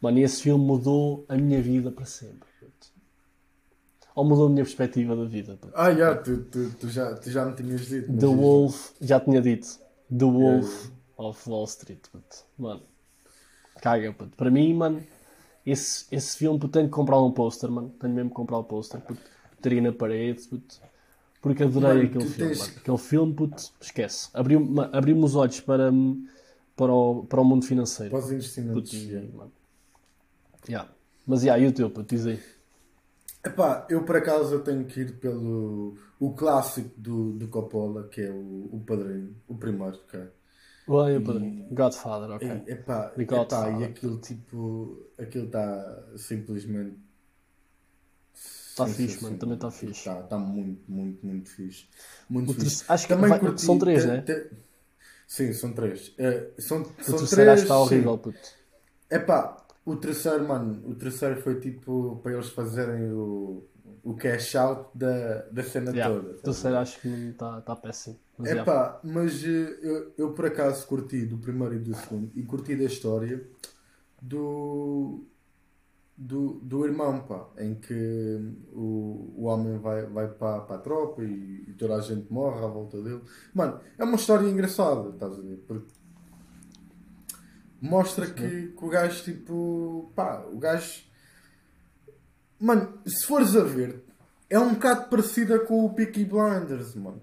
Mano, 0.00 0.18
e 0.18 0.22
esse 0.22 0.42
filme 0.42 0.64
mudou 0.64 1.24
a 1.28 1.36
minha 1.36 1.60
vida 1.60 1.90
para 1.90 2.04
sempre. 2.04 2.48
Ou 4.14 4.24
mudou 4.24 4.46
a 4.46 4.48
minha 4.48 4.64
perspectiva 4.64 5.14
da 5.14 5.24
vida. 5.24 5.58
Ah, 5.74 5.92
já, 5.92 6.16
tu, 6.16 6.38
tu, 6.44 6.70
tu 6.80 6.88
já, 6.88 7.14
tu 7.16 7.30
já 7.30 7.44
me 7.44 7.54
tinhas 7.54 7.82
dito. 7.82 8.10
The 8.16 8.26
Wolf, 8.26 8.92
já 8.98 9.20
tinha 9.20 9.42
dito. 9.42 9.68
The 10.10 10.24
Wolf 10.24 10.84
yeah. 10.84 10.96
of 11.18 11.50
Wall 11.50 11.64
Street, 11.66 12.00
puto. 12.10 12.44
Mano, 12.56 12.82
caga, 13.82 14.10
puto. 14.14 14.34
Para 14.34 14.50
mim, 14.50 14.72
mano, 14.72 15.02
esse, 15.66 16.06
esse 16.10 16.38
filme, 16.38 16.58
puto, 16.58 16.72
tenho 16.72 16.86
que 16.86 16.92
comprar 16.94 17.20
um 17.20 17.30
póster, 17.30 17.70
mano. 17.70 17.90
Tenho 18.00 18.14
mesmo 18.14 18.30
que 18.30 18.36
comprar 18.36 18.56
o 18.56 18.64
póster, 18.64 19.00
puto. 19.02 19.20
Teria 19.60 19.82
na 19.82 19.92
parede, 19.92 20.48
puto. 20.48 20.80
Porque 21.42 21.62
adorei 21.64 21.88
Mano, 21.88 22.08
aquele 22.08 22.24
filme, 22.24 22.54
tens- 22.54 22.68
mano. 22.68 22.72
Aquele 22.78 22.98
filme, 22.98 23.34
puto, 23.34 23.62
esquece. 23.78 24.30
Abriu-me 24.32 24.80
abriu 24.92 25.18
os 25.18 25.34
olhos 25.36 25.60
para, 25.60 25.92
para, 26.76 26.92
o, 26.92 27.24
para 27.24 27.40
o 27.40 27.44
mundo 27.44 27.64
financeiro. 27.66 28.10
Para 28.10 28.24
os 28.24 28.30
investimentos. 28.30 28.90
Puto, 28.90 28.96
e, 28.96 29.08
yeah. 29.10 29.28
Yeah. 30.68 30.90
Mas, 31.26 31.42
yeah, 31.42 31.62
e 31.62 31.66
o 31.66 31.72
teu, 31.72 31.90
puto, 31.90 32.14
diz 32.14 32.26
aí. 32.26 32.40
Epá, 33.44 33.86
eu 33.88 34.04
por 34.04 34.16
acaso 34.16 34.54
eu 34.54 34.62
tenho 34.64 34.84
que 34.84 35.00
ir 35.00 35.18
pelo 35.18 35.96
o 36.18 36.32
clássico 36.34 36.90
do, 36.96 37.32
do 37.32 37.46
Coppola, 37.48 38.08
que 38.08 38.20
é 38.22 38.30
o, 38.30 38.68
o 38.72 38.82
Padrinho, 38.86 39.36
o 39.46 39.54
primeiro, 39.54 39.96
ok? 39.96 40.20
Oi, 40.88 41.20
padrinho. 41.20 41.66
Godfather, 41.72 42.30
ok. 42.30 42.48
E, 42.66 42.70
epá, 42.72 43.12
epá, 43.18 43.70
e 43.70 43.84
aquilo 43.84 44.18
tipo, 44.18 45.04
aquilo 45.18 45.46
está 45.46 46.04
simplesmente 46.16 46.96
Tá 48.76 48.86
fixe, 48.86 49.22
mano, 49.22 49.38
também 49.38 49.56
tá 49.58 49.70
fixe. 49.70 49.92
Está 50.00 50.22
tá 50.22 50.38
muito, 50.38 50.82
muito, 50.88 51.24
muito 51.26 51.48
fixe. 51.48 51.86
Muito 52.28 52.50
O 52.50 52.54
fixe. 52.54 52.84
acho 52.86 53.06
que 53.06 53.14
Também 53.14 53.30
vai- 53.30 53.40
curti- 53.40 53.62
são 53.62 53.78
três, 53.78 54.02
te- 54.02 54.06
né? 54.08 54.20
te- 54.20 54.50
Sim, 55.26 55.52
são 55.52 55.72
três. 55.72 56.14
Eh, 56.18 56.50
são, 56.58 56.82
O 56.82 57.02
são 57.02 57.18
terceiro 57.18 57.26
três. 57.28 57.48
acho 57.50 57.62
que 57.62 57.62
está 57.64 57.78
horrível, 57.78 58.18
puto. 58.18 58.38
Epá, 59.10 59.66
o 59.84 59.96
terceiro, 59.96 60.46
mano, 60.46 60.82
o 60.88 60.94
terceiro 60.94 61.40
foi 61.42 61.60
tipo 61.60 62.20
para 62.22 62.32
eles 62.32 62.48
fazerem 62.50 63.12
o, 63.12 63.64
o 64.02 64.14
cash 64.16 64.54
out 64.56 64.88
da, 64.94 65.42
da 65.50 65.62
cena 65.62 65.90
Yeah, 65.92 66.14
toda. 66.14 66.30
o 66.36 66.42
terceiro 66.42 66.76
acho 66.78 67.00
que 67.00 67.08
está 67.30 67.60
tá 67.62 67.76
péssimo. 67.76 68.18
Mas, 68.38 68.48
yeah. 68.50 68.62
Epá, 68.62 69.00
mas 69.04 69.44
eh, 69.44 69.78
eu, 69.82 70.12
eu 70.18 70.32
por 70.32 70.46
acaso 70.46 70.86
curti 70.86 71.24
do 71.26 71.38
primeiro 71.38 71.74
e 71.74 71.78
do 71.78 71.94
segundo 71.94 72.30
e 72.34 72.42
curti 72.42 72.76
da 72.76 72.84
história 72.84 73.46
do, 74.20 75.24
do, 76.16 76.54
do 76.60 76.86
irmão, 76.86 77.20
pá, 77.20 77.46
em 77.58 77.74
que 77.74 78.54
o, 78.72 79.34
o 79.36 79.44
homem 79.44 79.78
vai, 79.78 80.06
vai 80.06 80.28
para, 80.28 80.60
para 80.60 80.76
a 80.76 80.78
tropa 80.78 81.22
e, 81.22 81.64
e 81.68 81.74
toda 81.74 81.96
a 81.96 82.00
gente 82.00 82.32
morre 82.32 82.64
à 82.64 82.68
volta 82.68 83.02
dele. 83.02 83.22
Mano, 83.52 83.80
é 83.98 84.04
uma 84.04 84.16
história 84.16 84.48
engraçada, 84.48 85.10
estás 85.10 85.38
a 85.38 85.42
ver? 85.42 85.56
Porque 85.66 85.92
mostra 87.80 88.26
que, 88.26 88.68
que 88.68 88.84
o 88.84 88.88
gajo, 88.88 89.24
tipo, 89.24 90.10
pá, 90.14 90.42
o 90.50 90.58
gajo. 90.58 91.04
Mano, 92.58 92.98
se 93.06 93.26
fores 93.26 93.54
a 93.54 93.62
ver, 93.62 94.02
é 94.48 94.58
um 94.58 94.72
bocado 94.72 95.10
parecida 95.10 95.58
com 95.60 95.84
o 95.84 95.94
Peaky 95.94 96.24
Blinders, 96.24 96.94
mano. 96.94 97.20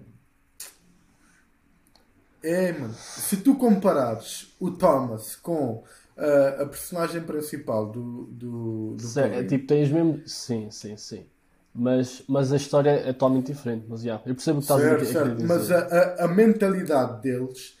É, 2.40 2.72
mano. 2.72 2.94
Se 2.94 3.38
tu 3.38 3.56
comparares 3.56 4.54
o 4.60 4.70
Thomas 4.70 5.34
com 5.34 5.82
ah, 6.16 6.62
a 6.62 6.66
personagem 6.66 7.22
principal 7.24 7.90
do, 7.90 8.26
do, 8.26 8.96
do 8.98 9.08
Se- 9.08 9.20
é, 9.20 9.44
tipo, 9.44 9.66
tens 9.66 9.90
mesmo. 9.90 10.26
Sim, 10.26 10.70
sim, 10.70 10.96
sim. 10.96 11.26
Mas, 11.74 12.22
mas 12.28 12.52
a 12.52 12.56
história 12.56 12.90
é 12.90 13.12
totalmente 13.12 13.52
diferente. 13.52 13.86
Mas 13.88 14.04
yeah, 14.04 14.22
eu 14.26 14.34
percebo 14.34 14.58
que 14.58 14.64
estás 14.64 14.84
a 14.86 14.88
certo, 14.88 15.04
a 15.04 15.04
certo, 15.04 15.42
dizer. 15.42 15.46
mas 15.46 15.70
a, 15.70 15.78
a, 15.78 16.24
a 16.24 16.28
mentalidade 16.28 17.20
deles 17.22 17.76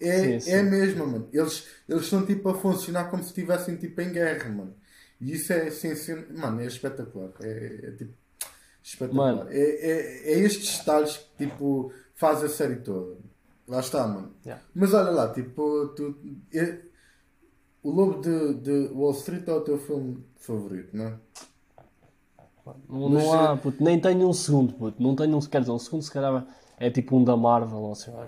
é, 0.00 0.36
Sim, 0.36 0.40
sim. 0.40 0.56
é 0.56 0.60
a 0.60 0.62
mesma, 0.62 1.06
mano. 1.06 1.28
Eles, 1.32 1.68
eles 1.88 2.04
estão 2.04 2.24
tipo 2.26 2.48
a 2.50 2.54
funcionar 2.58 3.10
como 3.10 3.22
se 3.22 3.30
estivessem 3.30 3.76
tipo 3.76 4.00
em 4.00 4.12
guerra, 4.12 4.50
mano. 4.50 4.76
E 5.20 5.32
isso 5.34 5.52
é, 5.52 5.68
assim, 5.68 5.92
assim, 5.92 6.14
mano, 6.32 6.60
é 6.60 6.66
espetacular. 6.66 7.30
É, 7.42 7.80
é, 7.88 7.92
tipo, 7.92 8.14
Espetacular. 8.82 9.44
Mano. 9.44 9.50
É, 9.50 9.58
é, 9.60 10.32
é 10.34 10.38
estes 10.40 10.78
detalhes 10.78 11.16
que 11.18 11.46
tipo, 11.46 11.92
faz 12.14 12.42
a 12.44 12.48
série 12.48 12.76
toda. 12.76 13.18
Lá 13.66 13.80
está, 13.80 14.06
mano. 14.06 14.34
Yeah. 14.44 14.58
Mas 14.74 14.94
olha 14.94 15.10
lá, 15.10 15.32
tipo, 15.32 15.88
tu, 15.96 16.18
o 17.84 17.90
Lobo 17.90 18.20
de, 18.22 18.54
de 18.54 18.88
Wall 18.94 19.12
Street 19.12 19.46
é 19.46 19.52
o 19.52 19.60
teu 19.60 19.78
filme 19.78 20.24
favorito, 20.36 20.96
não 20.96 21.04
é? 21.04 21.18
Não, 22.88 23.10
Mas, 23.10 23.24
não 23.24 23.32
há, 23.34 23.56
puto, 23.58 23.84
nem 23.84 24.00
tenho 24.00 24.26
um 24.26 24.32
segundo, 24.32 24.72
puto. 24.72 25.02
Não 25.02 25.14
tenho 25.14 25.36
um, 25.36 25.40
quer 25.40 25.60
dizer, 25.60 25.70
um 25.70 25.78
segundo 25.78 26.02
se 26.02 26.10
calhar 26.10 26.46
é 26.78 26.90
tipo 26.90 27.14
um 27.14 27.22
da 27.22 27.36
Marvel 27.36 27.78
ou 27.78 27.94
sei 27.94 28.14
lá. 28.14 28.26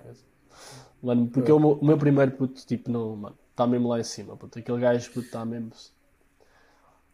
Mano, 1.03 1.29
porque 1.29 1.51
o 1.51 1.59
meu, 1.59 1.73
o 1.73 1.85
meu 1.85 1.97
primeiro, 1.97 2.33
puto, 2.33 2.67
tipo, 2.67 2.91
não, 2.91 3.17
mano, 3.17 3.39
está 3.51 3.67
mesmo 3.67 3.89
lá 3.89 3.99
em 3.99 4.05
cima, 4.05 4.37
puto. 4.37 4.59
Aquele 4.59 4.79
gajo, 4.79 5.11
puto, 5.11 5.27
está 5.27 5.43
mesmo... 5.43 5.71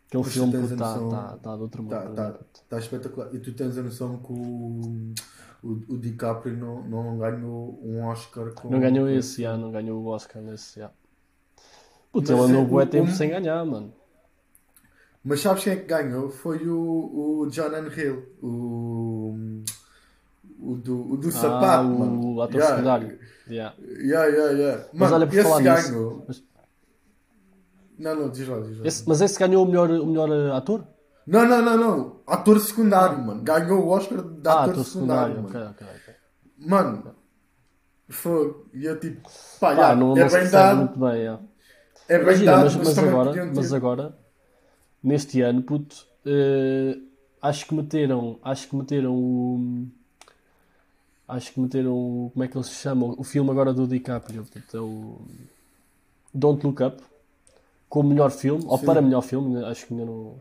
Aquele 0.09 0.25
Mas 0.25 0.33
filme, 0.33 0.53
puto, 0.53 0.73
está 0.75 0.99
tá, 0.99 1.39
tá 1.39 1.57
de 1.57 1.63
outro 1.63 1.83
mundo. 1.85 1.93
Tá, 1.93 2.01
para 2.01 2.13
tá, 2.13 2.29
mim, 2.29 2.33
puto. 2.39 2.61
tá 2.69 2.79
espetacular. 2.79 3.33
E 3.33 3.39
tu 3.39 3.53
tens 3.53 3.79
a 3.79 3.83
noção 3.83 4.19
que 4.19 4.33
o, 4.33 5.15
o, 5.63 5.95
o 5.95 5.99
DiCaprio 5.99 6.57
não, 6.57 6.83
não 6.83 7.19
ganhou 7.19 7.79
um 7.85 8.05
Oscar 8.05 8.53
com. 8.53 8.69
Não 8.69 8.81
ganhou 8.81 9.09
esse, 9.09 9.43
já, 9.43 9.57
não 9.57 9.71
ganhou 9.71 10.03
o 10.03 10.07
Oscar 10.07 10.43
nesse, 10.43 10.81
já. 10.81 10.91
Mas 12.15 12.31
ele 12.31 12.41
andou 12.41 12.63
é, 12.63 12.65
bué 12.67 12.85
o- 12.85 12.87
tempo 12.87 13.11
o- 13.11 13.15
sem 13.15 13.31
ganhar, 13.31 13.65
mano. 13.65 13.93
Mas 15.25 15.41
sabes 15.41 15.63
quem 15.65 15.73
é 15.75 15.77
que 15.77 15.85
ganhou? 15.87 16.31
Foi 16.31 16.67
o, 16.69 17.41
o 17.43 17.47
John 17.51 17.71
Hill, 17.97 18.27
o, 18.43 19.63
o 20.61 20.75
do, 20.77 21.13
o 21.13 21.17
do 21.17 21.31
sapato, 21.31 21.65
ah, 21.65 21.83
mano. 21.85 22.35
o 22.35 22.43
ator 22.43 22.57
Yeah. 22.57 22.75
secundário. 22.77 23.19
Yeah. 23.49 23.75
Yeah, 23.81 24.27
yeah, 24.27 24.53
yeah. 24.53 24.85
Mas 24.93 25.11
Mano, 25.11 25.15
olha, 25.15 25.27
por 25.27 25.35
esse 25.39 25.43
falar 25.49 25.61
nisso, 25.77 25.93
ganhou. 25.93 26.25
mas- 26.27 26.45
Não, 27.99 28.15
não, 28.17 28.31
diz 28.31 28.49
lá, 28.49 28.61
diz 28.61 28.79
lá. 28.81 28.87
Esse- 28.87 29.09
mas 29.09 29.21
esse 29.21 29.39
ganhou 29.39 29.65
o 29.65 29.67
melhor, 29.67 29.91
o 29.91 30.07
melhor 30.07 30.29
eh, 30.31 30.57
ator? 30.57 30.85
Não, 31.27 31.47
não, 31.47 31.63
não, 31.63 31.77
não. 31.77 32.17
Ator 32.27 32.59
secundário, 32.61 33.19
mano. 33.25 33.43
Ganhou 33.43 33.85
o 33.85 33.89
Oscar 33.91 34.23
de 34.23 34.49
ah, 34.49 34.53
ator 34.63 34.71
ator 34.73 34.85
secundário, 34.85 35.37
secundário, 35.37 35.43
mano. 35.43 35.77
ok, 35.77 35.87
ok, 35.87 35.97
ok. 36.03 36.15
Mano, 36.69 37.15
foi. 38.09 38.57
E 38.75 38.85
eu 38.87 38.99
tipo, 38.99 39.23
pá, 39.61 39.69
Pá, 39.69 39.73
yeah, 39.73 39.95
não, 39.95 40.17
é 40.17 40.21
não 40.21 40.29
bem 40.29 40.51
dado. 40.51 40.77
muito 40.79 40.99
bem, 40.99 41.27
é. 41.29 41.39
É 42.13 42.19
bem 42.19 42.25
Imagina, 42.27 42.59
mas, 42.59 42.77
mas, 42.77 42.99
agora, 42.99 43.47
mas 43.55 43.73
agora, 43.73 44.19
neste 45.03 45.41
ano, 45.41 45.63
puto, 45.63 46.07
eh, 46.27 46.99
acho 47.41 47.67
que 47.67 47.75
meteram, 47.75 48.39
acho 48.43 48.69
que 48.69 48.77
meteram 48.77 49.15
o, 49.15 49.87
acho 51.27 51.53
que 51.55 51.61
meteram, 51.61 51.93
o- 51.95 52.31
como 52.35 52.45
é 52.45 52.49
que 52.49 52.57
ele 52.57 52.65
se 52.65 52.75
chama, 52.75 53.07
o 53.19 53.25
filme 53.25 53.51
agora 53.51 53.73
do 53.73 53.87
DiCaprio, 53.87 54.45
puto, 54.45 54.77
é 54.77 54.81
o 54.81 55.23
Don't 56.35 56.67
Look 56.67 56.83
Up, 56.83 57.03
como 57.89 58.11
melhor 58.11 58.31
filme, 58.31 58.65
ou 58.67 58.77
Sim. 58.77 58.85
para 58.85 59.01
melhor 59.01 59.23
filme, 59.23 59.55
né, 59.55 59.65
acho 59.67 59.87
que 59.87 59.95
ainda 59.95 60.05
não, 60.05 60.37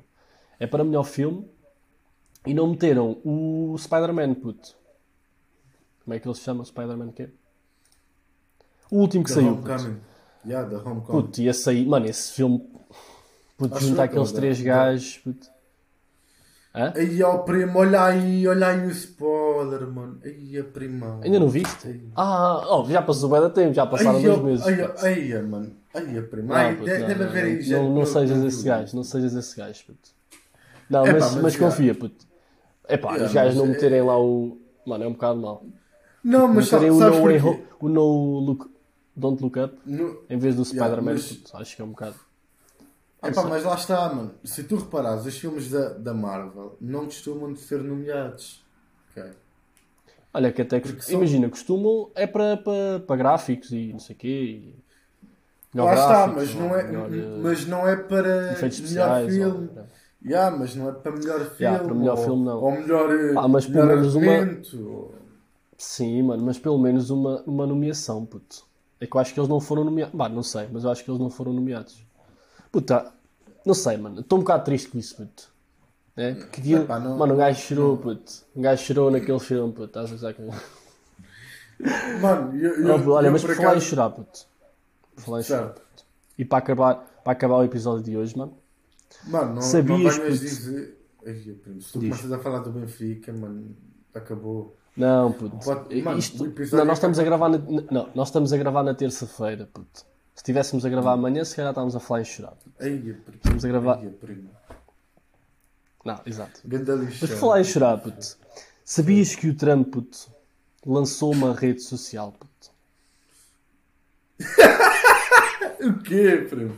é 0.60 0.68
para 0.68 0.84
melhor 0.84 1.04
filme, 1.04 1.50
e 2.46 2.54
não 2.54 2.68
meteram 2.68 3.18
o 3.24 3.76
Spider-Man, 3.78 4.34
puto. 4.34 4.76
Como 6.04 6.14
é 6.16 6.20
que 6.20 6.28
ele 6.28 6.36
se 6.36 6.42
chama, 6.42 6.64
o 6.64 6.66
Spider-Man 6.66 7.12
que? 7.14 7.30
O 8.90 8.98
último 8.98 9.24
que 9.24 9.30
The 9.30 9.36
saiu. 9.36 9.54
Homecoming. 9.54 10.11
Yeah, 10.46 10.68
The 10.70 10.76
Homecoming. 10.78 11.22
Puto, 11.24 11.42
ia 11.42 11.54
sair. 11.54 11.86
Mano, 11.86 12.06
esse 12.08 12.32
filme. 12.34 12.68
Puto, 13.58 13.76
Acho 13.76 13.86
juntar 13.88 14.08
que 14.08 14.14
aqueles 14.16 14.32
três 14.32 14.58
não. 14.60 14.66
gajos. 14.66 15.18
Puto. 15.20 15.48
Hã? 16.74 16.94
Aí, 16.96 17.22
ó, 17.22 17.40
primo, 17.40 17.80
olha 17.80 18.02
aí, 18.06 18.48
olha 18.48 18.68
aí 18.70 18.86
o 18.88 18.90
spoiler, 18.92 19.86
mano. 19.88 20.20
Aí, 20.24 20.58
a 20.58 20.64
prima. 20.64 21.20
Ainda 21.22 21.38
não 21.40 21.50
viste? 21.50 22.02
Ah, 22.16 22.66
oh, 22.70 22.86
já 22.90 23.02
passou 23.02 23.30
bem 23.30 23.42
da 23.42 23.50
tempo, 23.50 23.74
já 23.74 23.86
passaram 23.86 24.18
Aí, 24.18 24.24
dois 24.24 24.40
ó, 24.40 24.42
meses. 24.44 24.66
Aí, 25.04 25.34
aí, 25.34 25.42
mano. 25.44 25.76
Aí, 25.94 26.18
a 26.18 26.24
prima. 26.24 26.48
Não, 26.48 26.56
Ai, 26.56 26.74
puto, 26.76 26.86
deve, 26.86 27.16
não, 27.16 27.26
haver 27.26 27.44
aí 27.44 27.70
não, 27.70 27.84
não, 27.84 27.96
não 27.96 28.06
sejas 28.06 28.44
esse 28.46 28.64
gajo, 28.64 28.96
não 28.96 29.04
sejas 29.04 29.34
esse 29.34 29.58
gajo, 29.58 29.84
puto. 29.86 30.10
Não, 30.90 31.06
Epá, 31.06 31.14
mas, 31.20 31.34
mas 31.34 31.44
mas 31.44 31.54
já. 31.54 31.60
confia, 31.60 31.94
puto. 31.94 32.26
Epá, 32.88 33.10
Yeah, 33.12 33.26
os 33.28 33.34
gajos 33.34 33.56
mas 33.56 33.58
não 33.58 33.66
é- 33.66 33.76
meterem 33.76 34.02
lá 34.02 34.18
o. 34.20 34.58
Mano, 34.88 35.04
é 35.04 35.08
um 35.08 35.12
bocado 35.14 35.40
mau. 35.42 35.66
Não, 36.24 36.48
mas 36.48 36.70
sa- 36.70 36.80
Meterem 36.80 36.96
o 36.96 37.00
no, 37.02 37.24
way 37.24 37.66
o 37.82 37.90
no 37.90 38.40
look, 38.40 38.71
Don't 39.16 39.42
Look 39.44 39.58
Up 39.60 39.78
No- 39.86 40.22
em 40.30 40.38
vez 40.38 40.56
do 40.56 40.64
Yeah, 40.64 40.86
Spider-Man, 40.86 41.14
mas- 41.14 41.32
puto, 41.34 41.58
acho 41.58 41.76
que 41.76 41.82
é 41.82 41.86
um 41.86 41.90
bocado. 41.90 42.16
Epá, 43.24 43.44
mas 43.44 43.64
lá 43.64 43.76
está, 43.76 44.12
mano. 44.14 44.32
Se 44.44 44.64
tu 44.64 44.78
reparares, 44.78 45.26
os 45.26 45.38
filmes 45.38 45.70
da, 45.70 45.90
da 45.90 46.14
Marvel 46.14 46.76
não 46.82 47.06
costumam 47.06 47.54
de 47.54 47.60
ser 47.60 47.84
nomeados. 47.84 48.64
Ok? 49.12 49.32
Olha, 50.34 50.52
que 50.52 50.62
até 50.62 50.80
que, 50.80 51.00
são- 51.04 51.16
imagina, 51.16 51.50
costumam 51.50 52.10
é 52.16 52.26
para, 52.26 52.58
para, 52.58 53.00
para 53.06 53.16
gráficos 53.18 53.72
e 53.72 53.92
não 53.92 54.00
sei 54.00 54.16
o 54.16 54.20
quê. 54.20 54.28
E... 54.28 54.76
melhor 55.74 55.88
Lá 55.88 55.94
está, 55.94 56.28
mas 56.28 56.56
não 56.56 56.76
é, 56.76 56.84
melhor, 56.84 57.14
eh, 57.14 57.38
mas 57.44 57.66
não 57.68 57.88
é 57.88 57.96
para 57.96 58.54
efeitos 58.54 58.80
melhor 58.80 59.20
especiais. 59.22 59.34
filme. 59.36 59.70
ou- 59.78 60.02
Yeah, 60.24 60.56
mas 60.56 60.76
não 60.76 60.90
é 60.90 60.92
para 60.94 61.12
melhor 61.12 61.40
filme. 61.40 61.56
Yeah, 61.60 61.84
para 61.84 61.94
melhor 61.96 62.18
ou, 62.18 62.24
filme, 62.24 62.46
não. 62.46 62.60
Ou 62.62 62.72
melhor, 62.72 63.12
eh, 63.12 63.34
Ah, 63.38 63.48
mas 63.48 63.66
pelo 63.66 63.86
melhor 63.86 63.98
menos 63.98 64.16
uma-. 64.16 65.02
Sim, 65.78 66.22
mano, 66.24 66.44
mas 66.46 66.60
pelo 66.60 66.78
menos 66.80 67.10
uma, 67.10 67.42
uma 67.44 67.66
nomeação, 67.68 68.26
puto. 68.26 68.64
É 69.02 69.08
que 69.08 69.16
eu 69.16 69.20
acho 69.20 69.34
que 69.34 69.40
eles 69.40 69.50
não 69.50 69.60
foram 69.60 69.84
nomeados. 69.84 70.14
Bah, 70.16 70.30
não 70.30 70.44
sei, 70.44 70.70
mas 70.72 70.84
eu 70.84 70.92
acho 70.92 71.04
que 71.04 71.10
eles 71.10 71.20
não 71.20 71.30
foram 71.30 71.52
nomeados. 71.52 72.06
Puta, 72.72 73.12
não 73.66 73.74
sei, 73.74 73.98
mano. 73.98 74.22
Estou 74.22 74.38
um 74.38 74.44
bocado 74.44 74.64
triste 74.64 74.90
com 74.90 75.00
isso, 75.00 75.16
puto. 75.18 75.50
É? 76.16 76.36
Porque 76.36 76.62
aquilo, 76.62 76.84
Epá, 76.84 77.00
não- 77.00 77.18
mano, 77.18 77.34
um 77.34 77.38
gajo 77.38 77.60
chorou, 77.60 77.98
puto. 77.98 78.32
Um 78.56 78.62
gajo 78.62 78.84
chorou 78.84 79.10
naquele 79.10 79.40
filme, 79.40 79.74
puto. 79.74 79.86
Estás 79.88 80.12
a 80.12 80.16
usar 80.16 80.34
com... 80.36 80.50
Mano, 82.22 82.56
eu, 82.56 82.80
eu, 82.80 83.10
Olha, 83.10 83.28
eu 83.28 83.32
mas 83.32 83.42
por 83.44 83.56
falar 83.56 83.76
em 83.76 83.82
chorar, 83.82 84.12
puto. 84.12 84.46
Por 85.16 85.24
falar 85.24 85.40
em 85.40 85.44
chorar, 85.44 85.70
puto. 85.70 86.06
E 86.38 86.46
para 86.46 86.60
acabar, 86.60 86.96
para 87.24 87.32
acabar 87.34 87.56
o 87.58 87.64
episódio 87.64 88.04
de 88.04 88.16
hoje, 88.16 88.38
mano. 88.38 88.56
Mano, 89.26 89.56
não, 89.56 89.62
Sabias, 89.62 90.18
não 90.18 90.24
venhas 90.24 90.40
dizer. 90.40 90.98
Se 91.24 91.92
tu 91.92 92.00
Diz. 92.00 92.10
começas 92.10 92.32
a 92.32 92.40
falar 92.40 92.60
do 92.60 92.72
Benfica, 92.72 93.34
mano, 93.34 93.76
acabou. 94.14 94.78
Não, 94.96 95.32
puto. 95.32 95.58
Pode- 95.64 96.02
mano, 96.02 96.20
Isto- 96.20 96.44
não, 96.44 96.86
nós 96.86 96.90
é 96.90 96.94
estamos 96.94 97.18
a 97.20 97.24
gravar 97.24 97.50
na, 97.50 97.58
não, 97.90 98.10
nós 98.14 98.28
estamos 98.28 98.52
a 98.54 98.58
gravar 98.58 98.84
na 98.84 98.94
terça-feira, 98.94 99.68
puto. 99.74 100.00
Se 100.00 100.06
estivéssemos 100.44 100.86
a 100.86 100.90
gravar 100.90 101.14
amanhã, 101.14 101.44
se 101.46 101.56
calhar 101.56 101.72
estávamos 101.72 101.96
a 101.96 102.00
falar 102.00 102.22
em 102.22 102.26
chorar. 102.26 102.54
primo. 103.14 103.38
Estamos 103.38 103.64
a 103.66 103.68
gravar- 103.68 104.00
Ai, 104.02 104.10
primo. 104.10 104.50
Não, 106.04 106.20
exato. 106.26 106.62
Mas 107.22 107.30
falar 107.40 107.62
em 107.62 107.64
chorar, 107.64 107.98
puto. 108.00 108.38
Sabias 108.84 109.36
que 109.36 109.48
o 109.50 109.56
Trump, 109.56 109.88
puto, 109.94 110.18
lançou 110.86 111.32
uma 111.32 111.54
rede 111.54 111.82
social, 111.82 112.32
puto? 112.34 112.72
O 115.84 115.94
quê, 116.04 116.46
primo? 116.48 116.78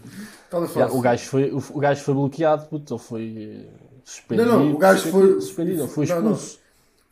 O, 0.94 1.02
gajo 1.02 1.26
foi, 1.26 1.52
o, 1.52 1.58
o 1.58 1.80
gajo 1.80 2.02
foi 2.04 2.14
bloqueado, 2.14 2.68
puto, 2.68 2.94
ou 2.94 2.98
foi 3.00 3.66
eh, 3.68 3.70
suspendido. 4.06 4.50
Não, 4.50 4.60
não, 4.66 4.74
o 4.74 4.78
gajo 4.78 5.02
suspendido, 5.02 5.32
foi- 5.32 5.42
Suspendido, 5.42 5.78
não, 5.80 5.88
foi 5.90 6.06
não, 6.06 6.22
não. 6.22 6.40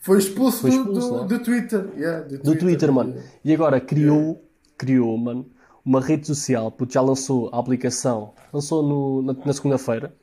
Foi 0.01 0.17
expulso, 0.17 0.61
Foi 0.61 0.71
do- 0.71 0.77
expulso, 0.77 1.07
do, 1.09 1.15
não 1.17 1.23
é? 1.23 1.27
do 1.27 1.39
Twitter. 1.43 1.89
Yeah, 1.95 2.27
do, 2.27 2.37
do 2.39 2.55
Twitter, 2.57 2.91
mano. 2.91 3.15
E 3.45 3.53
agora 3.53 3.79
criou, 3.79 4.43
criou, 4.77 5.15
mano, 5.17 5.49
uma 5.85 6.01
rede 6.01 6.25
social, 6.27 6.71
puto, 6.71 6.91
já 6.93 7.01
lançou 7.01 7.49
a 7.53 7.59
aplicação, 7.59 8.33
lançou 8.51 8.81
no, 8.83 9.21
na, 9.21 9.33
na 9.45 9.53
segunda-feira, 9.53 10.13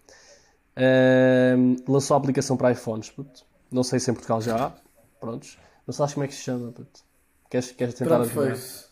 Ahm, 0.81 1.77
lançou 1.89 2.15
a 2.15 2.19
aplicação 2.19 2.57
para 2.57 2.71
iPhones, 2.73 3.11
puto. 3.11 3.45
Não 3.71 3.83
sei 3.83 3.99
se 3.99 4.11
em 4.11 4.15
Portugal 4.15 4.41
já 4.41 4.67
há, 4.67 4.73
prontos. 5.21 5.59
Não 5.87 5.93
sabes 5.93 6.15
como 6.15 6.25
é 6.25 6.29
que 6.29 6.35
se 6.35 6.43
chama, 6.43 6.71
puto. 6.71 7.01
Queres, 7.51 7.73
queres 7.73 7.95
tentar 7.95 8.17
Trump 8.17 8.27
adivinhar? 8.31 8.57
face. 8.57 8.85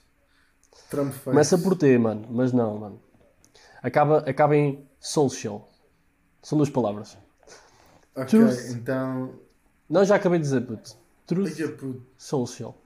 Trump 0.91 1.13
face. 1.13 1.25
Começa 1.25 1.59
por 1.59 1.77
T, 1.77 1.97
mano, 1.99 2.27
mas 2.31 2.53
não, 2.53 2.79
mano. 2.79 3.01
Acaba, 3.83 4.19
acaba 4.29 4.57
em 4.57 4.85
social. 4.99 5.69
São 6.43 6.59
duas 6.59 6.71
palavras. 6.71 7.17
Ok, 8.17 8.27
Truth. 8.27 8.71
então. 8.71 9.39
Não, 9.89 10.05
já 10.05 10.17
acabei 10.17 10.39
de 10.39 10.45
dizer, 10.45 10.61
puto. 10.63 10.97
Truth 11.27 11.57
puto. 11.77 12.03
social. 12.17 12.77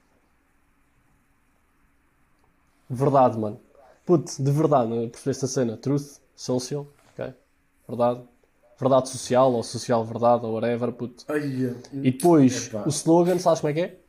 Verdade, 2.89 3.37
mano. 3.37 3.59
Puto, 4.05 4.41
de 4.41 4.51
verdade, 4.51 4.89
não 4.89 5.09
percebeste 5.09 5.45
a 5.45 5.47
cena? 5.47 5.77
Truth 5.77 6.19
social, 6.35 6.87
ok? 7.13 7.33
Verdade. 7.87 8.21
Verdade 8.79 9.09
social, 9.09 9.53
ou 9.53 9.63
social 9.63 10.03
verdade, 10.03 10.45
ou 10.45 10.53
whatever, 10.53 10.91
puto. 10.91 11.23
Ai, 11.27 11.75
E 11.93 12.11
depois, 12.11 12.67
Epá. 12.67 12.83
o 12.85 12.89
slogan, 12.89 13.37
sabes 13.37 13.61
como 13.61 13.69
é 13.69 13.73
que 13.73 13.81
é? 13.81 13.99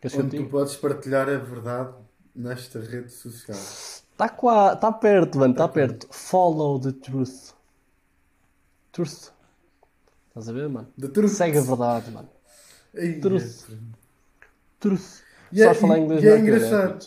Queres 0.00 0.16
onde 0.16 0.38
tu 0.38 0.48
podes 0.48 0.76
partilhar 0.76 1.28
a 1.28 1.36
verdade 1.36 1.92
nesta 2.34 2.80
rede 2.80 3.10
social. 3.12 3.58
Está 3.58 4.28
qua... 4.28 4.74
tá 4.74 4.90
perto, 4.90 5.38
mano, 5.38 5.52
está 5.52 5.68
perto. 5.68 6.06
Follow 6.10 6.80
the 6.80 6.92
truth. 6.92 7.52
Truth. 8.92 9.30
Estás 10.40 10.48
a 10.48 10.52
ver, 10.52 10.68
mano? 10.70 10.88
The 10.98 11.08
truth. 11.08 11.32
Segue 11.32 11.58
a 11.58 11.60
verdade, 11.60 12.10
mano. 12.10 12.28
Ai, 12.96 13.20
Truth. 13.20 13.68
Truth. 14.78 15.22
E 15.52 15.62
é- 15.62 15.74
falar 15.74 15.98
inglês 15.98 16.22
e 16.22 16.28
é 16.28 16.34
né, 16.34 16.40
engraçado. 16.40 17.06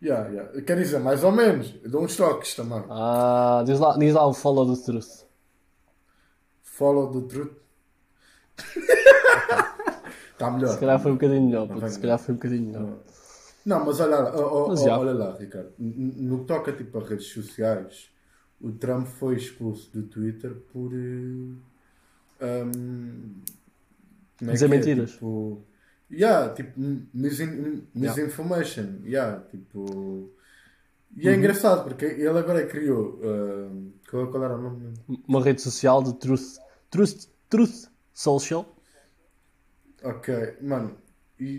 Yeah, 0.00 0.28
yeah. 0.28 0.62
Quer 0.62 0.76
dizer, 0.76 1.00
mais 1.00 1.24
ou 1.24 1.32
menos. 1.32 1.74
Eu 1.82 1.90
dou 1.90 2.04
uns 2.04 2.14
toques 2.16 2.54
também. 2.54 2.84
Ah, 2.88 3.62
diz 3.66 3.80
lá, 3.80 3.96
diz 3.96 4.14
lá 4.14 4.26
o 4.26 4.32
follow 4.32 4.72
the 4.72 4.80
truth. 4.82 5.24
Follow 6.62 7.10
the 7.20 7.26
truth. 7.28 7.52
Está 10.32 10.50
melhor. 10.50 10.68
Se 10.74 10.78
calhar 10.78 11.00
foi 11.00 11.10
um 11.10 11.14
bocadinho 11.14 11.42
melhor, 11.46 11.66
puto. 11.66 11.80
vai 11.80 11.90
Se 11.90 11.98
calhar 11.98 12.18
foi 12.18 12.34
um 12.34 12.36
bocadinho 12.36 12.66
melhor. 12.72 12.98
Não, 13.64 13.84
mas 13.84 13.98
olha 13.98 14.20
lá, 14.20 14.36
ó, 14.36 14.64
ó, 14.64 14.68
Mas 14.68 14.82
olha 14.86 15.12
lá, 15.12 15.36
Ricardo. 15.36 15.72
No 15.78 16.40
que 16.40 16.44
toca 16.44 16.72
tipo, 16.72 16.98
a 16.98 17.02
redes 17.02 17.28
sociais, 17.28 18.10
o 18.60 18.70
Trump 18.72 19.06
foi 19.06 19.36
expulso 19.36 19.90
do 19.90 20.02
Twitter 20.02 20.54
por, 20.70 20.92
eh, 20.92 21.54
como 22.38 23.42
é 24.50 24.52
Dizer 24.52 24.68
que 24.68 24.74
é? 24.74 24.78
mentiras. 24.78 25.10
Tipo, 25.12 25.62
yeah, 26.10 26.54
tipo, 26.54 26.72
misin- 27.14 27.86
misinformation. 27.94 29.00
Yeah, 29.04 29.40
tipo. 29.50 30.30
E 31.16 31.28
é 31.28 31.32
Uhum. 31.32 31.38
engraçado 31.38 31.84
porque 31.84 32.04
ele 32.06 32.28
agora 32.28 32.66
criou. 32.66 33.20
hum, 33.22 33.92
qual, 34.10 34.28
qual 34.30 34.44
era 34.44 34.56
o 34.56 34.62
nome? 34.62 34.94
Uma 35.28 35.42
rede 35.42 35.62
social 35.62 36.02
de 36.02 36.12
Truth, 36.14 36.58
Truth, 36.90 37.26
Truth 37.48 37.88
Social. 38.12 38.74
Ok, 40.02 40.56
mano. 40.60 40.96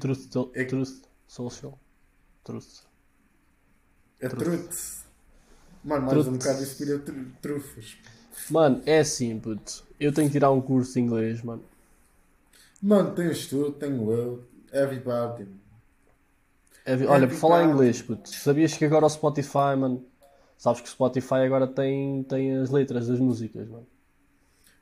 Truth, 0.01 0.29
É- 0.53 0.65
Truth 0.65 1.03
Social. 1.27 1.79
Truth. 2.43 2.83
é 4.19 4.27
Truth. 4.29 4.43
truth. 4.43 5.05
Mano, 5.83 6.01
mais 6.05 6.13
Truth. 6.13 6.27
um 6.27 6.37
bocado 6.37 6.61
inspira 6.61 6.99
tru- 6.99 7.31
trufas. 7.41 7.97
Mano, 8.49 8.81
é 8.85 8.99
assim, 8.99 9.39
puto. 9.39 9.83
Eu 9.99 10.13
tenho 10.13 10.27
que 10.27 10.33
tirar 10.33 10.51
um 10.51 10.61
curso 10.61 10.93
de 10.93 10.99
inglês, 11.01 11.41
mano. 11.41 11.63
Mano, 12.81 13.13
tens 13.15 13.47
tu, 13.47 13.71
tenho 13.71 14.11
eu, 14.11 14.43
everybody. 14.71 15.47
Vi- 16.85 17.07
Olha, 17.07 17.27
por 17.27 17.35
falar 17.35 17.63
em 17.63 17.71
inglês, 17.71 18.01
puto. 18.01 18.29
Sabias 18.29 18.73
que 18.77 18.85
agora 18.85 19.05
o 19.05 19.09
Spotify, 19.09 19.75
mano. 19.77 20.03
Sabes 20.57 20.81
que 20.81 20.87
o 20.87 20.91
Spotify 20.91 21.35
agora 21.45 21.67
tem, 21.67 22.23
tem 22.23 22.57
as 22.57 22.69
letras 22.69 23.07
das 23.07 23.19
músicas, 23.19 23.67
mano. 23.67 23.85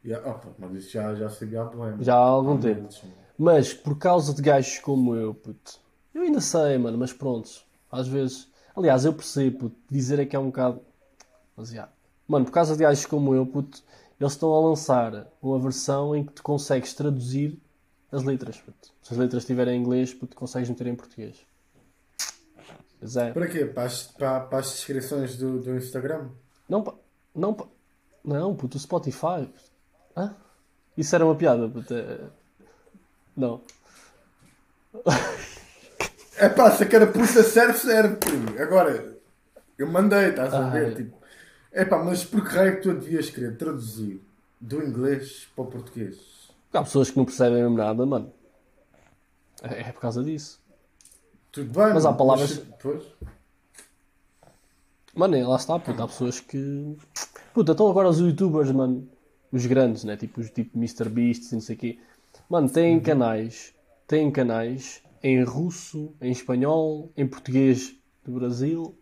Yeah, 0.06 0.30
opa, 0.30 0.50
mas 0.60 0.74
isso 0.76 0.92
já, 0.92 1.16
já 1.16 1.30
sabia 1.30 1.62
há 1.62 1.66
bem. 1.66 2.04
Já 2.04 2.14
há 2.14 2.18
algum 2.18 2.58
Há 2.58 2.62
tempo. 2.62 2.90
Mas 3.38 3.74
por 3.74 3.98
causa 3.98 4.34
de 4.34 4.42
gajos 4.42 4.80
como 4.80 5.16
eu, 5.16 5.34
puto. 5.34 5.80
Eu 6.14 6.24
ainda 6.24 6.42
sei, 6.42 6.78
mano, 6.78 6.98
mas 6.98 7.14
pronto. 7.14 7.50
Às 7.92 8.08
vezes. 8.08 8.48
Aliás, 8.76 9.06
eu 9.06 9.14
percebo, 9.14 9.60
puto. 9.60 9.76
Dizer 9.90 10.20
é 10.20 10.26
que 10.26 10.36
é 10.36 10.40
um 10.40 10.48
bocado. 10.48 10.82
Mas 11.56 11.70
já. 11.70 11.90
Mano, 12.28 12.46
por 12.46 12.52
causa 12.52 12.76
de 12.76 12.84
gajos 12.84 13.06
como 13.06 13.34
eu, 13.36 13.46
puto. 13.46 13.82
Eles 14.20 14.34
estão 14.34 14.54
a 14.54 14.60
lançar 14.70 15.28
uma 15.42 15.60
versão 15.60 16.16
em 16.16 16.24
que 16.24 16.32
tu 16.34 16.44
consegues 16.44 16.94
traduzir 16.94 17.60
as 18.12 18.24
letras, 18.24 18.58
puto. 18.58 18.90
Se 19.02 19.12
as 19.14 19.18
letras 19.20 19.44
estiverem 19.44 19.78
em 19.78 19.82
inglês, 19.82 20.14
puto, 20.14 20.36
consegues 20.36 20.70
meter 20.70 20.88
em 20.88 20.96
português. 20.96 21.36
Pois 23.00 23.18
é. 23.18 23.32
Para 23.34 23.48
quê? 23.48 23.66
Para 23.66 23.84
as, 23.84 24.04
para, 24.04 24.40
para 24.42 24.60
as 24.60 24.72
descrições 24.72 25.36
do, 25.36 25.60
do 25.60 25.76
Instagram? 25.76 26.30
Não, 26.70 26.82
pa- 26.84 26.96
não, 27.36 27.54
pa- 27.54 27.68
não, 28.24 28.56
puto, 28.56 28.78
o 28.78 28.80
Spotify. 28.80 29.50
Hã? 30.16 30.34
Isso 30.96 31.14
era 31.16 31.26
uma 31.26 31.36
piada, 31.36 31.68
puto. 31.68 31.94
é- 31.94 32.20
Não. 33.36 33.62
É 36.38 36.50
pá, 36.50 36.72
se 36.72 36.84
a 36.84 36.88
carapuça 36.88 37.44
serve, 37.44 37.78
serve. 37.78 38.18
Agora, 38.62 39.18
eu 39.78 39.88
mandei, 39.88 40.30
estás 40.30 40.54
a 40.54 40.70
ver? 40.70 40.92
Ah. 40.92 40.96
Tipo, 40.96 41.18
é 41.74 41.84
pá, 41.86 42.02
mas 42.04 42.24
por 42.24 42.42
que 42.48 42.56
raio 42.56 42.76
que 42.78 42.84
tu 42.84 42.94
devias 42.94 43.30
querer 43.30 43.58
traduzir 43.58 44.22
do 44.62 44.82
inglês 44.84 45.48
para 45.56 45.64
o 45.66 45.68
português? 45.68 46.18
Há 46.72 46.82
pessoas 46.84 47.12
que 47.12 47.18
não 47.18 47.26
percebem 47.26 47.62
mesmo 47.62 47.78
nada, 47.78 48.06
mano. 48.06 48.32
É, 49.62 49.82
é 49.82 49.92
por 49.92 50.00
causa 50.02 50.24
disso. 50.24 50.62
Tudo 51.52 51.72
bem, 51.72 51.94
Mas 51.94 52.06
há 52.06 52.14
palavras- 52.14 52.62
Pois. 52.82 53.04
Mano, 55.16 55.36
é, 55.36 55.46
lá 55.46 55.56
está, 55.58 55.78
puto. 55.78 56.02
Há 56.02 56.08
pessoas 56.08 56.40
que. 56.40 56.98
Puta, 57.54 57.72
estão 57.74 57.88
agora 57.90 58.10
os 58.10 58.20
youtubers, 58.20 58.72
mano. 58.72 59.08
Os 59.52 59.66
grandes, 59.68 60.04
né? 60.04 60.18
Tipo 60.18 60.42
os 60.42 60.50
tipo 60.50 60.76
MrBeast 60.78 61.52
e 61.52 61.54
não 61.54 61.62
sei 61.62 61.76
o 61.76 61.80
quê. 61.80 62.00
Mano, 62.50 62.68
têm 62.70 63.00
canais. 63.00 63.74
Têm 64.08 64.32
canais 64.32 65.04
em 65.22 65.44
russo, 65.44 66.14
em 66.20 66.32
espanhol, 66.32 67.12
em 67.16 67.28
português 67.28 67.96
do 68.26 68.32
Brasil. 68.34 68.98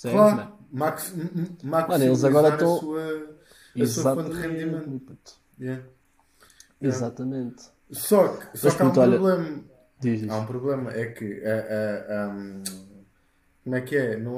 Percebes, 0.00 0.12
Claro, 0.34 0.52
max, 0.72 1.12
m- 1.14 1.22
m- 1.22 1.48
maximizar 1.62 1.88
Mano, 1.88 2.04
eles 2.04 2.24
agora 2.24 2.48
a 2.48 2.54
estão- 2.54 2.78
sua, 2.78 3.36
a 3.80 3.86
sua 3.86 4.14
fonte 4.14 4.30
de 4.34 4.40
rendimento. 4.42 4.76
Exatamente. 4.76 5.34
Yeah. 5.58 5.84
Exatamente. 6.82 7.64
Só 7.90 8.28
que, 8.28 8.58
só 8.58 8.70
que 8.70 8.82
há 8.82 8.86
um 8.86 8.98
olha- 8.98 9.18
problema. 9.18 9.64
Diz, 9.98 10.20
diz. 10.20 10.30
Há 10.30 10.36
um 10.36 10.46
problema, 10.46 10.92
é 10.92 11.06
que 11.06 11.42
um, 11.42 12.62
como 13.64 13.76
é 13.76 13.80
que 13.80 13.96
é? 13.96 14.16
No, 14.18 14.36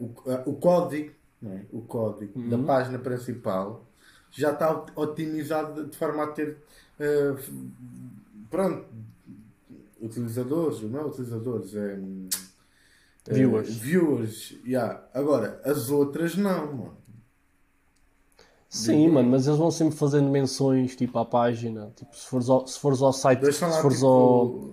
o, 0.00 0.50
o 0.50 0.54
código, 0.54 1.12
é? 1.44 1.60
o 1.70 1.82
código 1.82 2.48
da 2.48 2.56
Uhum. 2.56 2.64
página 2.64 2.98
principal 2.98 3.84
já 4.30 4.52
está 4.52 4.70
ot- 4.72 4.92
otimizado 4.96 5.84
de- 5.84 5.96
forma 5.96 6.24
a 6.24 6.28
ter 6.28 6.56
f- 6.98 7.52
pronto, 8.50 8.86
utilizadores, 10.00 10.80
não 10.80 11.00
é 11.00 11.04
utilizadores, 11.04 11.74
é 11.74 11.98
ah, 13.30 13.32
Viewers. 13.34 13.68
viewers, 13.68 14.52
yeah. 14.66 15.02
Agora, 15.14 15.60
as 15.64 15.90
outras 15.90 16.36
não, 16.36 16.66
mano. 16.74 16.96
Sim, 18.68 19.08
mano, 19.08 19.30
mas 19.30 19.46
eles 19.46 19.58
vão 19.58 19.70
sempre 19.70 19.96
fazendo 19.96 20.28
menções 20.30 20.96
tipo 20.96 21.16
à 21.18 21.24
página. 21.24 21.92
Tipo, 21.96 22.16
se 22.16 22.26
fores 22.26 22.48
ao, 22.48 22.66
se 22.66 22.78
fores 22.78 23.00
ao 23.02 23.12
site, 23.12 23.40
Deixam 23.40 23.68
lá 23.68 23.76
se 23.76 23.82
fores 23.82 23.98
tipo, 23.98 24.06
ao. 24.08 24.72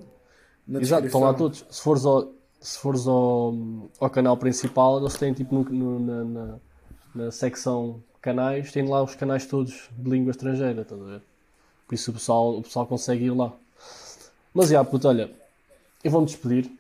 Exato, 0.80 1.06
estão 1.06 1.22
lá 1.22 1.34
todos. 1.34 1.66
Se 1.70 1.82
fores 1.82 2.06
ao, 2.06 2.32
se 2.60 2.80
fores 2.80 3.08
ao, 3.08 3.54
ao 3.99 4.10
canal 4.10 4.38
principal, 4.38 4.99
eles 4.99 5.16
têm 5.18 5.34
tipo 5.34 5.54
no, 5.54 5.64
no- 5.64 5.99
na, 5.99 6.24
na, 6.24 6.60
na 7.16 7.32
secção 7.32 8.02
canais, 8.22 8.72
têm 8.72 8.88
lá 8.88 9.04
os 9.04 9.16
canais 9.16 9.45
todos 9.45 9.89
de 9.97 10.10
língua 10.10 10.32
estrangeira, 10.32 10.82
estás 10.82 11.02
a 11.02 11.06
ver? 11.06 11.22
Por 11.88 11.95
isso 11.95 12.12
o 12.12 12.14
pessoal, 12.14 12.58
o 12.58 12.64
pessoal 12.64 12.88
consegue 12.88 13.26
ir 13.26 13.32
lá. 13.32 13.54
Mas 14.54 14.70
já, 14.70 14.84
puto, 14.84 15.08
olha, 15.08 15.32
eu 16.04 16.12
vou-me 16.12 16.28
despedir. 16.28 16.72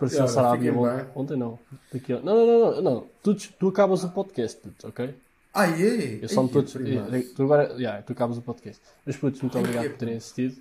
Olha, 0.00 0.24
a 0.24 0.28
Sarabia 0.28 0.72
ontem. 1.14 1.36
não. 1.36 1.58
Daqui 1.92 2.12
a- 2.12 2.20
Não, 2.20 2.36
não, 2.36 2.46
não, 2.46 2.70
não, 2.76 2.82
não. 2.82 3.06
Tu, 3.22 3.34
tu 3.58 3.68
acabas 3.68 4.04
o 4.04 4.10
podcast, 4.10 4.58
puto, 4.60 4.86
ok? 4.88 5.14
Ah, 5.54 5.66
é? 5.68 6.18
Eu 6.22 6.28
só 6.28 6.42
me 6.42 6.50
Ai, 6.54 6.60
estou. 6.60 6.80
primaço. 6.82 7.14
eh, 7.14 7.24
Tu 7.34 7.42
agora. 7.42 7.72
Yeah, 7.74 8.02
tu 8.02 8.12
acabas 8.12 8.38
o 8.38 8.42
podcast. 8.42 8.80
Mas 9.04 9.16
putos, 9.16 9.40
muito 9.40 9.58
obrigado 9.58 9.88
por 9.90 9.98
terem 9.98 10.16
assistido. 10.16 10.56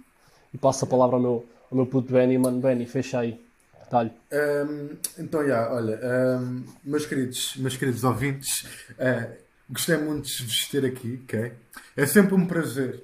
E 0.54 0.58
passo 0.58 0.86
a 0.86 0.88
palavra 0.88 1.18
ao 1.18 1.22
meu, 1.22 1.46
ao 1.70 1.76
meu 1.78 1.86
puto 1.86 2.12
Benny, 2.14 2.38
mano. 2.38 2.60
Benny, 2.60 2.86
fecha 2.86 3.20
aí. 3.20 3.40
Detalhe. 3.84 4.12
Hum, 4.34 4.96
então, 5.20 5.46
já, 5.48 5.72
olha, 5.72 6.00
hum, 6.42 6.64
meus 6.84 7.06
queridos, 7.06 7.56
meus 7.58 7.78
queridos 7.78 8.04
ouvintes, 8.04 8.66
eh, 8.98 9.38
gostei 9.70 9.98
muito 9.98 10.26
de 10.28 10.44
vos 10.44 10.68
ter 10.68 10.86
aqui, 10.86 11.22
ok? 11.24 11.54
É 11.96 12.06
sempre 12.06 12.34
um 12.34 12.46
prazer 12.46 13.04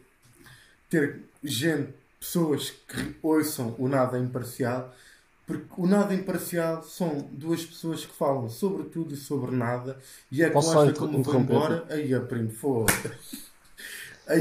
ter 0.89 1.21
gente, 1.43 1.93
pessoas 2.19 2.71
que 2.71 3.15
ouçam 3.21 3.75
o 3.77 3.87
Nada 3.87 4.17
Imparcial, 4.19 4.93
porque 5.45 5.65
o 5.77 5.85
Nada 5.85 6.13
Imparcial 6.13 6.83
são 6.83 7.27
duas 7.31 7.65
pessoas 7.65 8.05
que 8.05 8.13
falam 8.13 8.49
sobre 8.49 8.83
tudo 8.83 9.13
e 9.13 9.17
sobre 9.17 9.55
nada, 9.55 9.97
e 10.31 10.41
é 10.41 10.49
Posso 10.49 10.69
com 10.69 10.73
só 10.73 10.85
esta 10.85 10.99
como 10.99 11.21
vou 11.21 11.35
embora, 11.35 11.85
aí 11.89 12.13
a 12.13 12.21
primo, 12.21 12.49
foda 12.49 12.93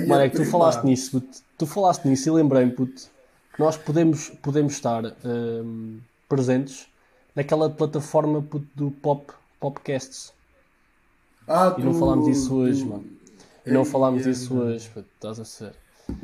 Mano, 0.06 0.22
é 0.22 0.28
que 0.28 0.36
tu 0.36 0.44
falaste 0.44 0.84
nisso, 0.84 1.20
puto. 1.20 1.38
Tu 1.58 1.66
falaste 1.66 2.04
nisso 2.06 2.28
e 2.28 2.32
lembrei-me, 2.32 2.70
puto, 2.70 3.10
que 3.52 3.60
nós 3.60 3.76
podemos, 3.76 4.28
podemos 4.40 4.74
estar 4.74 5.04
hum, 5.24 5.98
presentes 6.28 6.86
naquela 7.34 7.68
plataforma 7.68 8.40
puto, 8.40 8.66
do 8.76 8.90
Pop, 8.92 9.32
Popcasts. 9.58 10.32
Ah, 11.48 11.74
E 11.76 11.82
não 11.82 11.94
falámos 11.94 12.26
disso 12.26 12.54
hoje, 12.54 12.84
mano. 12.84 13.04
E 13.66 13.72
não 13.72 13.84
falámos 13.84 14.22
disso 14.22 14.56
hoje, 14.56 14.88
puto, 14.88 15.08
estás 15.16 15.40
a 15.40 15.44
ser. 15.44 15.74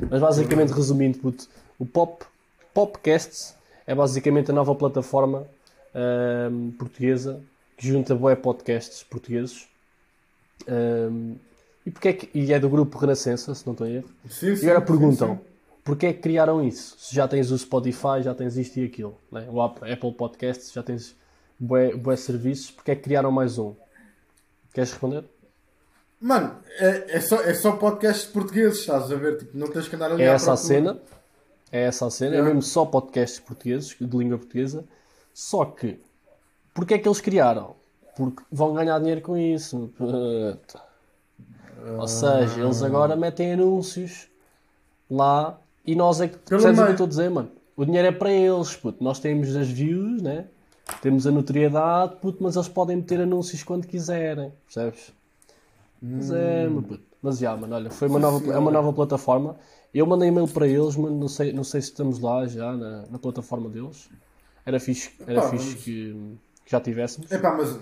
Mas 0.09 0.21
basicamente, 0.21 0.71
resumindo, 0.71 1.19
puto, 1.19 1.49
o 1.77 1.85
Pop, 1.85 2.25
Popcasts 2.73 3.55
é 3.91 3.95
basicamente 3.95 4.51
a 4.51 4.53
nova 4.53 4.75
plataforma 4.75 5.47
ahm, 5.93 6.71
portuguesa 6.79 7.33
que 7.77 7.87
junta 7.87 8.15
bué 8.15 8.35
podcasts 8.35 9.03
portugueses. 9.03 9.67
Ahm, 10.67 11.35
e, 11.85 11.91
porque 11.91 12.07
é 12.09 12.13
que, 12.13 12.29
e 12.37 12.53
é 12.53 12.59
do 12.59 12.69
grupo 12.69 12.97
Renascença, 12.97 13.53
se 13.55 13.65
não 13.65 13.73
estou 13.73 13.87
em 13.87 13.95
erro. 13.97 14.09
Sim, 14.29 14.55
E 14.61 14.65
sim, 14.65 14.69
agora 14.69 14.81
sim, 14.85 15.11
perguntam, 15.11 15.37
sim. 15.37 15.39
porquê 15.83 16.07
é 16.07 16.13
que 16.13 16.19
criaram 16.21 16.63
isso? 16.63 16.95
Se 16.99 17.15
já 17.15 17.27
tens 17.27 17.51
o 17.51 17.57
Spotify, 17.57 18.21
já 18.21 18.33
tens 18.35 18.57
isto 18.57 18.77
e 18.79 18.85
aquilo, 18.85 19.17
né? 19.31 19.47
o 19.49 19.61
App- 19.63 19.89
Apple 19.91 20.11
Podcasts, 20.13 20.71
já 20.73 20.83
tens 20.83 21.15
bué, 21.59 21.95
bué 21.95 22.15
serviços, 22.15 22.71
porquê 22.71 22.91
é 22.91 22.95
que 22.95 23.03
criaram 23.03 23.31
mais 23.31 23.57
um? 23.57 23.73
Queres 24.73 24.91
responder? 24.91 25.25
Mano, 26.21 26.61
é, 26.79 27.17
é, 27.17 27.21
só, 27.21 27.41
é 27.41 27.53
só 27.53 27.73
podcasts 27.77 28.25
portugueses, 28.29 28.79
estás 28.79 29.09
a 29.11 29.15
ver? 29.15 29.37
Tipo, 29.37 29.57
não 29.57 29.69
tens 29.71 29.87
que 29.87 29.95
andar 29.95 30.11
ali 30.11 30.25
É 30.25 30.25
essa 30.25 30.53
a 30.53 30.57
cena. 30.57 30.99
É 31.71 31.83
essa 31.83 32.07
a 32.07 32.09
cena. 32.09 32.35
É 32.35 32.41
mesmo 32.41 32.61
só 32.61 32.85
podcasts 32.85 33.39
portugueses, 33.39 33.95
de 33.99 34.17
língua 34.17 34.37
portuguesa. 34.37 34.83
Só 35.33 35.65
que, 35.65 35.99
porquê 36.73 36.95
é 36.95 36.97
que 36.97 37.07
eles 37.07 37.21
criaram? 37.21 37.75
Porque 38.15 38.43
vão 38.51 38.73
ganhar 38.73 38.99
dinheiro 38.99 39.21
com 39.21 39.37
isso. 39.37 39.89
Ou 41.97 42.07
seja, 42.07 42.61
eles 42.61 42.83
agora 42.83 43.15
metem 43.15 43.53
anúncios 43.53 44.27
lá 45.09 45.57
e 45.85 45.95
nós 45.95 46.19
é 46.19 46.27
que. 46.27 46.37
Percebes 46.37 46.79
o 46.79 46.83
que 46.83 46.89
eu 46.89 46.91
estou 46.91 47.05
a 47.05 47.09
dizer, 47.09 47.29
mano? 47.29 47.49
O 47.77 47.85
dinheiro 47.85 48.09
é 48.09 48.11
para 48.11 48.31
eles, 48.31 48.75
puto. 48.75 49.01
Nós 49.01 49.19
temos 49.19 49.55
as 49.55 49.69
views, 49.69 50.21
né? 50.21 50.45
Temos 51.01 51.25
a 51.25 51.31
notoriedade, 51.31 52.15
puto, 52.17 52.43
mas 52.43 52.55
eles 52.55 52.67
podem 52.67 52.97
meter 52.97 53.21
anúncios 53.21 53.63
quando 53.63 53.87
quiserem, 53.87 54.51
percebes? 54.65 55.13
Mas 56.01 56.31
é, 56.31 56.67
meu 56.67 56.81
puto. 56.81 57.03
Mas 57.21 57.37
já, 57.37 57.55
mano, 57.55 57.75
olha, 57.75 57.89
foi 57.89 58.07
uma 58.07 58.19
nova, 58.19 58.53
é 58.53 58.57
uma 58.57 58.71
nova 58.71 58.91
plataforma. 58.91 59.55
Eu 59.93 60.05
mandei 60.05 60.29
e-mail 60.29 60.47
para 60.47 60.67
eles, 60.67 60.95
mas 60.95 61.11
não 61.11 61.27
sei, 61.27 61.51
não 61.53 61.63
sei 61.63 61.81
se 61.81 61.89
estamos 61.89 62.19
lá 62.19 62.45
já 62.47 62.71
na, 62.75 63.05
na 63.07 63.19
plataforma 63.19 63.69
deles. 63.69 64.09
Era 64.65 64.79
fixe, 64.79 65.11
era 65.21 65.39
Epá, 65.39 65.49
fixe 65.49 65.65
vamos- 65.69 65.83
que, 65.83 66.37
que 66.65 66.71
já 66.71 66.79
tivéssemos. 66.79 67.31
Epá, 67.31 67.55
mas 67.55 67.79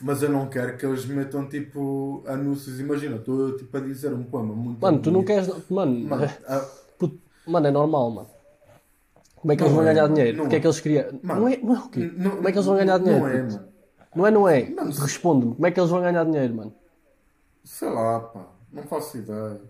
Mas 0.00 0.22
eu 0.22 0.30
não 0.30 0.48
quero 0.48 0.76
que 0.76 0.86
eles 0.86 1.04
metam 1.06 1.48
tipo 1.48 2.22
anúncios. 2.26 2.78
Imagina, 2.80 3.16
estou 3.16 3.56
tipo 3.56 3.76
a 3.76 3.80
dizer 3.80 4.12
um 4.12 4.22
poema 4.24 4.54
muito. 4.54 4.80
Mano, 4.80 5.00
tu 5.00 5.10
não 5.10 5.24
queres. 5.24 5.48
Mano, 5.70 6.08
Mano, 6.08 6.24
ah, 6.46 6.64
puto, 6.98 7.18
mano, 7.46 7.66
é 7.66 7.70
normal, 7.70 8.10
mano. 8.10 8.30
Como 9.36 9.52
é 9.52 9.56
que 9.56 9.62
Não 9.62 9.68
eles 9.68 9.76
vão 9.76 9.86
é, 9.86 9.94
ganhar 9.94 10.08
dinheiro? 10.08 10.38
Porque 10.38 10.54
é 10.56 10.58
é. 10.58 10.60
que 10.60 10.66
eles 10.66 10.80
queriam. 10.80 11.20
Mano, 11.22 11.40
Não 11.42 11.48
é, 11.48 11.56
não 11.58 11.74
é 11.76 11.78
o 11.78 11.88
quê? 11.88 12.12
não- 12.16 12.30
Como 12.36 12.48
é 12.48 12.52
que 12.52 12.58
eles 12.58 12.66
vão 12.66 12.76
ganhar 12.76 12.98
dinheiro? 12.98 13.20
Não 13.20 13.28
é, 13.28 13.42
puto? 13.42 13.54
mano. 13.54 13.68
Não 14.14 14.26
é, 14.26 14.30
não 14.30 14.48
é. 14.48 14.60
Responde-me, 15.00 15.54
como 15.54 15.66
é 15.66 15.70
que 15.70 15.78
eles 15.80 15.90
vão 15.90 16.00
ganhar 16.00 16.24
dinheiro, 16.24 16.54
mano? 16.54 16.74
Sei 17.64 17.88
lá, 17.88 18.20
pá. 18.20 18.46
Não 18.72 18.82
faço 18.84 19.18
ideia. 19.18 19.60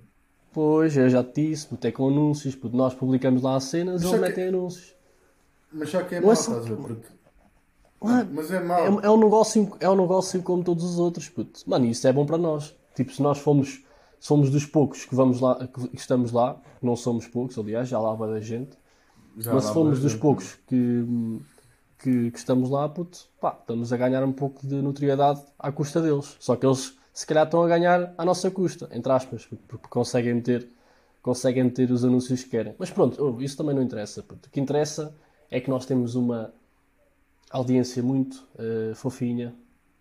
Pois, 0.58 0.96
eu 0.96 1.08
já 1.08 1.22
te 1.22 1.50
disse, 1.50 1.68
é 1.84 1.92
com 1.92 2.08
anúncios, 2.08 2.56
puto, 2.56 2.76
nós 2.76 2.92
publicamos 2.92 3.42
lá 3.42 3.54
as 3.54 3.62
cenas 3.62 4.02
e 4.02 4.06
eles 4.06 4.16
que- 4.16 4.20
metem 4.20 4.48
anúncios. 4.48 4.92
Mas 5.72 5.88
só 5.88 6.02
que 6.02 6.16
é 6.16 6.20
mau, 6.20 6.32
é 6.32 6.34
só- 6.34 6.50
estás 6.58 6.66
a 6.66 6.74
ver? 6.74 6.76
Porque... 6.82 7.06
Mano, 8.02 8.30
Mas 8.34 8.50
é 8.50 8.58
mau. 8.58 8.80
É, 8.80 9.06
é 9.06 9.10
um 9.10 9.20
negócio, 9.20 9.76
é 9.78 9.88
um 9.88 9.94
negócio 9.94 10.42
como 10.42 10.64
todos 10.64 10.82
os 10.82 10.98
outros, 10.98 11.28
puto. 11.28 11.60
Mano, 11.64 11.86
isso 11.86 12.08
é 12.08 12.12
bom 12.12 12.26
para 12.26 12.36
nós. 12.36 12.74
Tipo, 12.96 13.12
se 13.12 13.22
nós 13.22 13.38
fomos, 13.38 13.84
somos 14.18 14.50
dos 14.50 14.66
poucos 14.66 15.04
que 15.04 15.14
vamos 15.14 15.40
lá, 15.40 15.64
que 15.68 15.94
estamos 15.96 16.32
lá, 16.32 16.60
não 16.82 16.96
somos 16.96 17.28
poucos, 17.28 17.56
aliás, 17.56 17.88
já 17.88 18.00
lá 18.00 18.12
vai 18.14 18.28
da 18.28 18.40
gente. 18.40 18.76
Já 19.36 19.54
Mas 19.54 19.62
se 19.62 19.72
formos 19.72 20.00
vai 20.00 20.08
dos 20.10 20.16
poucos 20.16 20.54
que, 20.66 21.04
que, 22.00 22.32
que 22.32 22.36
estamos 22.38 22.68
lá, 22.68 22.88
puto, 22.88 23.26
pá, 23.40 23.56
estamos 23.60 23.92
a 23.92 23.96
ganhar 23.96 24.24
um 24.24 24.32
pouco 24.32 24.66
de 24.66 24.74
notoriedade 24.82 25.40
à 25.56 25.70
custa 25.70 26.02
deles. 26.02 26.36
Só 26.40 26.56
que 26.56 26.66
eles, 26.66 26.96
se 27.18 27.26
calhar, 27.26 27.46
estão 27.46 27.64
a 27.64 27.66
ganhar 27.66 28.14
à 28.16 28.24
nossa 28.24 28.48
custa, 28.48 28.88
entre 28.92 29.10
aspas, 29.10 29.44
porque, 29.66 29.88
conseguem 29.88 30.34
meter, 30.34 30.68
conseguem 31.20 31.64
meter 31.64 31.90
os 31.90 32.04
anúncios 32.04 32.44
que 32.44 32.50
querem. 32.50 32.76
Mas 32.78 32.90
pronto, 32.90 33.42
isso 33.42 33.56
também 33.56 33.74
não 33.74 33.82
interessa. 33.82 34.20
O 34.20 34.48
que 34.48 34.60
interessa 34.60 35.12
é 35.50 35.60
que 35.60 35.68
nós 35.68 35.84
temos 35.84 36.14
uma 36.14 36.54
audiência 37.50 38.04
muito 38.04 38.46
eh, 38.56 38.92
fofinha. 38.94 39.52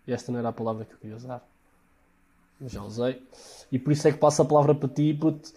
E 0.06 0.12
esta 0.12 0.30
não 0.30 0.38
era 0.38 0.50
a 0.50 0.52
palavra 0.52 0.84
que 0.84 0.92
eu 0.92 0.98
queria 0.98 1.16
usar. 1.16 1.44
Já 2.64 2.84
usei. 2.84 3.20
E 3.72 3.80
por 3.80 3.92
isso 3.92 4.06
é 4.06 4.12
que 4.12 4.18
passo 4.18 4.42
a 4.42 4.44
palavra 4.44 4.72
para 4.72 4.88
ti, 4.88 5.12
puto. 5.12 5.52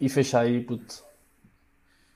E 0.00 0.08
fecha 0.08 0.38
aí, 0.38 0.62
puto. 0.62 1.02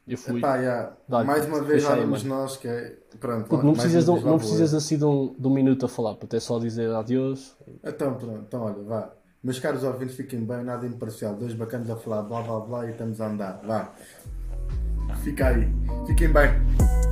Eu 0.08 0.16
fui. 0.18 0.38
Epá, 0.38 0.62
já. 0.62 0.92
Dá-lhe, 1.08 1.26
Mais 1.26 1.46
uma 1.46 1.60
vez 1.62 1.84
olhamos 1.84 2.22
mano. 2.24 2.40
nós 2.42 2.56
que 2.56 2.66
é. 2.68 2.96
Pronto, 3.20 3.56
não 3.64 3.72
precisas, 3.72 4.04
de, 4.04 4.10
um- 4.10 4.20
não 4.20 4.38
precisas 4.38 4.72
assim 4.74 4.96
de 4.96 5.04
um, 5.04 5.34
de 5.38 5.46
um 5.46 5.50
minuto 5.50 5.84
a 5.86 5.88
falar, 5.88 6.14
puto. 6.14 6.34
É 6.36 6.40
só 6.40 6.58
dizer 6.58 6.90
adeus. 6.90 7.56
eu. 7.66 7.74
Então 7.90 8.14
pronto, 8.14 8.44
então 8.46 8.62
olha, 8.62 8.82
vá. 8.84 9.10
Meus 9.42 9.58
caros 9.58 9.84
ouvintes, 9.84 10.16
fiquem 10.16 10.40
bem, 10.44 10.64
nada 10.64 10.86
imparcial. 10.86 11.34
Dois 11.34 11.54
bacanas 11.54 11.88
a 11.90 11.96
falar 11.96 12.22
blá 12.22 12.42
blá 12.42 12.60
blá 12.60 12.86
e 12.86 12.90
estamos 12.90 13.20
a 13.20 13.28
andar. 13.28 13.60
Vá. 13.64 13.92
Fica 15.22 15.48
aí. 15.48 15.68
Fiquem 16.06 16.32
bem. 16.32 17.07